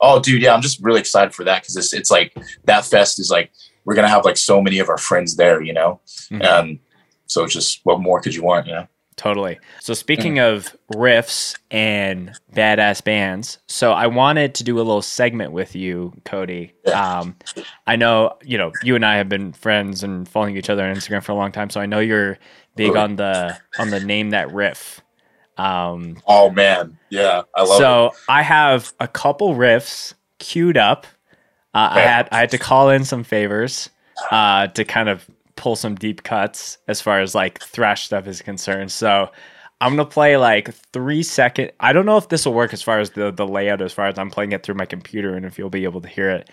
[0.00, 2.34] Oh, dude, yeah, I'm just really excited for that because it's it's like
[2.64, 3.52] that fest is like
[3.84, 6.00] we're gonna have like so many of our friends there, you know,
[6.30, 6.44] Mhm.
[6.44, 6.78] and
[7.26, 8.86] so it's just what more could you want, you know?
[9.22, 9.60] Totally.
[9.78, 15.52] So speaking of riffs and badass bands, so I wanted to do a little segment
[15.52, 16.72] with you, Cody.
[16.92, 17.36] Um,
[17.86, 20.92] I know you know you and I have been friends and following each other on
[20.96, 22.36] Instagram for a long time, so I know you're
[22.74, 25.00] big on the on the name that riff.
[25.56, 27.78] Um, Oh man, yeah, I love it.
[27.78, 31.06] so I have a couple riffs queued up.
[31.72, 33.88] Uh, I had I had to call in some favors
[34.32, 35.24] uh, to kind of
[35.62, 38.90] pull some deep cuts as far as like thrash stuff is concerned.
[38.90, 39.30] So
[39.80, 41.70] I'm gonna play like three second.
[41.78, 44.08] I don't know if this will work as far as the the layout, as far
[44.08, 46.50] as I'm playing it through my computer, and if you'll be able to hear it.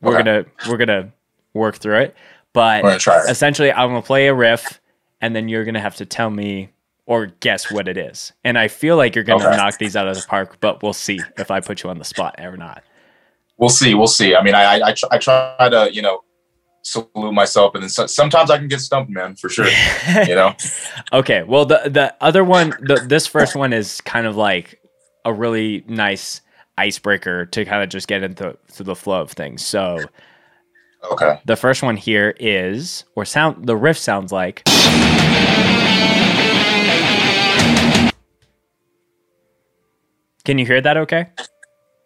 [0.00, 0.22] We're Okay.
[0.24, 1.12] gonna we're gonna
[1.52, 2.16] work through it,
[2.54, 3.28] but We're gonna try it.
[3.30, 4.80] essentially I'm gonna play a riff,
[5.20, 6.70] and then you're gonna have to tell me
[7.04, 8.32] or guess what it is.
[8.42, 9.56] And I feel like you're gonna Okay.
[9.56, 12.04] knock these out of the park, but we'll see if I put you on the
[12.04, 12.82] spot or not.
[13.58, 14.34] We'll see, we'll see.
[14.34, 16.22] I mean, I I, I try to you know
[16.86, 19.66] salute myself, and then so, sometimes I can get stumped, man, for sure.
[20.26, 20.54] You know,
[21.12, 21.42] Okay.
[21.42, 24.80] Well, the the other one, the, this first one is kind of like
[25.24, 26.40] a really nice
[26.78, 29.64] icebreaker to kind of just get into to the flow of things.
[29.66, 29.98] So
[31.10, 31.40] okay.
[31.44, 34.62] the first one here is, or sound, the riff sounds like.
[40.44, 40.96] Can you hear that?
[40.96, 41.26] Okay.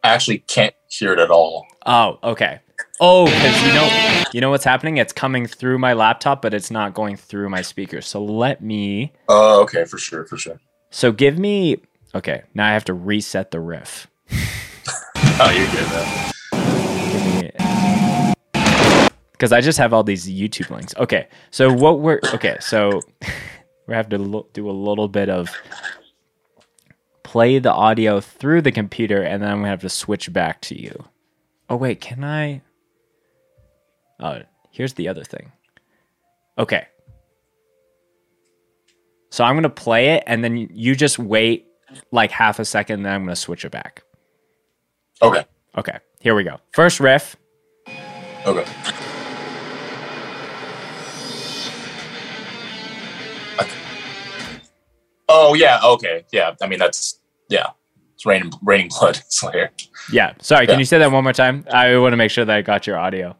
[0.02, 1.66] I actually can't hear it at all.
[1.84, 2.60] Oh, okay.
[3.02, 4.98] Oh, because you know, you know what's happening?
[4.98, 8.06] It's coming through my laptop, but it's not going through my speakers.
[8.06, 9.12] So let me.
[9.26, 10.60] Oh, okay, for sure, for sure.
[10.90, 11.78] So give me.
[12.14, 14.06] Okay, now I have to reset the riff.
[15.42, 15.88] Oh, you're good,
[17.72, 18.34] man.
[19.32, 20.94] Because I just have all these YouTube links.
[20.98, 23.00] Okay, so what we're okay, so
[23.86, 25.48] we have to lo- do a little bit of
[27.22, 31.04] play the audio through the computer, and then I'm have to switch back to you.
[31.70, 32.60] Oh wait, can I?
[34.20, 34.40] Oh,
[34.70, 35.50] here's the other thing.
[36.58, 36.86] Okay.
[39.30, 41.66] So I'm gonna play it, and then you just wait
[42.12, 44.02] like half a second, and then I'm gonna switch it back.
[45.22, 45.44] Okay,
[45.76, 46.58] Okay, here we go.
[46.72, 47.36] First riff.
[48.46, 48.64] okay.
[55.28, 56.54] Oh yeah, okay, yeah.
[56.60, 57.68] I mean that's yeah.
[58.14, 59.70] It's raining, raining blood Slayer.
[60.12, 60.34] Yeah.
[60.40, 60.78] Sorry, can Yeah.
[60.80, 61.64] you say that one more time?
[61.72, 63.34] I want to make sure that I got your audio.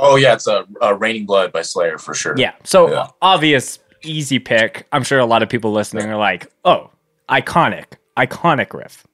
[0.00, 2.34] Oh yeah, it's a, a raining blood by Slayer for sure.
[2.36, 2.52] Yeah.
[2.64, 3.06] So Yeah.
[3.22, 4.86] obvious, easy pick.
[4.92, 6.90] I'm sure a lot of people listening are like, oh,
[7.28, 7.84] iconic,
[8.16, 9.06] iconic riff.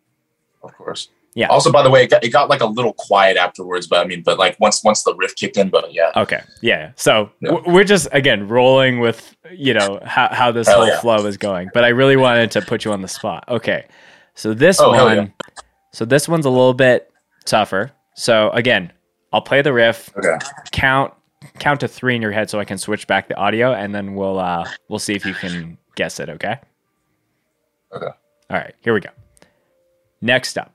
[0.63, 1.09] of course.
[1.35, 1.49] Yeah.
[1.49, 4.09] Also, by the way, it got, it got like a little quiet afterwards, but I
[4.09, 6.11] mean, but like once once the riff kicked in, but yeah.
[6.17, 6.41] Okay.
[6.63, 6.93] Yeah.
[6.97, 7.59] So Yeah.
[7.67, 11.01] we're just again rolling with you know how how this Hell whole yeah.
[11.01, 11.69] flow is going.
[11.75, 13.45] But I really wanted to put you on the spot.
[13.49, 13.85] Okay.
[14.35, 15.35] So this Oh, one,
[15.93, 17.11] so this one's a little bit
[17.45, 17.93] tougher.
[18.15, 18.91] So again,
[19.37, 20.09] I'll play the riff.
[20.17, 20.39] Okay.
[20.73, 21.13] count
[21.59, 24.15] count to three in your head so I can switch back the audio and then
[24.15, 26.59] we'll uh we'll see if you can guess it, okay?
[27.93, 28.07] Okay.
[28.07, 29.11] All right, here we go.
[30.23, 30.73] Next up.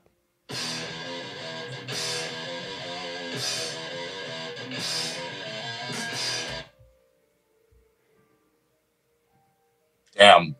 [10.16, 10.54] Damn.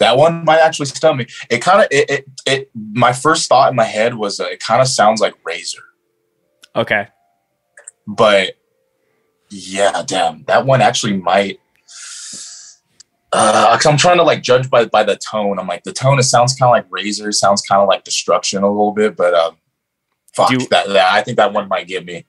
[0.00, 1.26] That one might actually stun me.
[1.50, 4.58] It kind of it, it it my first thought in my head was uh, it
[4.58, 5.84] kind of sounds like Razor,
[6.78, 7.08] Okay.
[8.06, 8.54] but
[9.50, 11.60] yeah, damn, that one actually might.
[13.30, 15.58] Uh, i I'm trying to like judge by by the tone.
[15.58, 16.18] I'm like the tone.
[16.18, 17.30] It sounds kind of like Razor.
[17.32, 19.56] Sounds kind of like Destruction a little bit, but um,
[20.34, 21.12] fuck you- that, that.
[21.12, 22.24] I think that one might get me.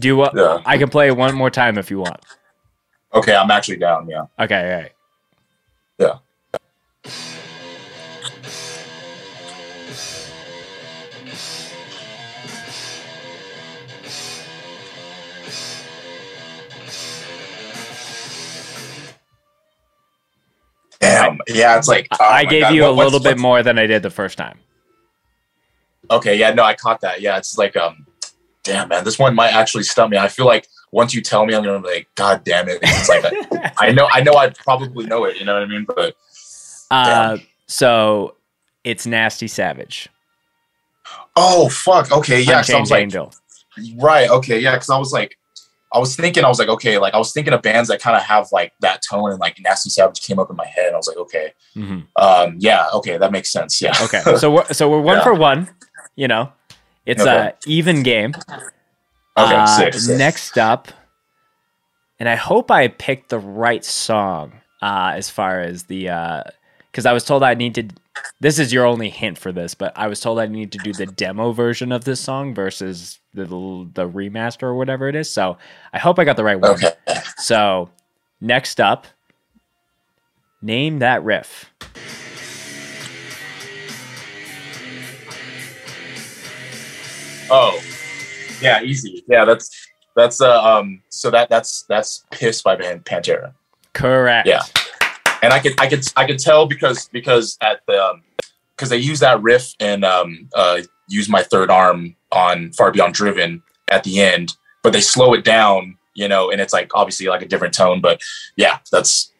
[0.00, 0.60] Do you want Yeah.
[0.64, 2.20] I can play it one more time if you want.
[3.14, 4.08] Okay, I'm actually down.
[4.08, 4.24] Yeah.
[4.38, 4.92] Okay, all right.
[7.04, 7.12] Yeah.
[21.02, 21.38] Damn.
[21.48, 23.86] Yeah, it's like oh I gave God, you what- a little bit more than I
[23.86, 24.58] did the first time.
[26.10, 27.20] Okay, yeah, no, I caught that.
[27.20, 28.06] Yeah, it's like um
[28.64, 30.16] damn man, this one might actually stump me.
[30.18, 32.78] I feel like once you tell me I'm gonna be like, God damn it.
[32.82, 35.84] It's like I know I know I probably know it, you know what I mean?
[35.86, 36.14] But
[36.90, 38.36] Uh so
[38.84, 40.08] it's Nasty Savage.
[41.36, 43.32] oh fuck, okay, yeah, I was like Angel.
[43.96, 44.28] Right.
[44.28, 44.58] Okay.
[44.58, 44.72] Yeah.
[44.74, 45.38] Because I was like,
[45.94, 48.16] I was thinking, I was like, okay, like I was thinking of bands that kind
[48.16, 50.86] of have like that tone, and like Nasty Savage came up in my head.
[50.86, 53.80] And I was like, okay, hmm um, yeah, okay, that makes sense.
[53.82, 53.96] Yeah.
[54.02, 54.22] Okay.
[54.36, 55.22] So we're so we're one Yeah.
[55.24, 55.68] for one,
[56.16, 56.52] you know.
[57.04, 57.30] It's Okay.
[57.48, 58.34] a even game.
[59.36, 60.18] Okay, Uh, sick, sick.
[60.18, 60.88] Next up,
[62.18, 66.44] and I hope I picked the right song uh, as far as the
[66.90, 67.88] because I was told I need to.
[68.40, 70.92] This is your only hint for this, but I was told I need to do
[70.92, 75.30] the demo version of this song versus the the remaster or whatever it is.
[75.30, 75.56] So
[75.92, 76.72] I hope I got the right one.
[76.72, 76.92] Okay.
[77.38, 77.88] So
[78.40, 79.06] next up,
[80.60, 81.72] name that riff.
[87.50, 87.80] Oh,
[88.60, 89.24] yeah, easy.
[89.28, 89.70] Yeah, that's
[90.16, 91.02] that's uh, um.
[91.08, 93.54] So that that's that's "Piss" by Pantera.
[93.92, 94.48] Correct.
[94.48, 94.62] Yeah.
[95.42, 98.22] And I could I could I could tell because because at the um,
[98.76, 103.14] because they use that riff and um uh use my third arm on Far Beyond
[103.14, 107.26] Driven at the end, but they slow it down, you know, and it's like obviously
[107.26, 108.20] like a different tone, but
[108.56, 109.31] yeah, that's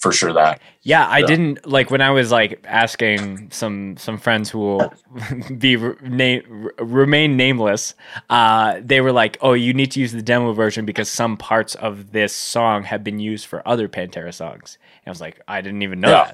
[0.00, 0.60] for sure that.
[0.82, 4.92] Yeah, I didn't like when I was like asking some some friends who will
[5.58, 7.94] be re- na- remain nameless.
[8.30, 11.74] Uh, they were like, "Oh, you need to use the demo version because some parts
[11.74, 15.60] of this song have been used for other Pantera songs." And I was like, "I
[15.60, 16.32] didn't even know Yeah.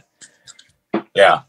[0.92, 1.42] that." Yeah.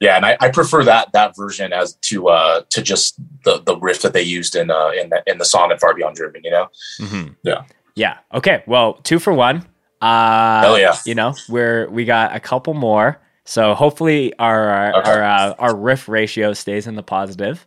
[0.00, 3.14] Yeah, and I, I prefer that that version as to uh to just
[3.44, 5.94] the the riff that they used in uh in the in the song at Far
[5.94, 6.66] Beyond Driven, you know?
[7.00, 7.36] Mhm.
[7.44, 7.62] Yeah.
[7.94, 8.18] Yeah.
[8.34, 8.64] Okay.
[8.66, 9.64] Well, two for one.
[10.02, 10.96] Uh, Hell yeah.
[11.06, 15.10] You know, we're we got a couple more, so hopefully our our Okay.
[15.10, 17.66] our, uh, our riff ratio stays in the positive.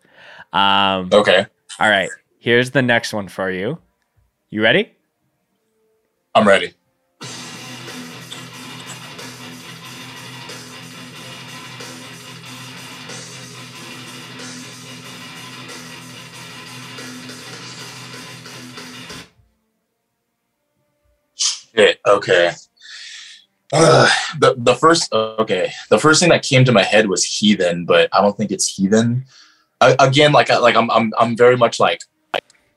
[0.54, 1.46] Um, Okay.
[1.80, 2.10] All right.
[2.40, 3.80] Here's the next one for you.
[4.50, 4.92] You ready?
[6.36, 6.74] I'm ready.
[22.08, 22.52] Okay.
[23.74, 27.86] Ugh, the the first okay the first thing that came to my head was heathen,
[27.86, 29.26] but I don't think it's heathen.
[29.82, 32.02] I, again, like I- like I'm I'm I'm very much like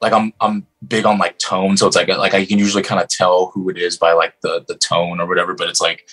[0.00, 3.00] like I'm I'm big on like tone, so it's like like I can usually kind
[3.02, 5.54] of tell who it is by like the the tone or whatever.
[5.54, 6.08] But it's like,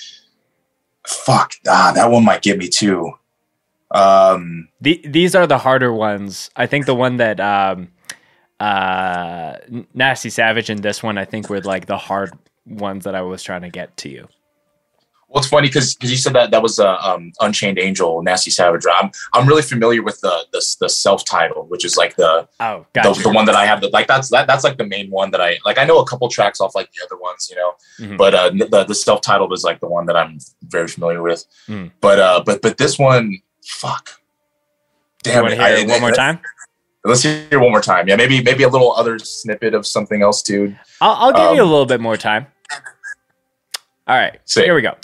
[1.08, 3.14] fuck, ah, that one might get me too.
[3.92, 6.50] Um, The, these are the harder ones.
[6.56, 7.90] I think the one that um,
[8.60, 9.56] uh,
[9.94, 12.34] Nasty Savage and this one, I think, were like the hard
[12.66, 14.28] ones that I was trying to get to you.
[15.28, 18.52] well, it's funny because because you said that that was uh, um Unchained Angel, Nasty
[18.52, 18.84] Savage.
[18.92, 22.86] I'm I'm really familiar with the the, the self title, which is like the Oh,
[22.94, 23.22] the, gotcha.
[23.24, 23.82] the one that I have.
[23.82, 25.78] That, like that's that, that's like the main one that I like.
[25.78, 28.18] I know a couple tracks off like the other ones, you know, Mhm.
[28.18, 31.46] but uh, the the self titled is like the one that I'm very familiar with.
[31.68, 31.92] Mm.
[32.02, 34.22] But uh, but but this one, fuck,
[35.24, 35.60] damn it!
[35.60, 36.40] I- it one more time?
[37.04, 38.08] Let's hear it one more time.
[38.08, 40.76] Yeah, maybe maybe a little other snippet of something else too.
[41.02, 42.48] I'll, I'll give you a Um, little bit more time.
[44.08, 44.40] All right.
[44.46, 44.66] Sick.
[44.66, 44.96] Here we go.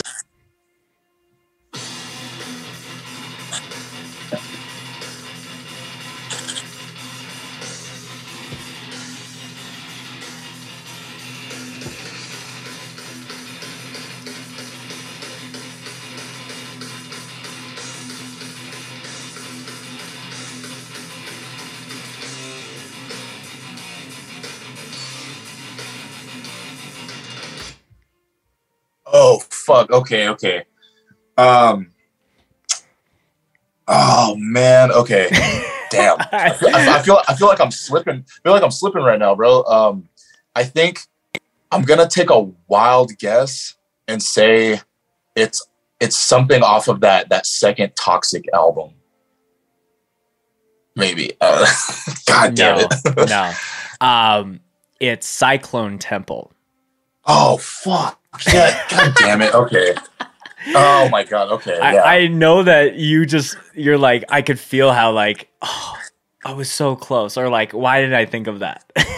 [29.72, 29.90] Fuck.
[29.90, 30.28] Okay.
[30.28, 30.64] Okay.
[31.38, 31.92] Um.
[33.88, 34.92] Oh man.
[34.92, 35.28] Okay.
[35.90, 36.18] Damn.
[36.20, 38.16] I, I feel I feel like I'm slipping.
[38.16, 39.64] I feel like I'm slipping right now, bro.
[39.64, 40.08] Um,
[40.54, 41.00] I think
[41.70, 43.74] I'm gonna take a wild guess
[44.08, 44.80] and say
[45.36, 45.66] it's
[46.00, 48.90] it's something off of that that second Toxik album.
[50.96, 51.32] Maybe.
[51.40, 51.66] Uh,
[52.26, 53.28] God damn no, it.
[53.28, 53.52] no.
[54.02, 54.58] Um,
[54.98, 56.50] it's Cyclone Temple.
[57.24, 58.21] oh fuck.
[58.52, 58.82] Yeah.
[58.90, 59.54] God damn it.
[59.54, 59.94] Okay.
[60.74, 61.50] Oh my god.
[61.52, 61.78] Okay.
[61.78, 62.02] I, Yeah.
[62.02, 65.96] I know that you just you're like I could feel how like oh
[66.44, 68.90] I was so close or like why did I think of that?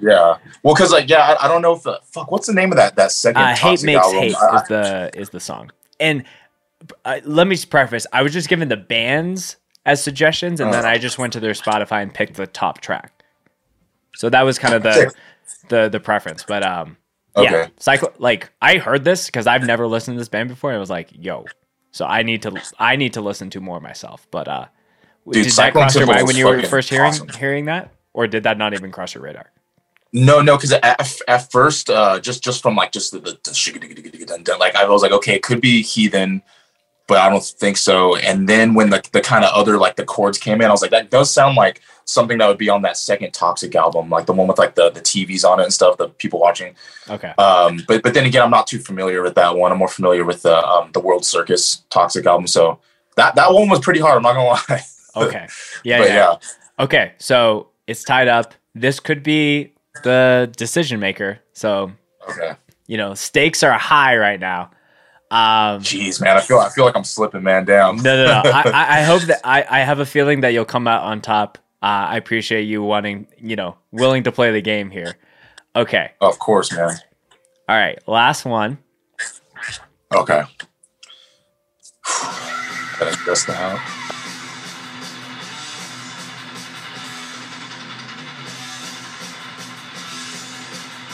[0.00, 0.38] Yeah.
[0.64, 2.32] Well, because like, yeah, I, I don't know if the fuck.
[2.32, 4.18] What's the name of that that second uh, hate makes album?
[4.20, 5.70] hate I- is the is the song.
[6.00, 6.24] And
[7.04, 10.84] uh, let me just preface: I was just given the bands as suggestions, and then
[10.84, 10.88] Uh.
[10.88, 13.22] I just went to their Spotify and picked the top track.
[14.16, 15.14] So that was kind of the
[15.68, 16.42] the the preference.
[16.42, 16.96] But um,
[17.34, 17.50] Okay.
[17.50, 20.70] yeah, cycle like I heard this because I've never listened to this band before.
[20.70, 21.46] And I was like, yo,
[21.90, 24.26] so I need to I need to listen to more myself.
[24.30, 24.66] But uh,
[25.30, 27.28] Dude, did that cross your mind when you were first hearing awesome.
[27.28, 29.50] hearing that, or did that not even cross your radar?
[30.12, 34.56] No, no, because at, at first, uh, just just from like just the, the, the
[34.58, 36.42] like I was like, okay, it could be heathen,
[37.06, 38.16] but I don't think so.
[38.16, 40.82] And then when the the kind of other like the chords came in, I was
[40.82, 44.26] like, that does sound like something that would be on that second Toxik album, like
[44.26, 46.74] the one with like the the TVs on it and stuff, the people watching.
[47.10, 49.72] Okay, Um, but but then again, I'm not too familiar with that one.
[49.72, 52.46] I'm more familiar with the um, the World Circus Toxik album.
[52.46, 52.78] So
[53.16, 54.16] that that one was pretty hard.
[54.16, 55.26] I'm not gonna lie.
[55.26, 55.46] okay,
[55.84, 56.14] yeah, but yeah.
[56.14, 56.36] yeah.
[56.84, 58.54] Okay, so it's tied up.
[58.74, 59.72] This could be
[60.04, 61.38] the decision maker.
[61.52, 61.92] So
[62.30, 62.52] Okay.
[62.86, 64.70] you know, stakes are high right now.
[65.32, 67.96] Um, Jeez, man, I feel I feel like I'm slipping man down.
[68.02, 68.50] no, no, no.
[68.50, 71.56] I, I- hope that I, I have a feeling that you'll come out on top.
[71.82, 75.16] Uh, I appreciate you wanting, you know, willing to play the game here.
[75.74, 76.10] Okay.
[76.20, 76.90] of course, man.
[77.66, 77.98] All right.
[78.06, 78.76] Last one.
[80.14, 80.42] Okay.
[82.98, 83.80] Gotta adjust out.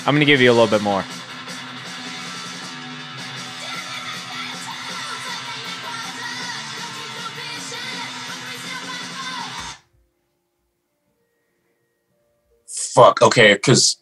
[0.07, 1.05] I'm going to give you a little bit more.
[12.99, 13.23] Fuck.
[13.23, 13.97] Okay, because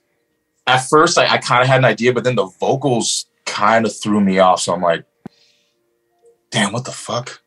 [0.66, 3.94] at first I, I kind of had an idea, but then the vocals kind of
[3.94, 4.60] threw me off.
[4.62, 5.04] So I'm like,
[6.50, 7.42] damn, what the fuck?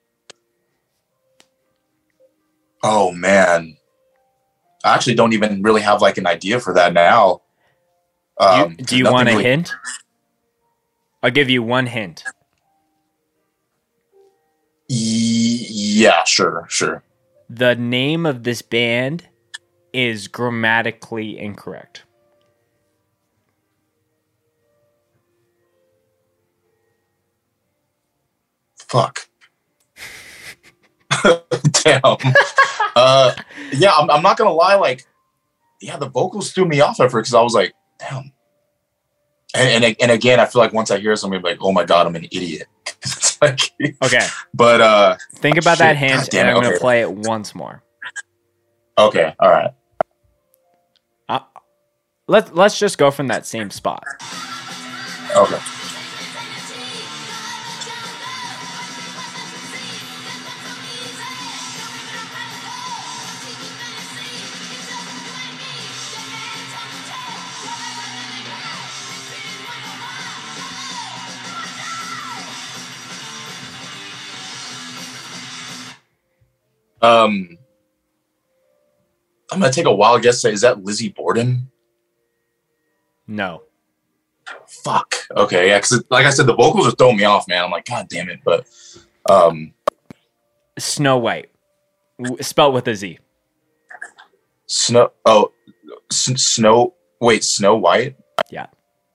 [2.84, 3.78] Oh man,
[4.86, 7.42] I actually don't even really have like an idea for that now.
[8.40, 9.74] Do you, Um, do you want a really- hint?
[11.22, 12.24] I'll give you one hint.
[14.90, 17.04] Y- yeah, sure, sure.
[17.50, 19.28] The name of this band
[19.94, 22.04] is grammatically incorrect.
[28.78, 29.28] Fuck.
[31.84, 32.02] Damn.
[32.96, 33.34] uh,
[33.74, 34.76] yeah, I'm, I'm not gonna lie.
[34.76, 35.06] Like,
[35.82, 38.32] yeah, the vocals threw me off at first because I was like, damn.
[39.56, 42.08] And, and and again, I feel like once I hear something like, oh my god,
[42.08, 42.68] I'm an idiot.
[43.42, 43.60] like,
[44.04, 44.26] Okay.
[44.54, 46.80] but uh, Think about that hint, and I'm going to okay.
[46.80, 47.84] play it once more.
[49.00, 49.72] Okay, all right,
[52.30, 54.04] Let's let's just go from that same spot.
[55.36, 55.60] okay.
[77.02, 77.59] Um,
[79.52, 80.44] I'm gonna take a wild guess.
[80.46, 81.70] Is that Lizzie Borden?
[83.28, 83.64] No.
[84.68, 85.16] Fuck.
[85.36, 85.78] Okay, yeah.
[85.78, 87.64] Because like I said, the vocals are throwing me off, man.
[87.64, 88.40] I'm like, god damn it.
[88.44, 88.68] But
[89.30, 89.74] um,
[90.78, 91.50] Snow White.
[92.42, 93.20] Spelled with a Z.
[94.66, 95.12] snow.
[95.26, 95.52] Oh,
[96.12, 96.96] s- snow.
[97.22, 98.16] Wait, Snow White.
[98.50, 98.68] Yeah.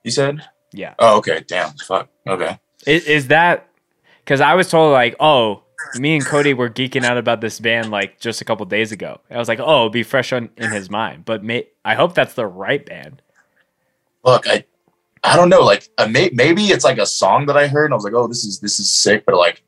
[0.03, 0.41] You said.
[0.73, 0.93] Yeah.
[0.99, 1.43] Oh, okay.
[1.47, 1.71] Damn.
[1.87, 2.09] Fuck.
[2.27, 2.59] Okay.
[2.87, 3.67] Is, is that
[4.23, 5.63] because I was told like, oh,
[5.95, 9.21] me and Cody were geeking out about this band like just a couple days ago.
[9.29, 11.25] I was like, oh, it'll be fresh on in his mind.
[11.25, 13.21] But may, I hope that's the right band.
[14.23, 14.65] Look, I,
[15.23, 15.61] I don't know.
[15.61, 18.13] Like, uh, may, maybe it's like a song that I heard, and I was like,
[18.13, 19.25] oh, this is this is sick.
[19.25, 19.63] But like,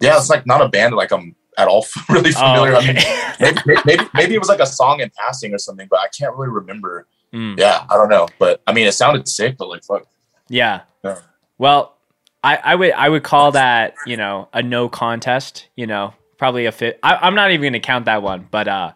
[0.00, 2.74] yeah, it's like not a band like I'm at all really familiar.
[2.74, 2.96] Oh, I mean,
[3.40, 6.34] maybe, maybe maybe it was like a song in passing or something, but I can't
[6.36, 7.06] really remember.
[7.32, 8.28] Mm, Yeah, I don't know.
[8.38, 9.56] But I mean, it sounded sick.
[9.56, 10.06] But like, fuck.
[10.48, 10.82] yeah.
[11.04, 11.18] Yeah.
[11.58, 11.96] Well,
[12.42, 15.68] I, I would I would call that you know a no contest.
[15.76, 16.98] You know, probably a fit.
[17.02, 18.92] I, I'm not even going to count that one, but uh,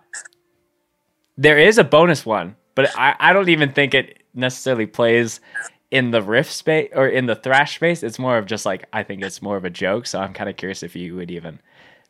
[1.36, 2.56] there is a bonus one.
[2.74, 5.40] But I, I don't even think it necessarily plays
[5.90, 8.02] in the riff space or in the thrash space.
[8.02, 10.06] It's more of just like I think it's more of a joke.
[10.06, 11.60] So I'm kind of curious if you would even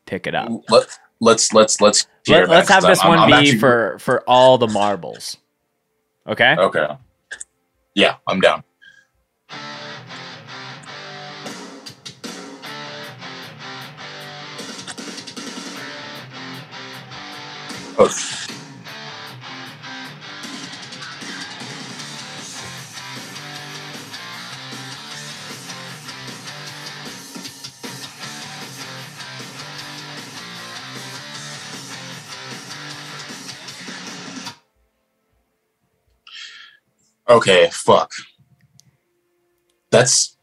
[0.07, 0.51] pick it up.
[0.69, 4.23] Let, let's let's let's Let, us have this I'm- one I'm be actually- for for
[4.29, 5.37] all the marbles.
[6.27, 6.55] Okay.
[6.59, 6.87] Okay.
[7.95, 8.65] Yeah, I'm down.
[37.29, 38.13] Okay, fuck.
[39.91, 40.37] That's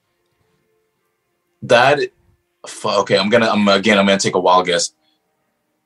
[1.61, 1.99] that.
[2.67, 3.47] Fuck, okay, I'm gonna.
[3.47, 3.97] I'm again.
[3.97, 4.93] I'm gonna take a wild guess.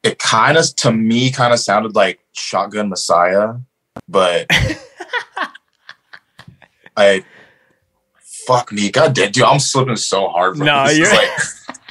[0.06, 3.56] It kind of, to me, kind of sounded like Shotgun Messiah,
[4.08, 4.46] but
[6.98, 7.24] I.
[8.48, 10.58] Fuck me, god damn, dude, I'm slipping so hard.
[10.58, 10.66] bro.
[10.68, 11.30] No, This you're- like,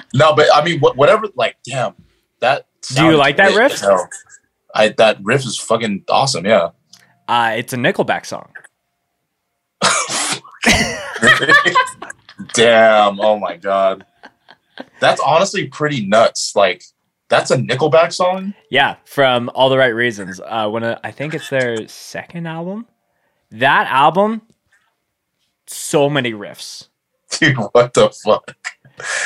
[0.15, 1.27] no, but I mean, wha- whatever.
[1.35, 1.95] Like, damn,
[2.39, 2.67] that.
[2.95, 3.81] Do you like that riff?
[3.81, 4.09] hell.
[4.73, 6.47] I that riff is fucking awesome.
[6.47, 6.69] Yeah.
[7.27, 8.51] Uh, it's a Nickelback song.
[12.53, 13.21] Damn.
[13.21, 14.05] Oh my god.
[15.01, 16.55] That's honestly pretty nuts.
[16.55, 16.85] Like
[17.39, 18.55] that's a Nickelback song.
[18.71, 20.41] Yeah, from All the Right Reasons.
[20.45, 22.87] Uh, when I think it's their second album.
[23.51, 24.43] That album,
[25.67, 26.89] so many riffs.
[27.39, 28.57] Dude, what the fuck?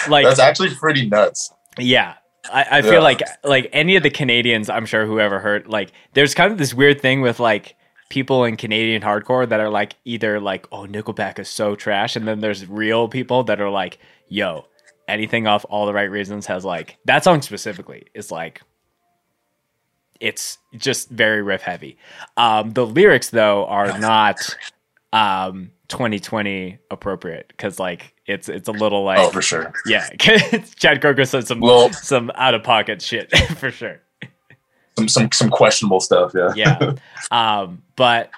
[0.09, 1.53] Like, That's actually pretty nuts.
[1.79, 2.15] yeah,
[2.53, 2.99] I, I feel Yeah.
[3.01, 6.73] like like any of the Canadians, I'm sure whoever heard like there's kind of this
[6.73, 7.77] weird thing with like
[8.09, 12.27] people in Canadian hardcore that are like either like oh Nickelback is so trash, and
[12.27, 13.99] then there's real people that are like
[14.29, 14.67] yo
[15.09, 18.61] anything off all the right reasons has like that song specifically is like
[20.21, 21.97] it's just very riff heavy.
[22.37, 24.39] Um, the lyrics though are not
[25.13, 29.73] um 2020 appropriate because like it's it's a little like Oh, for sure.
[29.87, 34.01] yeah, Chad Kroeger said some Well- some out of pocket shit for sure.
[34.99, 36.33] Some some some questionable stuff.
[36.35, 36.53] Yeah.
[36.57, 36.93] Yeah,
[37.61, 38.31] um, but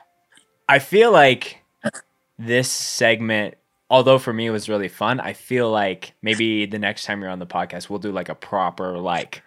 [0.68, 1.62] I feel like
[2.38, 3.54] this segment,
[3.91, 7.30] although for me it was really fun, I feel like maybe the next time you're
[7.30, 9.43] on the podcast, we'll do like a proper like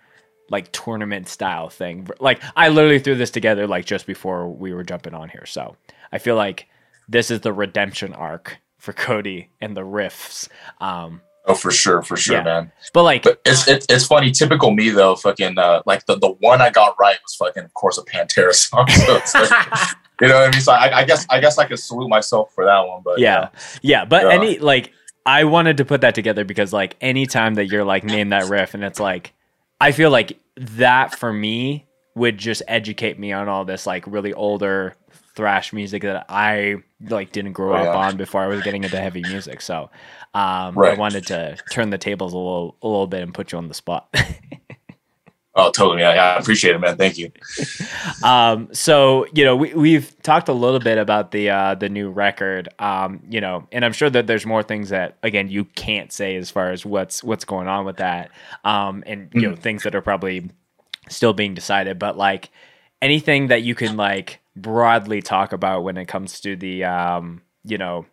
[0.50, 2.08] like tournament style thing.
[2.20, 5.76] Like I literally threw this together like just before we were jumping on here, so
[6.12, 6.68] I feel like
[7.10, 10.48] this is the redemption arc for Cody and the riffs.
[10.80, 12.44] Um, Oh, for sure, for sure, Yeah.
[12.44, 12.72] man.
[12.94, 14.32] but like But it's, it's it's funny.
[14.32, 15.16] Typical me though.
[15.18, 18.54] Fucking uh, like the the one I got right was fucking, of course, a Pantera
[18.54, 18.88] song.
[18.90, 19.50] So it's like,
[20.24, 20.62] you know what I mean?
[20.62, 23.02] So I, I guess I guess I could salute myself for that one.
[23.04, 23.50] But yeah
[23.82, 24.32] yeah but Yeah.
[24.34, 24.92] any like
[25.26, 28.74] i wanted to put that together because like anytime that you're like name that riff
[28.74, 29.32] and it's like
[29.80, 34.34] i feel like that for me would just educate me on all this like really
[34.34, 34.96] older
[35.36, 36.76] thrash music that i
[37.10, 38.08] like didn't grow Oh, up yeah.
[38.08, 39.90] on before i was getting into heavy music so
[40.34, 43.58] um i wanted to turn the tables a little a little bit and put you
[43.58, 44.14] on the spot
[45.56, 46.02] Oh, totally.
[46.02, 46.34] Yeah, yeah.
[46.34, 46.98] I appreciate it, man.
[46.98, 47.32] Thank you.
[48.24, 52.10] Um, so you know, we we've talked a little bit about the uh, the new
[52.10, 52.70] record.
[52.80, 56.38] Um, you know, and I'm sure that there's more things that again you can't say
[56.38, 58.32] as far as what's what's going on with that.
[58.64, 60.50] Um, and you know, things that are probably
[61.10, 62.00] still being decided.
[62.00, 62.50] But like
[63.02, 67.78] anything that you can like broadly talk about when it comes to the um, you
[67.78, 68.06] know,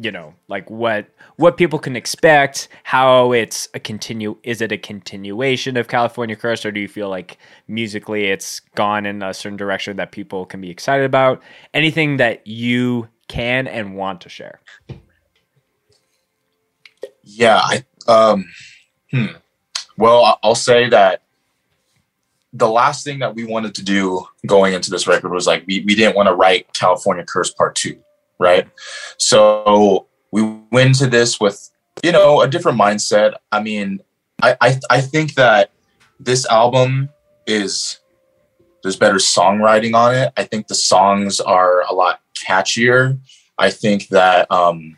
[0.00, 4.76] you know like what what people can expect how it's a continue is it a
[4.76, 7.38] continuation of california curse or do you feel like
[7.68, 11.42] musically it's gone in a certain direction that people can be excited about?
[11.74, 14.60] Anything that you can and want to share?
[17.22, 18.46] Yeah, I um
[19.10, 19.26] hmm.
[19.98, 21.22] Well, I'll say that
[22.52, 25.80] the last thing that we wanted to do going into this record was like we,
[25.80, 27.98] we didn't want to write California Curse Part Two,
[28.38, 28.68] right?
[29.18, 31.70] So we went into this with
[32.02, 33.34] you know a different mindset.
[33.52, 34.00] I mean,
[34.42, 35.70] I I, I think that
[36.18, 37.10] this album
[37.46, 38.00] is
[38.82, 40.32] there's better songwriting on it.
[40.36, 43.18] I think the songs are a lot catchier.
[43.58, 44.96] I think that um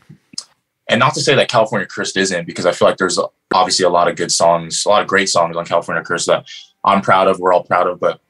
[0.89, 3.19] and not to say that California Cursed isn't, because I feel like there's
[3.53, 6.47] obviously a lot of good songs, a lot of great songs on California Cursed that
[6.85, 8.01] I'm proud of, we're all proud of.
[8.01, 8.21] But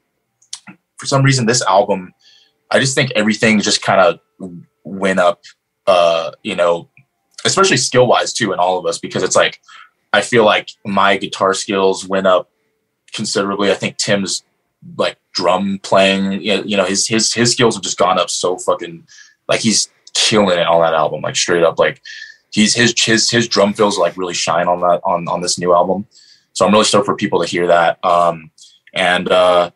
[0.97, 2.13] for some reason, this album,
[2.71, 4.51] I just think everything just kind of
[4.89, 5.43] went up,
[5.87, 6.89] uh, you know,
[7.45, 9.61] especially skill wise too, in all of us, because it's like,
[10.13, 12.51] I feel like my guitar skills went up
[13.13, 13.71] considerably.
[13.71, 14.45] I think Tim's
[14.97, 19.07] like drum playing, you know, his, his, his skills have just gone up so fucking,
[19.49, 22.01] like he's killing it on that album, like straight up, like,
[22.51, 25.75] he's his his his drum fills like really shine on that on on this new
[25.75, 26.07] album.
[26.55, 28.03] So I'm really stoked for people to hear that.
[28.03, 28.51] Um,
[28.95, 29.71] and uh,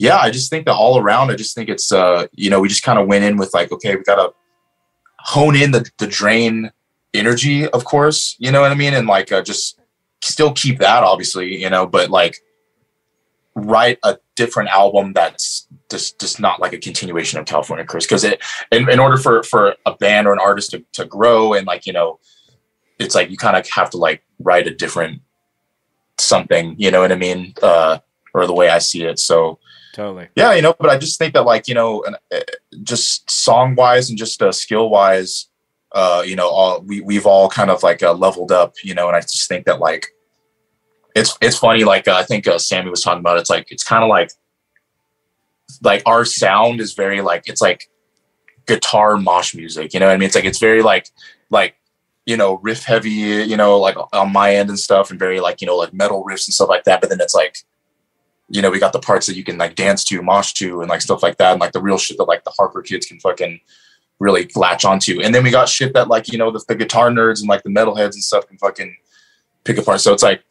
[0.00, 2.68] yeah, I just think that all around, I just think it's uh, you know, we
[2.68, 4.32] just kind of went in with like, okay, we gotta
[5.18, 6.72] hone in the the drain
[7.12, 9.78] energy, of course, you know what I mean, and like uh, just
[10.22, 12.38] still keep that obviously, you know, but like
[13.54, 18.24] write a different album that's just just not like a continuation of California Curse because
[18.24, 18.42] it
[18.72, 21.84] in, in order for for a band or an artist to, to grow and like
[21.84, 22.20] you know
[22.98, 25.20] it's like you kind of have to like write a different
[26.18, 27.52] something you know what i mean?
[27.62, 27.98] Uh
[28.32, 29.18] or the way i see it.
[29.18, 29.58] So
[29.92, 30.28] totally.
[30.34, 32.40] Yeah you know but i just think that like you know and, uh,
[32.82, 35.48] just song wise and just uh, skill wise
[35.92, 39.08] uh you know all we, we've all kind of like uh, leveled up you know
[39.08, 40.06] and i just think that like
[41.16, 43.84] it's it's funny like uh, i think uh, sammy was talking about it's like it's
[43.84, 44.30] kind of like
[45.82, 47.88] like our sound is very like it's like
[48.66, 50.26] guitar mosh music you know what i mean?
[50.26, 51.08] It's like it's very like
[51.50, 51.74] like
[52.26, 55.60] you know riff heavy you know like on my end and stuff and very like
[55.60, 57.58] you know like metal riffs and stuff like that but then it's like
[58.50, 60.90] you know we got the parts that you can like dance to mosh to and
[60.90, 63.18] like stuff like that and like the real shit that like the harper kids can
[63.20, 63.60] fucking
[64.18, 65.22] really latch onto.
[65.22, 67.62] And then we got shit that like you know the, the guitar nerds and like
[67.62, 68.94] the metalheads and stuff can fucking
[69.64, 70.00] pick apart.
[70.00, 70.42] So it's like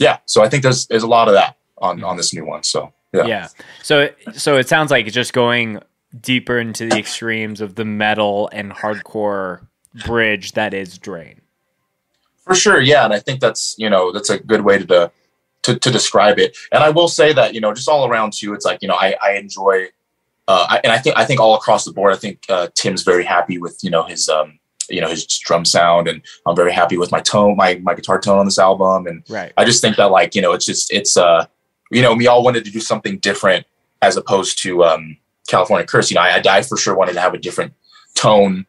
[0.00, 2.64] yeah so i think there's there's a lot of that on on this new one
[2.64, 3.48] so yeah, yeah.
[3.82, 5.80] So so it sounds like just going
[6.20, 9.66] deeper into the extremes of the metal and hardcore
[10.06, 11.40] bridge that is drain.
[12.44, 15.12] For sure yeah and i think that's you know that's a good way to to,
[15.62, 18.64] to describe it and i will say that you know just all around too it's
[18.64, 19.86] like you know i i enjoy
[20.48, 23.02] uh I, and i think i think all across the board i think uh tim's
[23.02, 24.58] very happy with you know his um
[24.90, 28.20] you know his drum sound, and I'm very happy with my tone, my my guitar
[28.20, 29.52] tone on this album, and Right.
[29.56, 31.46] I just think that like you know it's just it's uh
[31.90, 33.66] you know we all wanted to do something different
[34.02, 35.16] as opposed to um
[35.48, 36.10] California Curse.
[36.10, 37.72] You know, I, I for sure wanted to have a different
[38.14, 38.66] tone,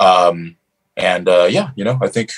[0.00, 0.56] um
[0.96, 2.32] and uh yeah, you know I think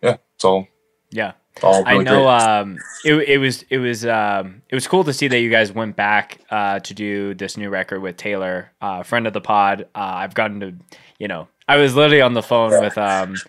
[0.00, 0.68] yeah it's all
[1.10, 1.32] Yeah.
[1.64, 5.12] All really I know um it, it was it was um it was cool to
[5.12, 9.02] see that you guys went back uh to do this new record with Taylor, uh
[9.02, 9.82] friend of the pod.
[9.94, 10.74] Uh I've gotten to
[11.18, 13.42] you know, I was literally on the phone with um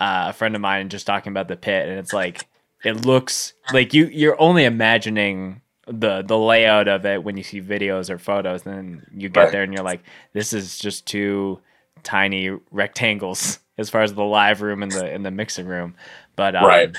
[0.00, 2.46] uh, a friend of mine and just talking about the pit and it's like
[2.82, 7.60] it looks like you you're only imagining the the layout of it when you see
[7.60, 9.52] videos or photos and then you get Right.
[9.52, 10.02] there and you're like
[10.32, 11.60] this is just two
[12.02, 15.94] tiny rectangles as far as the live room and the in the mixing room
[16.36, 16.96] but um, Right.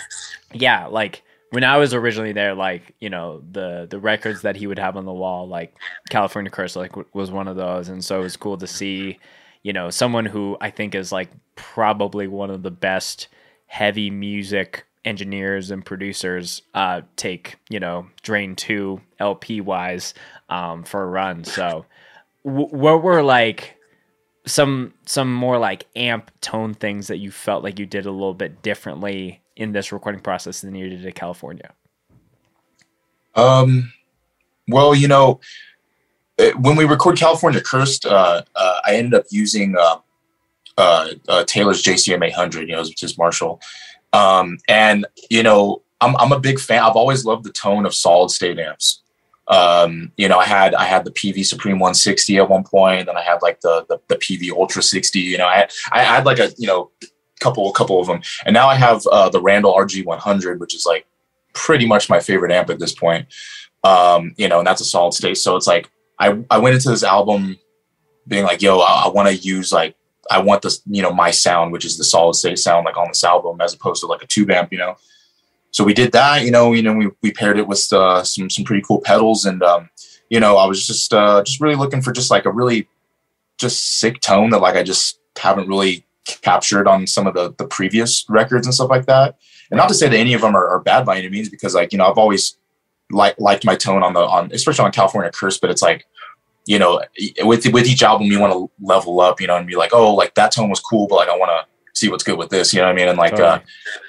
[0.53, 4.67] yeah like when i was originally there like you know the the records that he
[4.67, 5.75] would have on the wall like
[6.09, 9.19] california curse like w- was one of those and so it was cool to see
[9.63, 13.27] you know someone who i think is like probably one of the best
[13.67, 20.13] heavy music engineers and producers uh take you know drain 2 lp wise
[20.49, 21.85] um for a run so
[22.45, 23.77] w- what were like
[24.45, 28.33] some some more like amp tone things that you felt like you did a little
[28.33, 31.71] bit differently in this recording process than you did in California?
[33.35, 33.93] Um,
[34.67, 35.39] well, you know,
[36.37, 39.97] it- when we record California Cursed, uh, uh, I ended up using uh,
[40.77, 43.61] uh, uh, Taylor's JCM 800, you know, which is Marshall.
[44.11, 46.83] Um, and you know, I'm I'm a big fan.
[46.83, 49.02] I've always loved the tone of solid state amps.
[49.47, 53.17] Um, you know, I had I had the Peavey Supreme 160 at one point, then
[53.17, 55.19] I had like the the, the Peavey Ultra 60.
[55.19, 56.91] You know, I had, I had like a you know
[57.39, 60.85] couple couple of them, and now I have uh, the Randall RG 100, which is
[60.85, 61.05] like
[61.53, 63.27] pretty much my favorite amp at this point.
[63.83, 65.37] Um, you know, and that's a solid state.
[65.37, 65.89] So it's like
[66.19, 67.57] I I went into this album
[68.27, 69.95] being like, yo, I, I want to use like
[70.31, 73.09] I want this, you know, my sound, which is the solid state sound, like on
[73.09, 74.95] this album, as opposed to like a tube amp, you know.
[75.73, 78.49] So we did that, you know, you know, we, we paired it with uh, some
[78.49, 79.89] some pretty cool pedals, and um,
[80.29, 82.87] you know, I was just uh, just really looking for just like a really
[83.57, 87.65] just sick tone that like I just haven't really captured on some of the the
[87.65, 89.35] previous records and stuff like that.
[89.71, 91.73] And not to say that any of them are, are bad by any means, because
[91.73, 92.55] like you know, I've always
[93.09, 96.05] like liked my tone on the on especially on California Curse, but it's like
[96.67, 97.01] you know,
[97.39, 100.13] with with each album you want to level up, you know, and be like, oh,
[100.13, 102.73] like that tone was cool, but like I want to see what's good with this,
[102.73, 103.07] you know what I mean?
[103.07, 103.59] And like, uh,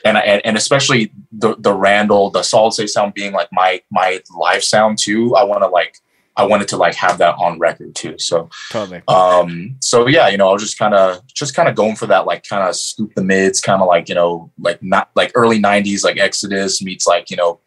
[0.04, 4.22] and, and and especially the the Randall, the solid state sound being like my my
[4.34, 5.34] live sound too.
[5.36, 5.98] I want to like
[6.36, 8.18] I wanted to like have that on record too.
[8.18, 9.02] So Totally.
[9.08, 12.06] um so yeah you know i was just kind of just kind of going for
[12.06, 15.30] that like kind of scoop the mids kind of like you know like not like
[15.34, 17.60] early 90s like exodus meets like you know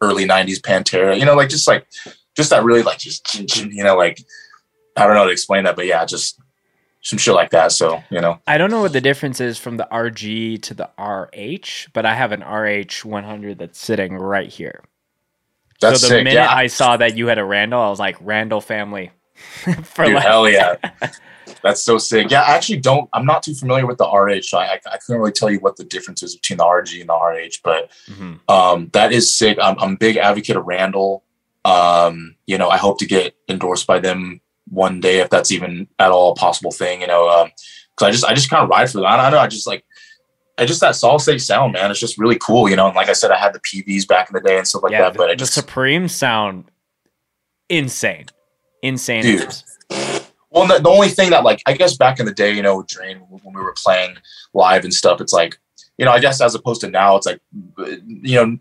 [0.00, 1.86] early 90s pantera you know like just like
[2.36, 4.22] just that really like just you know like
[4.96, 6.40] i don't know how to explain that but yeah just
[7.08, 9.78] some shit like that so you know I don't know what the difference is from
[9.78, 14.82] the RG to the RH, but I have an RH 100 that's sitting right here.
[15.80, 17.98] that's so the sick minute yeah I saw that you had a Randall, I was
[17.98, 19.10] like Randall family.
[19.84, 20.24] For Dude, life.
[20.24, 20.74] hell yeah
[21.62, 24.58] that's so sick yeah i actually don't i'm not too familiar with the rh so
[24.58, 27.14] I, I couldn't really tell you what the difference is between the rg and the
[27.14, 28.40] rh but Mhm.
[28.50, 29.56] um, that is sick.
[29.62, 31.22] I'm, I'm a big advocate of Randall.
[31.64, 35.88] Um, you know, I hope to get endorsed by them one day if that's even
[35.98, 37.00] at all a possible thing.
[37.00, 37.50] You know, um,
[37.96, 39.06] because I just I just kind of ride for that.
[39.06, 39.38] I don't know.
[39.38, 39.84] I just like
[40.58, 41.90] I just that solid state sound, man.
[41.90, 42.68] It's just really cool.
[42.68, 44.66] You know, and like I said, I had the Peaveys back in the day and
[44.66, 45.12] stuff like yeah, that.
[45.12, 46.70] the, But I the just Supreme sound
[47.68, 48.26] insane.
[48.82, 49.22] Insane.
[49.22, 49.54] Dude.
[50.50, 52.78] Well, the, the only thing that, like, I guess back in the day, you know,
[52.78, 54.16] with Drain, when we were playing
[54.54, 55.58] live and stuff, it's like,
[55.98, 57.40] you know, I guess as opposed to now, it's like,
[58.06, 58.58] you know,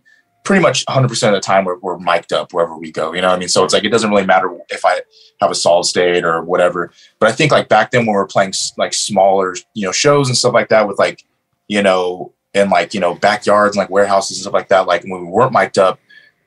[0.48, 3.12] pretty much 100% of the time we're, we're mic'd up wherever we go.
[3.12, 3.50] You know what I mean?
[3.50, 5.02] So it's like, it doesn't really matter if I
[5.42, 6.94] have a solid state or whatever.
[7.20, 10.30] But I think, like, back then when we were playing, like, smaller, you know, shows
[10.30, 11.26] and stuff like that with, like,
[11.68, 15.04] you know, in, like, you know, backyards and, like, warehouses and stuff like that, like,
[15.04, 16.00] when we weren't mic'd up,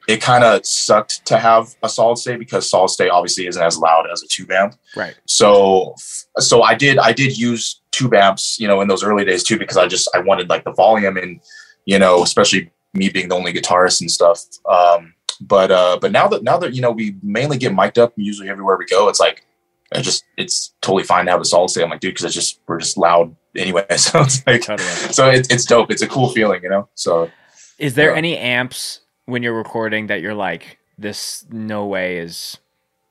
[0.09, 3.77] it kind of sucked to have a solid state because solid state obviously isn't as
[3.77, 4.77] loud as a tube amp.
[4.97, 5.15] Right.
[5.27, 5.95] So
[6.39, 9.59] so I did I did use tube amps, you know, in those early days too,
[9.59, 11.39] because I just I wanted like the volume and
[11.85, 14.43] you know, especially me being the only guitarist and stuff.
[14.69, 18.12] Um, but uh, but now that now that you know we mainly get mic'd up
[18.17, 19.47] usually everywhere we go, it's like
[19.95, 21.83] I just it's totally fine to have a solid state.
[21.83, 23.87] I'm like, dude, because it's just we're just loud anyway.
[23.97, 24.89] So it's like Totally.
[25.12, 25.91] so it's it's dope.
[25.91, 26.89] It's a cool feeling, you know.
[26.95, 27.31] So
[27.79, 28.19] Is there Yeah.
[28.19, 32.59] any amps when you're recording that you're like, this no way is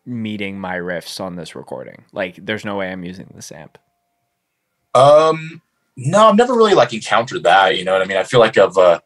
[0.06, 2.06] meeting my riffs on this recording?
[2.14, 3.77] Like, there's no way I'm using this amp.
[4.95, 5.61] Um,
[5.97, 7.77] no, I've never really like encountered that.
[7.77, 8.18] You know what I mean?
[8.18, 8.99] I feel like I've, uh,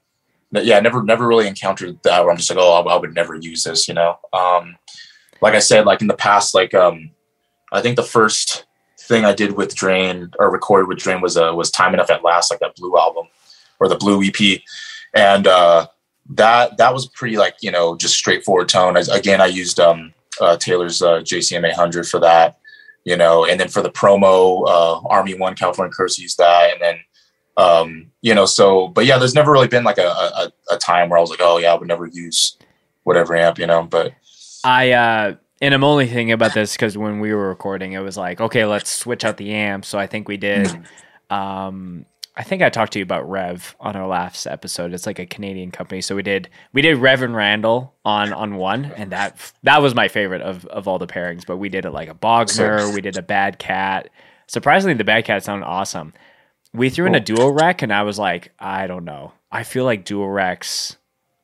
[0.54, 3.16] yeah, I never, never really encountered that where I'm just like, oh, I, I would
[3.16, 3.88] never use this.
[3.88, 4.76] You know, um,
[5.42, 7.12] like I said, like in the past, like um,
[7.72, 8.66] I think the first
[9.00, 12.24] thing I did with Drain or recorded with Drain was uh, was Time Enough at
[12.24, 13.28] Last, like that Blue album
[13.80, 14.62] or the Blue EP,
[15.14, 15.88] and uh,
[16.30, 18.96] that that was pretty like you know just straightforward tone.
[18.96, 22.60] As, again, I used um, uh, Taylor's uh, JCM 800 for that,
[23.04, 26.82] you know, and then for the promo, uh, Army One California Curse used that, and
[26.82, 27.00] then
[27.58, 31.10] um, you know, so but yeah, there's never really been like a, a a time
[31.10, 32.58] where I was like, oh yeah, I would never use
[33.04, 34.14] whatever amp, you know, but
[34.64, 38.18] I uh and I'm only thinking about this because when we were recording, it was
[38.18, 39.86] like, okay, let's switch out the amp.
[39.86, 40.68] So I think we did.
[41.30, 42.06] Um,
[42.36, 44.94] I think I talked to you about Revv on our last episode.
[44.94, 48.56] It's like a Canadian company, so we did we did Revv and Randall on on
[48.56, 51.46] one, and that that was my favorite of of all the pairings.
[51.46, 54.10] But we did it like a Bogner, we did a Bad Cat.
[54.48, 56.14] Surprisingly, the Bad Cat sounded awesome.
[56.74, 59.34] We threw in a dual rec, and I was like, I don't know.
[59.52, 60.96] I feel like dual recs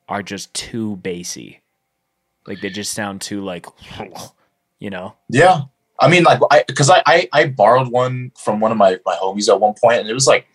[0.07, 1.61] are just too bassy.
[2.47, 3.67] Like they just sound too like,
[4.79, 5.15] you know.
[5.29, 5.61] Yeah,
[5.99, 9.15] I mean, like, I because I, I I borrowed one from one of my my
[9.15, 10.47] homies at one point, and it was like,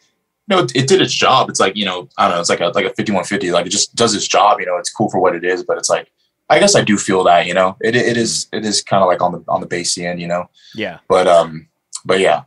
[0.49, 1.49] you know, it, it did its job.
[1.49, 3.53] It's like you know, I don't know, it's like a like a fifty one fifty.
[3.53, 4.59] Like it just does its job.
[4.59, 6.11] You know, it's cool for what it is, but it's like,
[6.51, 7.47] I guess I do feel that.
[7.47, 10.05] You know, it it is it is kind of like on the on the bassy
[10.05, 10.21] end.
[10.21, 10.99] You know, Yeah.
[11.09, 11.69] but um,
[12.05, 12.43] but yeah,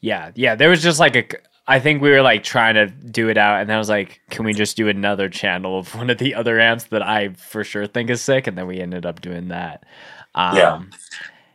[0.00, 0.54] Yeah, yeah.
[0.54, 1.24] There was just like a.
[1.66, 4.20] I think we were like trying to do it out, and then I was like,
[4.30, 7.64] "Can we just do another channel of one of the other amps that I for
[7.64, 9.84] sure think is sick?" And then we ended up doing that.
[10.34, 10.82] Um, Yeah.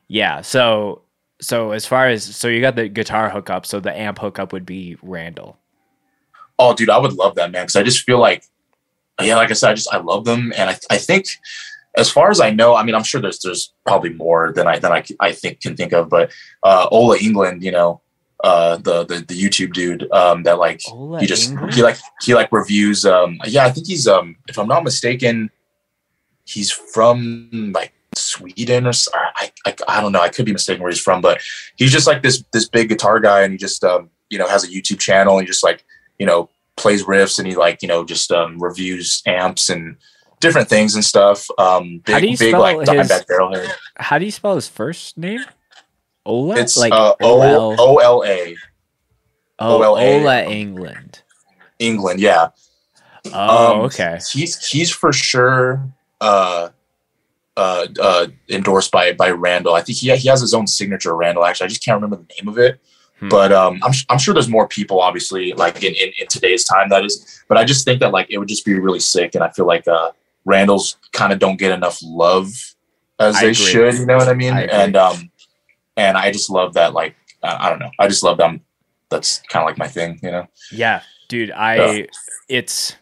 [0.07, 0.41] yeah.
[0.41, 1.02] So,
[1.41, 4.65] so as far as so you got the guitar hookup, so the amp hookup would
[4.65, 5.57] be Randall.
[6.60, 7.64] Oh, dude, I would love that, man.
[7.64, 8.44] Because I just feel like,
[9.20, 11.26] yeah, like I said, I just I love them, and I I think,
[11.98, 14.78] as far as I know, I mean, I'm sure there's there's probably more than I
[14.78, 18.02] than I I think can think of, but uh, Ola Englund, you know,
[18.44, 21.74] uh, the the the YouTube dude, um, that like Ola he just Englund?
[21.74, 25.49] he like he like reviews, um, yeah, I think he's um, if I'm not mistaken,
[26.45, 29.52] he's from like Sweden or I
[29.88, 31.41] I don't know, I could be mistaken where he's from, but
[31.78, 34.64] he's just like this this big guitar guy, and he just um, you know, has
[34.64, 35.86] a YouTube channel, and he just like
[36.20, 39.95] you know plays riffs and he like you know just um, reviews amps and
[40.40, 41.48] different things and stuff.
[41.57, 43.24] Um, big How do you big spell like his-
[43.95, 45.40] How do you spell his first name?
[46.26, 46.58] Ola.
[46.58, 48.56] It's like uh, O O-L- O L A
[49.60, 50.20] O-L-A.
[50.22, 51.22] Ola Englund.
[51.80, 52.16] Englund.
[52.20, 52.50] Yeah.
[53.34, 54.20] Oh, Um, okay.
[54.32, 55.86] He's he's for sure
[56.22, 56.70] uh,
[57.56, 59.76] uh, uh, endorsed by by Randall.
[59.76, 61.45] I think he he has his own signature Randall.
[61.45, 62.80] Actually, I just can't remember the name of it.
[63.20, 63.30] Hmm.
[63.30, 66.90] But um, I'm I'm sure there's more people, obviously, like in, in in today's time
[66.90, 67.44] that is.
[67.48, 69.68] But I just think that like it would just be really sick, and I feel
[69.68, 70.12] like uh,
[70.45, 72.48] Randall's kind of don't get enough love
[73.20, 73.54] as I they agree.
[73.54, 73.94] should.
[73.95, 74.54] You know what I mean?
[74.54, 75.30] I and um,
[75.98, 76.94] and I just love that.
[76.94, 77.91] Like I I don't know.
[77.99, 78.61] I just love them.
[79.10, 80.20] That's kind of like my thing.
[80.24, 80.48] You know?
[80.72, 82.06] Yeah, dude, I Yeah.
[82.49, 82.95] it's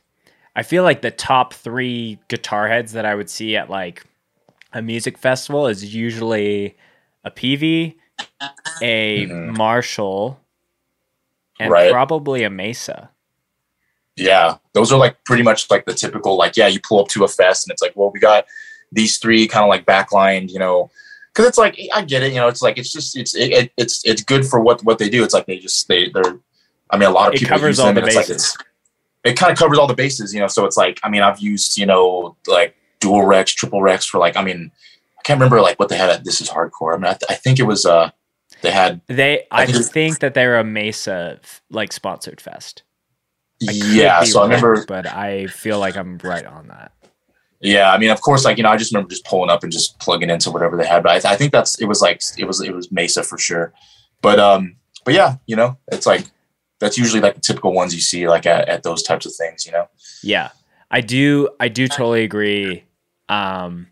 [0.55, 4.03] I feel like the top 3 guitar heads that I would see at like
[4.73, 6.75] a music festival is usually
[7.23, 7.95] a Peavey,
[8.81, 9.55] a Mhm.
[9.57, 10.39] Marshall,
[11.59, 11.91] and Right.
[11.91, 13.09] probably a Mesa.
[14.17, 17.23] Yeah, those are like pretty much like the typical like yeah, you pull up to
[17.23, 18.45] a fest and it's like well we got
[18.91, 20.91] these three kind of like backlined, you know,
[21.33, 23.71] because it's like I get it, you know, it's like it's just it's it, it,
[23.77, 25.23] it's it's good for what what they do.
[25.23, 26.39] It's like they just they they're
[26.89, 28.57] I mean a lot of It people covers use all them the it's like it's
[29.23, 30.47] it kind of covers all the bases, you know.
[30.47, 34.17] So it's like I mean I've used you know like dual Recs, triple Recs for
[34.17, 34.71] like I mean
[35.17, 36.95] I can't remember like what they had at This Is Hardcore.
[36.95, 38.09] I mean I, th- I think it was uh
[38.61, 41.39] they had They I, I think think that they're a Mesa
[41.69, 42.83] like sponsored fest.
[43.67, 44.23] I yeah.
[44.23, 46.91] So I remember but I feel like I'm right on that.
[47.61, 49.71] Yeah, I mean, of course, like you know, I just remember just pulling up and
[49.71, 51.03] just plugging into whatever they had.
[51.03, 53.37] But I, th- I think that's it was like it was it was Mesa for
[53.37, 53.71] sure.
[54.21, 54.75] But um,
[55.05, 56.25] but yeah, you know, it's like
[56.79, 59.65] that's usually like the typical ones you see like at, at those types of things.
[59.65, 59.87] You know,
[60.23, 60.49] Yeah,
[60.89, 61.49] I do.
[61.59, 62.83] I do totally agree.
[63.29, 63.87] Um,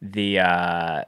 [0.00, 1.04] the uh,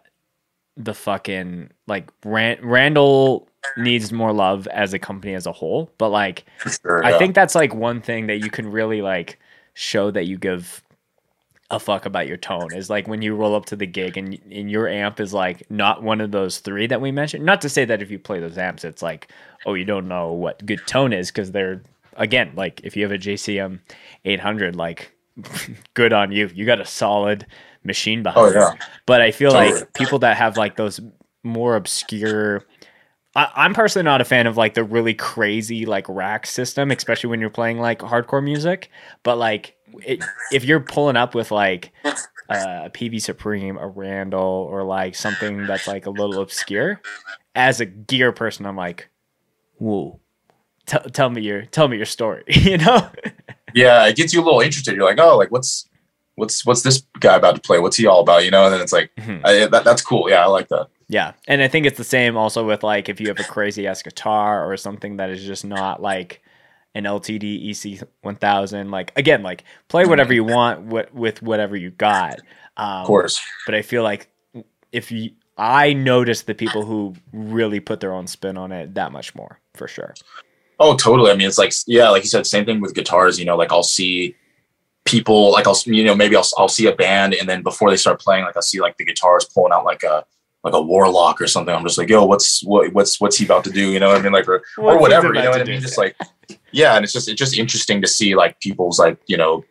[0.77, 6.11] the fucking like Ran- Randall needs more love as a company as a whole, but
[6.11, 7.05] like sure.
[7.05, 7.19] I yeah.
[7.19, 9.39] think that's like one thing that you can really like
[9.75, 10.82] show that you give
[11.73, 14.39] a fuck about your tone is like when you roll up to the gig and,
[14.51, 17.45] and your amp is like not one of those three that we mentioned.
[17.45, 19.33] Not to say that if you play those amps, it's like,
[19.67, 21.83] oh, you don't know what good tone is because they're
[22.17, 23.81] again like if you have a JCM
[24.25, 25.13] 800, like
[25.95, 26.51] good on you.
[26.55, 27.47] You got a solid
[27.85, 28.47] machine behind.
[28.47, 28.55] Oh it.
[28.55, 28.75] yeah,
[29.07, 29.81] But I feel Totally.
[29.81, 31.01] like people that have like those
[31.43, 32.65] more obscure.
[33.35, 37.31] I, I'm personally not a fan of like the really crazy like rack system, especially
[37.31, 38.91] when you're playing like hardcore music.
[39.23, 39.75] But like,
[40.05, 45.15] it, if you're pulling up with like uh, a Peavey Supreme, a Randall, or like
[45.15, 47.01] something that's like a little obscure,
[47.55, 49.09] as a gear person, I'm like,
[49.79, 50.19] whoa.
[50.87, 53.09] Tell, tell me your tell me your story, you know?
[53.73, 54.05] yeah.
[54.07, 54.97] It gets you a little interested.
[54.97, 55.89] You're like, oh, like what's
[56.35, 57.79] what's what's this guy about to play?
[57.79, 58.45] What's he all about?
[58.45, 59.43] You know, and then it's like Mhm.
[59.45, 60.29] I, that, that's cool.
[60.29, 60.89] Yeah, I like that.
[61.09, 63.87] Yeah, and I think it's the same also with like if you have a crazy
[63.87, 66.43] ass guitar or something that is just not like
[66.95, 68.91] an LTD EC one thousand.
[68.91, 72.41] Like again, like play whatever you want with, with whatever you got.
[72.77, 73.41] Um, Of course.
[73.67, 74.29] but I feel like
[74.93, 79.13] if you, I notice the people who really put their own spin on it that
[79.13, 80.15] much more for sure.
[80.79, 81.31] Oh, totally.
[81.31, 83.39] I mean, it's like yeah, like you said, same thing with guitars.
[83.39, 84.35] You know, like I'll see
[85.05, 87.97] people, like I'll you know maybe I'll I'll see a band, and then before they
[87.97, 90.25] start playing, like I'll see like the guitarist pulling out like a
[90.65, 91.75] like a warlock or something.
[91.75, 93.91] I'm just like, yo, what's what what's what's he about to do?
[93.91, 94.33] You know what I mean?
[94.33, 95.29] Like or, or whatever.
[95.29, 95.81] You know what I mean?
[95.81, 96.17] Just like
[96.73, 99.65] yeah, and it's just it's just interesting to see like people's like you know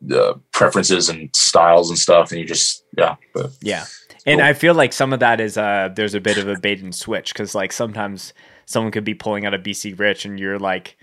[0.00, 3.16] the preferences and styles and stuff, and you just yeah.
[3.34, 3.84] But Yeah.
[4.26, 4.48] And Cool.
[4.48, 6.94] I feel like some of that is uh there's a bit of a bait and
[6.94, 8.32] switch because like sometimes
[8.66, 10.96] someone could be pulling out a BC Rich and you're like,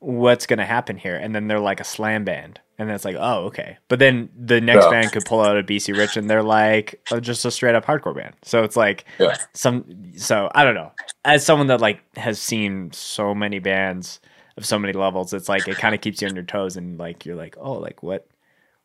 [0.00, 1.16] what's gonna happen here?
[1.16, 2.60] And then they're like a slam band.
[2.78, 3.78] And then it's like, oh, okay.
[3.88, 4.90] But then the next Yeah.
[4.90, 7.86] band could pull out a BC Rich and they're like oh, just a straight up
[7.86, 8.34] hardcore band.
[8.42, 9.36] So it's like Yeah.
[9.54, 10.92] some so I don't know.
[11.24, 14.20] As someone that like has seen so many bands
[14.56, 16.98] of so many levels, it's like it kind of keeps you on your toes and
[16.98, 18.28] like you're like, oh, like what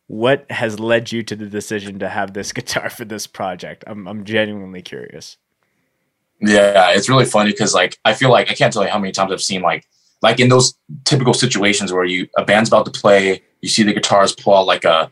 [0.08, 3.84] what has led you to the decision to have this guitar for this project?
[3.86, 5.36] I'm I'm genuinely curious.
[6.40, 9.12] Yeah, it's really funny because like I feel like I can't tell you how many
[9.12, 9.86] times I've seen like
[10.22, 10.74] like in those
[11.04, 14.66] typical situations where you a band's about to play, you see the guitars pull out
[14.66, 15.10] like a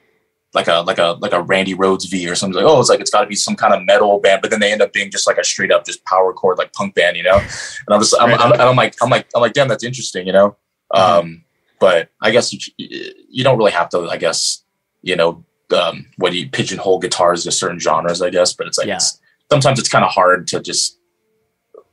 [0.52, 3.00] like a like a like a Randy Rhoads V or something like oh it's like
[3.00, 5.10] it's got to be some kind of metal band, but then they end up being
[5.10, 7.36] just like a straight up just power chord like punk band, you know.
[7.38, 10.26] And I'm just I'm, I'm, and I'm like I'm like I'm like damn that's interesting,
[10.26, 10.56] you know.
[10.90, 11.44] Um,
[11.78, 14.64] but I guess you you don't really have to I guess
[15.02, 18.76] you know um, what do you pigeonhole guitars to certain genres I guess, but it's
[18.76, 18.96] like Yeah.
[18.96, 19.20] it's,
[19.52, 20.98] sometimes it's kind of hard to just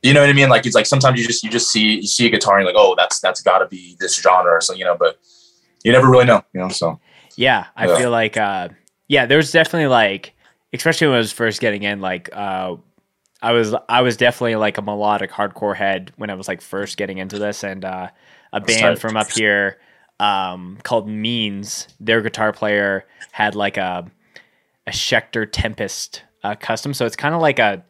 [0.03, 0.49] you know what I mean?
[0.49, 2.73] Like it's like sometimes you just you just see you see a guitar and you're
[2.73, 4.95] like, oh, that's that's got to be this genre so you know.
[4.97, 5.19] But
[5.87, 6.69] you never really know, you know.
[6.69, 6.99] So
[7.35, 7.97] Yeah, I Yeah.
[7.97, 8.69] feel like uh
[9.07, 10.33] yeah, there's definitely like
[10.73, 12.75] especially when I was first getting in like uh
[13.41, 16.97] I was I was definitely like a melodic hardcore head when I was like first
[16.97, 18.09] getting into this and uh
[18.53, 19.77] a band from up here
[20.19, 24.09] um called Means, their guitar player had like a
[24.87, 27.83] a Schecter Tempest uh, custom, so it's kind of like a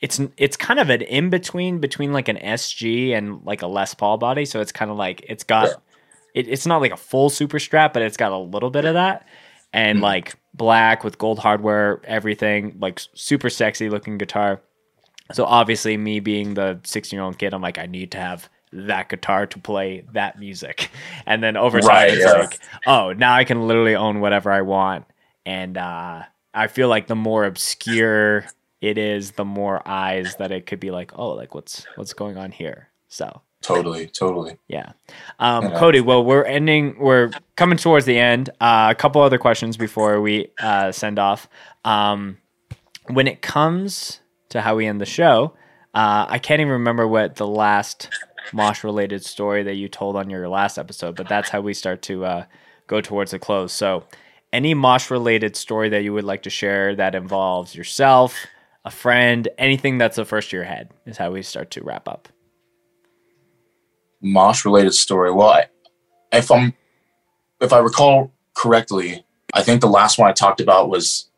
[0.00, 3.94] it's it's kind of an in between between like an SG and like a Les
[3.94, 4.44] Paul body.
[4.44, 5.74] So it's kind of like it's got Yeah.
[6.38, 8.94] It, it's not like a full super strap, but it's got a little bit of
[8.94, 9.26] that.
[9.72, 10.02] And Mhm.
[10.02, 14.60] like black with gold hardware, everything like super sexy looking guitar.
[15.32, 18.48] So obviously, me being the 16 year old kid, I'm like, I need to have
[18.72, 20.90] that guitar to play that music.
[21.26, 22.32] And then over time, Right, it's yeah.
[22.32, 25.04] like, oh, now I can literally own whatever I want.
[25.44, 26.22] And uh,
[26.54, 28.46] I feel like the more obscure
[28.80, 32.38] it is, the more eyes that it could be like, oh, like what's what's going
[32.38, 32.88] on here.
[33.08, 34.58] So totally, totally.
[34.68, 34.92] yeah.
[35.38, 35.78] Um, Yeah.
[35.78, 38.50] Cody, well, we're ending, we're coming towards the end.
[38.60, 41.48] Uh, a couple other questions before we uh, send off.
[41.84, 42.38] Um,
[43.08, 44.20] when it comes
[44.50, 45.54] to how we end the show,
[45.94, 48.08] uh, I can't even remember what the last
[48.52, 52.02] Mosh related story that you told on your last episode, but that's how we start
[52.02, 52.44] to uh,
[52.86, 53.72] go towards the close.
[53.72, 54.04] So,
[54.52, 58.46] any Mosh related story that you would like to share that involves yourself,
[58.84, 62.08] a friend, anything that's the first to your head is how we start to wrap
[62.08, 62.28] up.
[64.20, 65.30] Mosh related story.
[65.32, 65.66] Well, I,
[66.32, 66.74] if I'm
[67.60, 69.24] if I recall correctly,
[69.54, 71.28] I think the last one I talked about was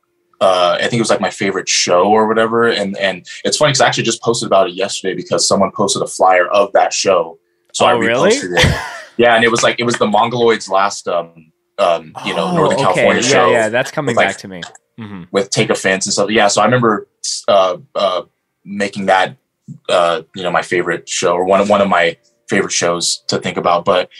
[0.40, 2.68] uh, I think it was like my favorite show or whatever.
[2.68, 6.02] And and it's funny because I actually just posted about it yesterday because someone posted
[6.02, 7.38] a flyer of that show.
[7.72, 8.30] So I Oh, really?
[8.30, 8.80] reposted it.
[9.18, 12.78] yeah, and it was like it was the Mongoloids last um um you know Northern
[12.78, 14.62] Oh, California yeah, show Yeah, that's coming with, like, back to me.
[14.98, 16.30] hmm with Take Offense and stuff.
[16.30, 17.06] Yeah, so I remember
[17.46, 18.22] uh, uh,
[18.64, 19.36] making that
[19.88, 22.16] uh, you know my favorite show or one of one of my
[22.50, 23.84] favorite shows to think about.
[23.84, 24.10] But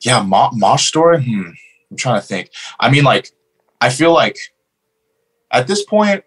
[0.00, 1.22] yeah, Mo- Mosh story.
[1.22, 1.50] Hmm,
[1.90, 2.50] I'm trying to think.
[2.80, 3.30] I mean, like
[3.80, 4.36] I feel like
[5.52, 6.24] at this point,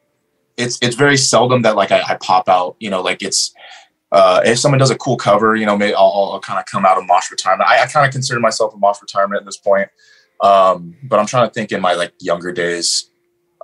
[0.55, 2.77] it's it's very seldom that like I, I pop out.
[2.79, 3.53] You know, like it's.
[4.09, 6.85] Uh, if someone does a cool cover, you know, maybe I'll, I'll, kind of come
[6.85, 7.69] out of Mosh retirement.
[7.69, 9.89] I, I kind of consider myself a Mosh retirement at this point,
[10.39, 13.11] um, but I'm trying to think in my like younger days.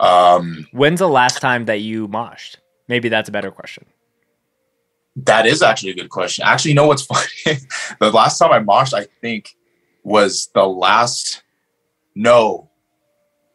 [0.02, 2.58] Um, When's the last time that you moshed?
[2.90, 3.86] Maybe that's a better question.
[5.16, 6.44] That is actually a good question.
[6.46, 7.04] Actually, you know what's
[7.46, 7.60] funny?
[8.00, 9.56] the last time I moshed, I think,
[10.04, 11.44] was the last.
[12.16, 12.70] No.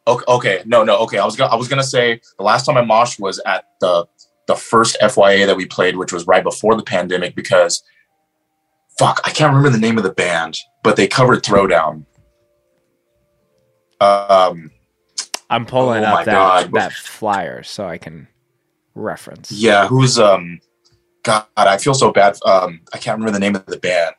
[0.07, 0.99] Okay, okay, no, no.
[1.01, 3.65] Okay, I was gonna, I was gonna say the last time I moshed was at
[3.81, 4.07] the
[4.47, 7.35] the first FYA that we played, which was right before the pandemic.
[7.35, 7.83] Because,
[8.99, 12.07] fuck, I can't remember the name of the band, but they covered Throwdown.
[14.01, 14.71] Um,
[15.51, 16.33] I'm pulling Oh up that
[16.71, 16.73] God.
[16.73, 18.29] that flyer so I can
[18.95, 19.51] reference.
[19.53, 20.61] Yeah, who's um
[21.23, 22.37] God, I feel so bad.
[22.45, 24.15] Um I can't remember the name of the band.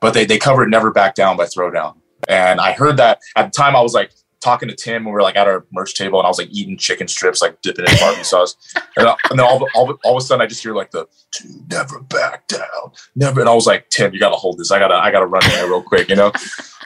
[0.00, 1.96] But they they covered Never Back Down by Throwdown.
[2.28, 4.12] And I heard that at the time I was like,
[4.42, 6.48] talking to Tim when we were like at our merch table, and I was like
[6.52, 8.56] eating chicken strips, like dipping in barbecue sauce,
[8.96, 11.06] and, I- and then all, all, all of a sudden I just hear like the
[11.32, 14.70] "To never back down, never, and I was like, Tim, you gotta hold this.
[14.70, 16.32] I gotta I gotta run there real quick, you know.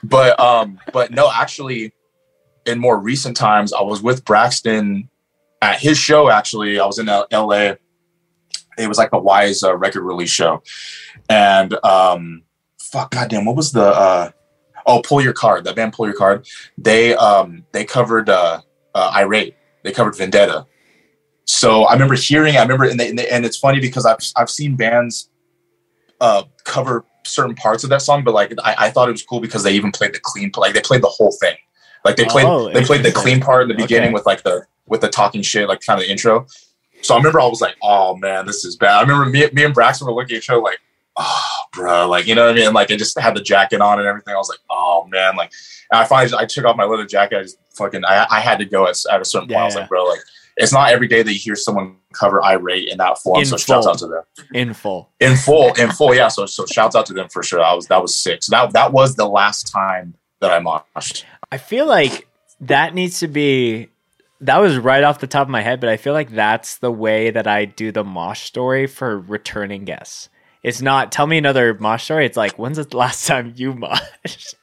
[0.02, 1.92] But um, but no, actually,
[2.66, 5.08] in more recent times, I was with Braxton
[5.60, 6.30] at his show.
[6.30, 7.76] Actually, I was in L- L.A.
[8.78, 10.62] It was like a Wise uh, record release show,
[11.28, 12.42] and um,
[12.80, 14.30] fuck, goddamn, what was the uh,
[14.86, 15.64] oh, pull your card.
[15.64, 16.46] That band, pull your card.
[16.78, 18.60] They um they covered uh,
[18.94, 19.56] uh irate.
[19.84, 20.66] They covered Vendetta.
[21.44, 22.56] So I remember hearing.
[22.56, 25.30] I remember, and, they, and, they- and it's funny because I've I've seen bands
[26.20, 29.40] uh cover certain parts of that song, but like I, I thought it was cool
[29.40, 31.56] because they even played the clean, like they played the whole thing.
[32.04, 34.14] Like they played Oh, they played the clean part in the beginning Okay.
[34.14, 36.46] with like the with the talking shit, like kind of the intro.
[37.02, 38.98] So I remember I was like, oh man, this is bad.
[38.98, 40.80] I remember me, me and Braxton were looking at each other like,
[41.16, 42.72] oh, bro, like you know what I mean?
[42.72, 44.34] Like I just had the jacket on and everything.
[44.34, 45.52] I was like, oh man, like
[45.90, 47.38] and I finally I took off my leather jacket.
[47.38, 49.60] I just fucking I, I had to go at, at a certain point.
[49.60, 50.20] I was like, bro, like
[50.56, 53.40] it's not every day that you hear someone cover irate in that form.
[53.40, 54.22] In so shouts out to them
[54.52, 55.10] in full.
[55.20, 56.14] in full, in full.
[56.14, 56.28] Yeah.
[56.28, 57.62] So so shouts out to them for sure.
[57.62, 58.42] I was that was sick.
[58.42, 61.24] So that that was the last time that I moshed.
[61.52, 62.28] I feel like
[62.60, 63.88] that needs to be.
[64.42, 66.90] That was right off the top of my head, but I feel like that's the
[66.90, 70.28] way that I do the mosh story for returning guests.
[70.62, 72.26] It's not tell me another mosh story.
[72.26, 74.54] It's like when's the last time you moshed?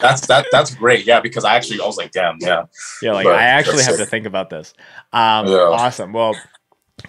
[0.00, 1.06] That's that that's great.
[1.06, 2.64] Yeah, because I actually I was like, damn, yeah.
[3.00, 4.04] Yeah, like But I actually have sick.
[4.04, 4.74] to think about this.
[5.12, 5.56] Um, Yeah.
[5.70, 6.12] Awesome.
[6.12, 6.34] Well,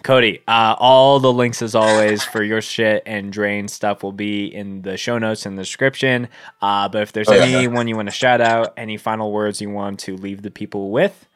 [0.04, 4.46] Cody, uh, all the links as always for your shit and drain stuff will be
[4.46, 6.28] in the show notes in the description.
[6.62, 7.44] Uh, but if there's Oh, yeah.
[7.44, 10.92] anyone you want to shout out, any final words you want to leave the people
[10.92, 11.28] with,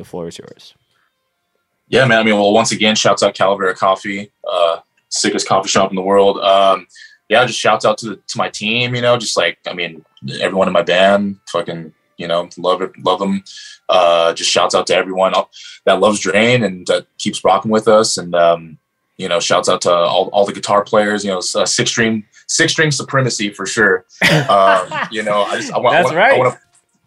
[0.00, 0.74] the floor is yours.
[1.88, 2.20] Yeah, man.
[2.20, 4.78] I mean, well, once again, shouts out Calavera Coffee, uh,
[5.08, 6.38] sickest coffee shop in the world.
[6.38, 6.86] Um,
[7.28, 8.94] yeah, just shouts out to the, to my team.
[8.94, 10.04] You know, just like I mean,
[10.40, 13.42] everyone in my band, fucking, you know, love it, love them.
[13.88, 15.32] Uh, just shouts out to everyone
[15.84, 18.18] that loves Drain and that keeps rocking with us.
[18.18, 18.78] And um,
[19.16, 21.24] you know, shouts out to all, all the guitar players.
[21.24, 24.06] You know, uh, six string six string supremacy for sure.
[24.48, 26.34] Um, you know, I just I want That's I want, right.
[26.34, 26.60] I want to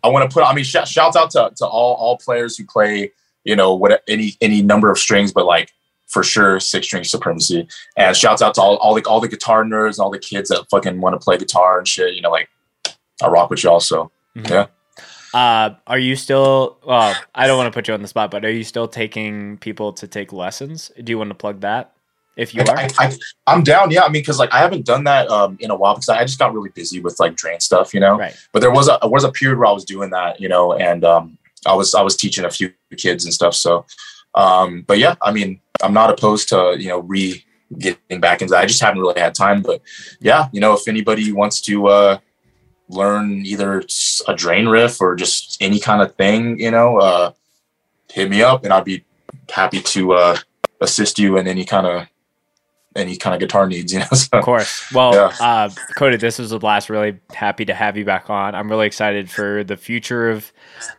[0.04, 0.44] I want to put.
[0.44, 3.12] I mean, sh- shouts out to to all all players who play
[3.44, 5.72] you know what any any number of strings but like
[6.08, 7.68] for sure six string supremacy
[7.98, 10.50] and shouts out to all, all the all the guitar nerds and all the kids
[10.50, 12.50] that fucking want to play guitar and shit you know like
[13.22, 14.68] i rock with y'all so yeah
[15.34, 16.78] Uh, are you still?
[16.86, 19.58] Well, I don't want to put you on the spot, but are you still taking
[19.58, 20.92] people to take lessons?
[21.04, 21.93] Do you want to plug that?
[22.35, 23.14] If you are, I, I,
[23.45, 25.93] i'm down yeah i mean because like i haven't done that um in a while
[25.93, 28.18] because i just got really busy with like drain stuff you know?
[28.18, 28.35] Right?
[28.51, 31.03] but there was a was a period where i was doing that you know and
[31.05, 33.85] um i was i was teaching a few kids and stuff so
[34.35, 37.43] um but yeah i mean i'm not opposed to you know re
[37.80, 38.61] getting back into that.
[38.61, 39.81] I just haven't really had time but
[40.19, 42.18] yeah you know if anybody wants to uh
[42.89, 43.84] learn either
[44.27, 47.31] a drain riff or just any kind of thing you know uh
[48.11, 49.03] hit me up and i'd be
[49.49, 50.38] happy to uh
[50.81, 52.07] assist you in any kind of
[52.95, 54.91] any kind of guitar needs you know so, Of course.
[54.94, 55.32] Well, Yeah.
[55.40, 56.90] uh, Cody, this was a blast.
[56.90, 58.56] Really happy to have you back on.
[58.56, 60.52] I'm really excited for the future of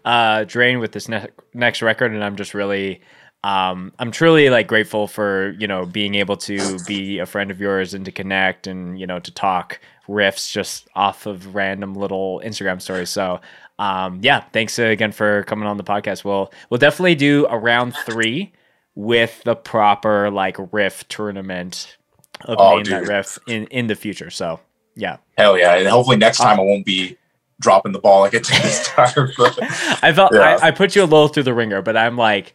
[0.05, 3.01] uh, Drain with this ne- next record, and I'm just really,
[3.43, 7.61] um, I'm truly like grateful for you know being able to be a friend of
[7.61, 12.41] yours and to connect and you know to talk riffs just off of random little
[12.45, 13.11] Instagram stories.
[13.11, 13.41] So.
[13.77, 16.25] Um, yeah, thanks again for coming on the podcast.
[16.25, 18.53] We'll we'll definitely do a round three
[18.95, 21.97] with the proper like riff tournament
[22.43, 23.09] of Oh, name that dude.
[23.09, 24.31] riff in in the future.
[24.31, 24.61] So
[24.95, 25.75] yeah, Hell yeah.
[25.77, 27.17] And hopefully next uh, time I won't be
[27.61, 29.13] dropping the ball like I did this time.
[29.37, 29.59] But
[30.03, 30.59] I felt Yeah.
[30.63, 32.55] I, I put you a little through the ringer, but I'm like,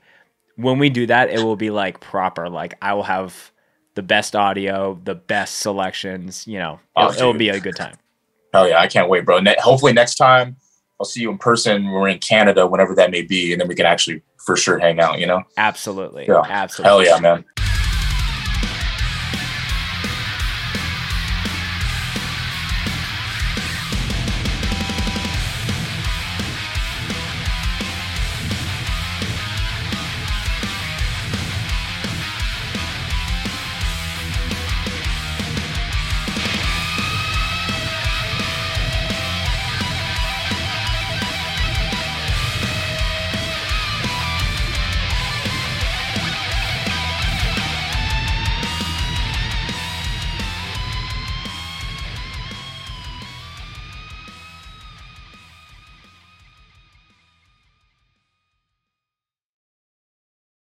[0.56, 2.50] when we do that, it will be like proper.
[2.50, 3.52] Like I will have
[3.96, 6.48] the best audio, the best selections.
[6.48, 7.96] You know, Oh, it'll, it'll be a good time.
[8.54, 9.40] hell yeah, I can't wait, bro.
[9.40, 10.56] Ne- hopefully next time
[11.00, 13.68] I'll see you in person when we're in Canada, whenever that may be, and then
[13.70, 15.44] we can actually for sure hang out, you know?
[15.58, 16.42] Absolutely, Yeah.
[16.48, 16.90] absolutely.
[16.90, 17.46] Hell yeah, man.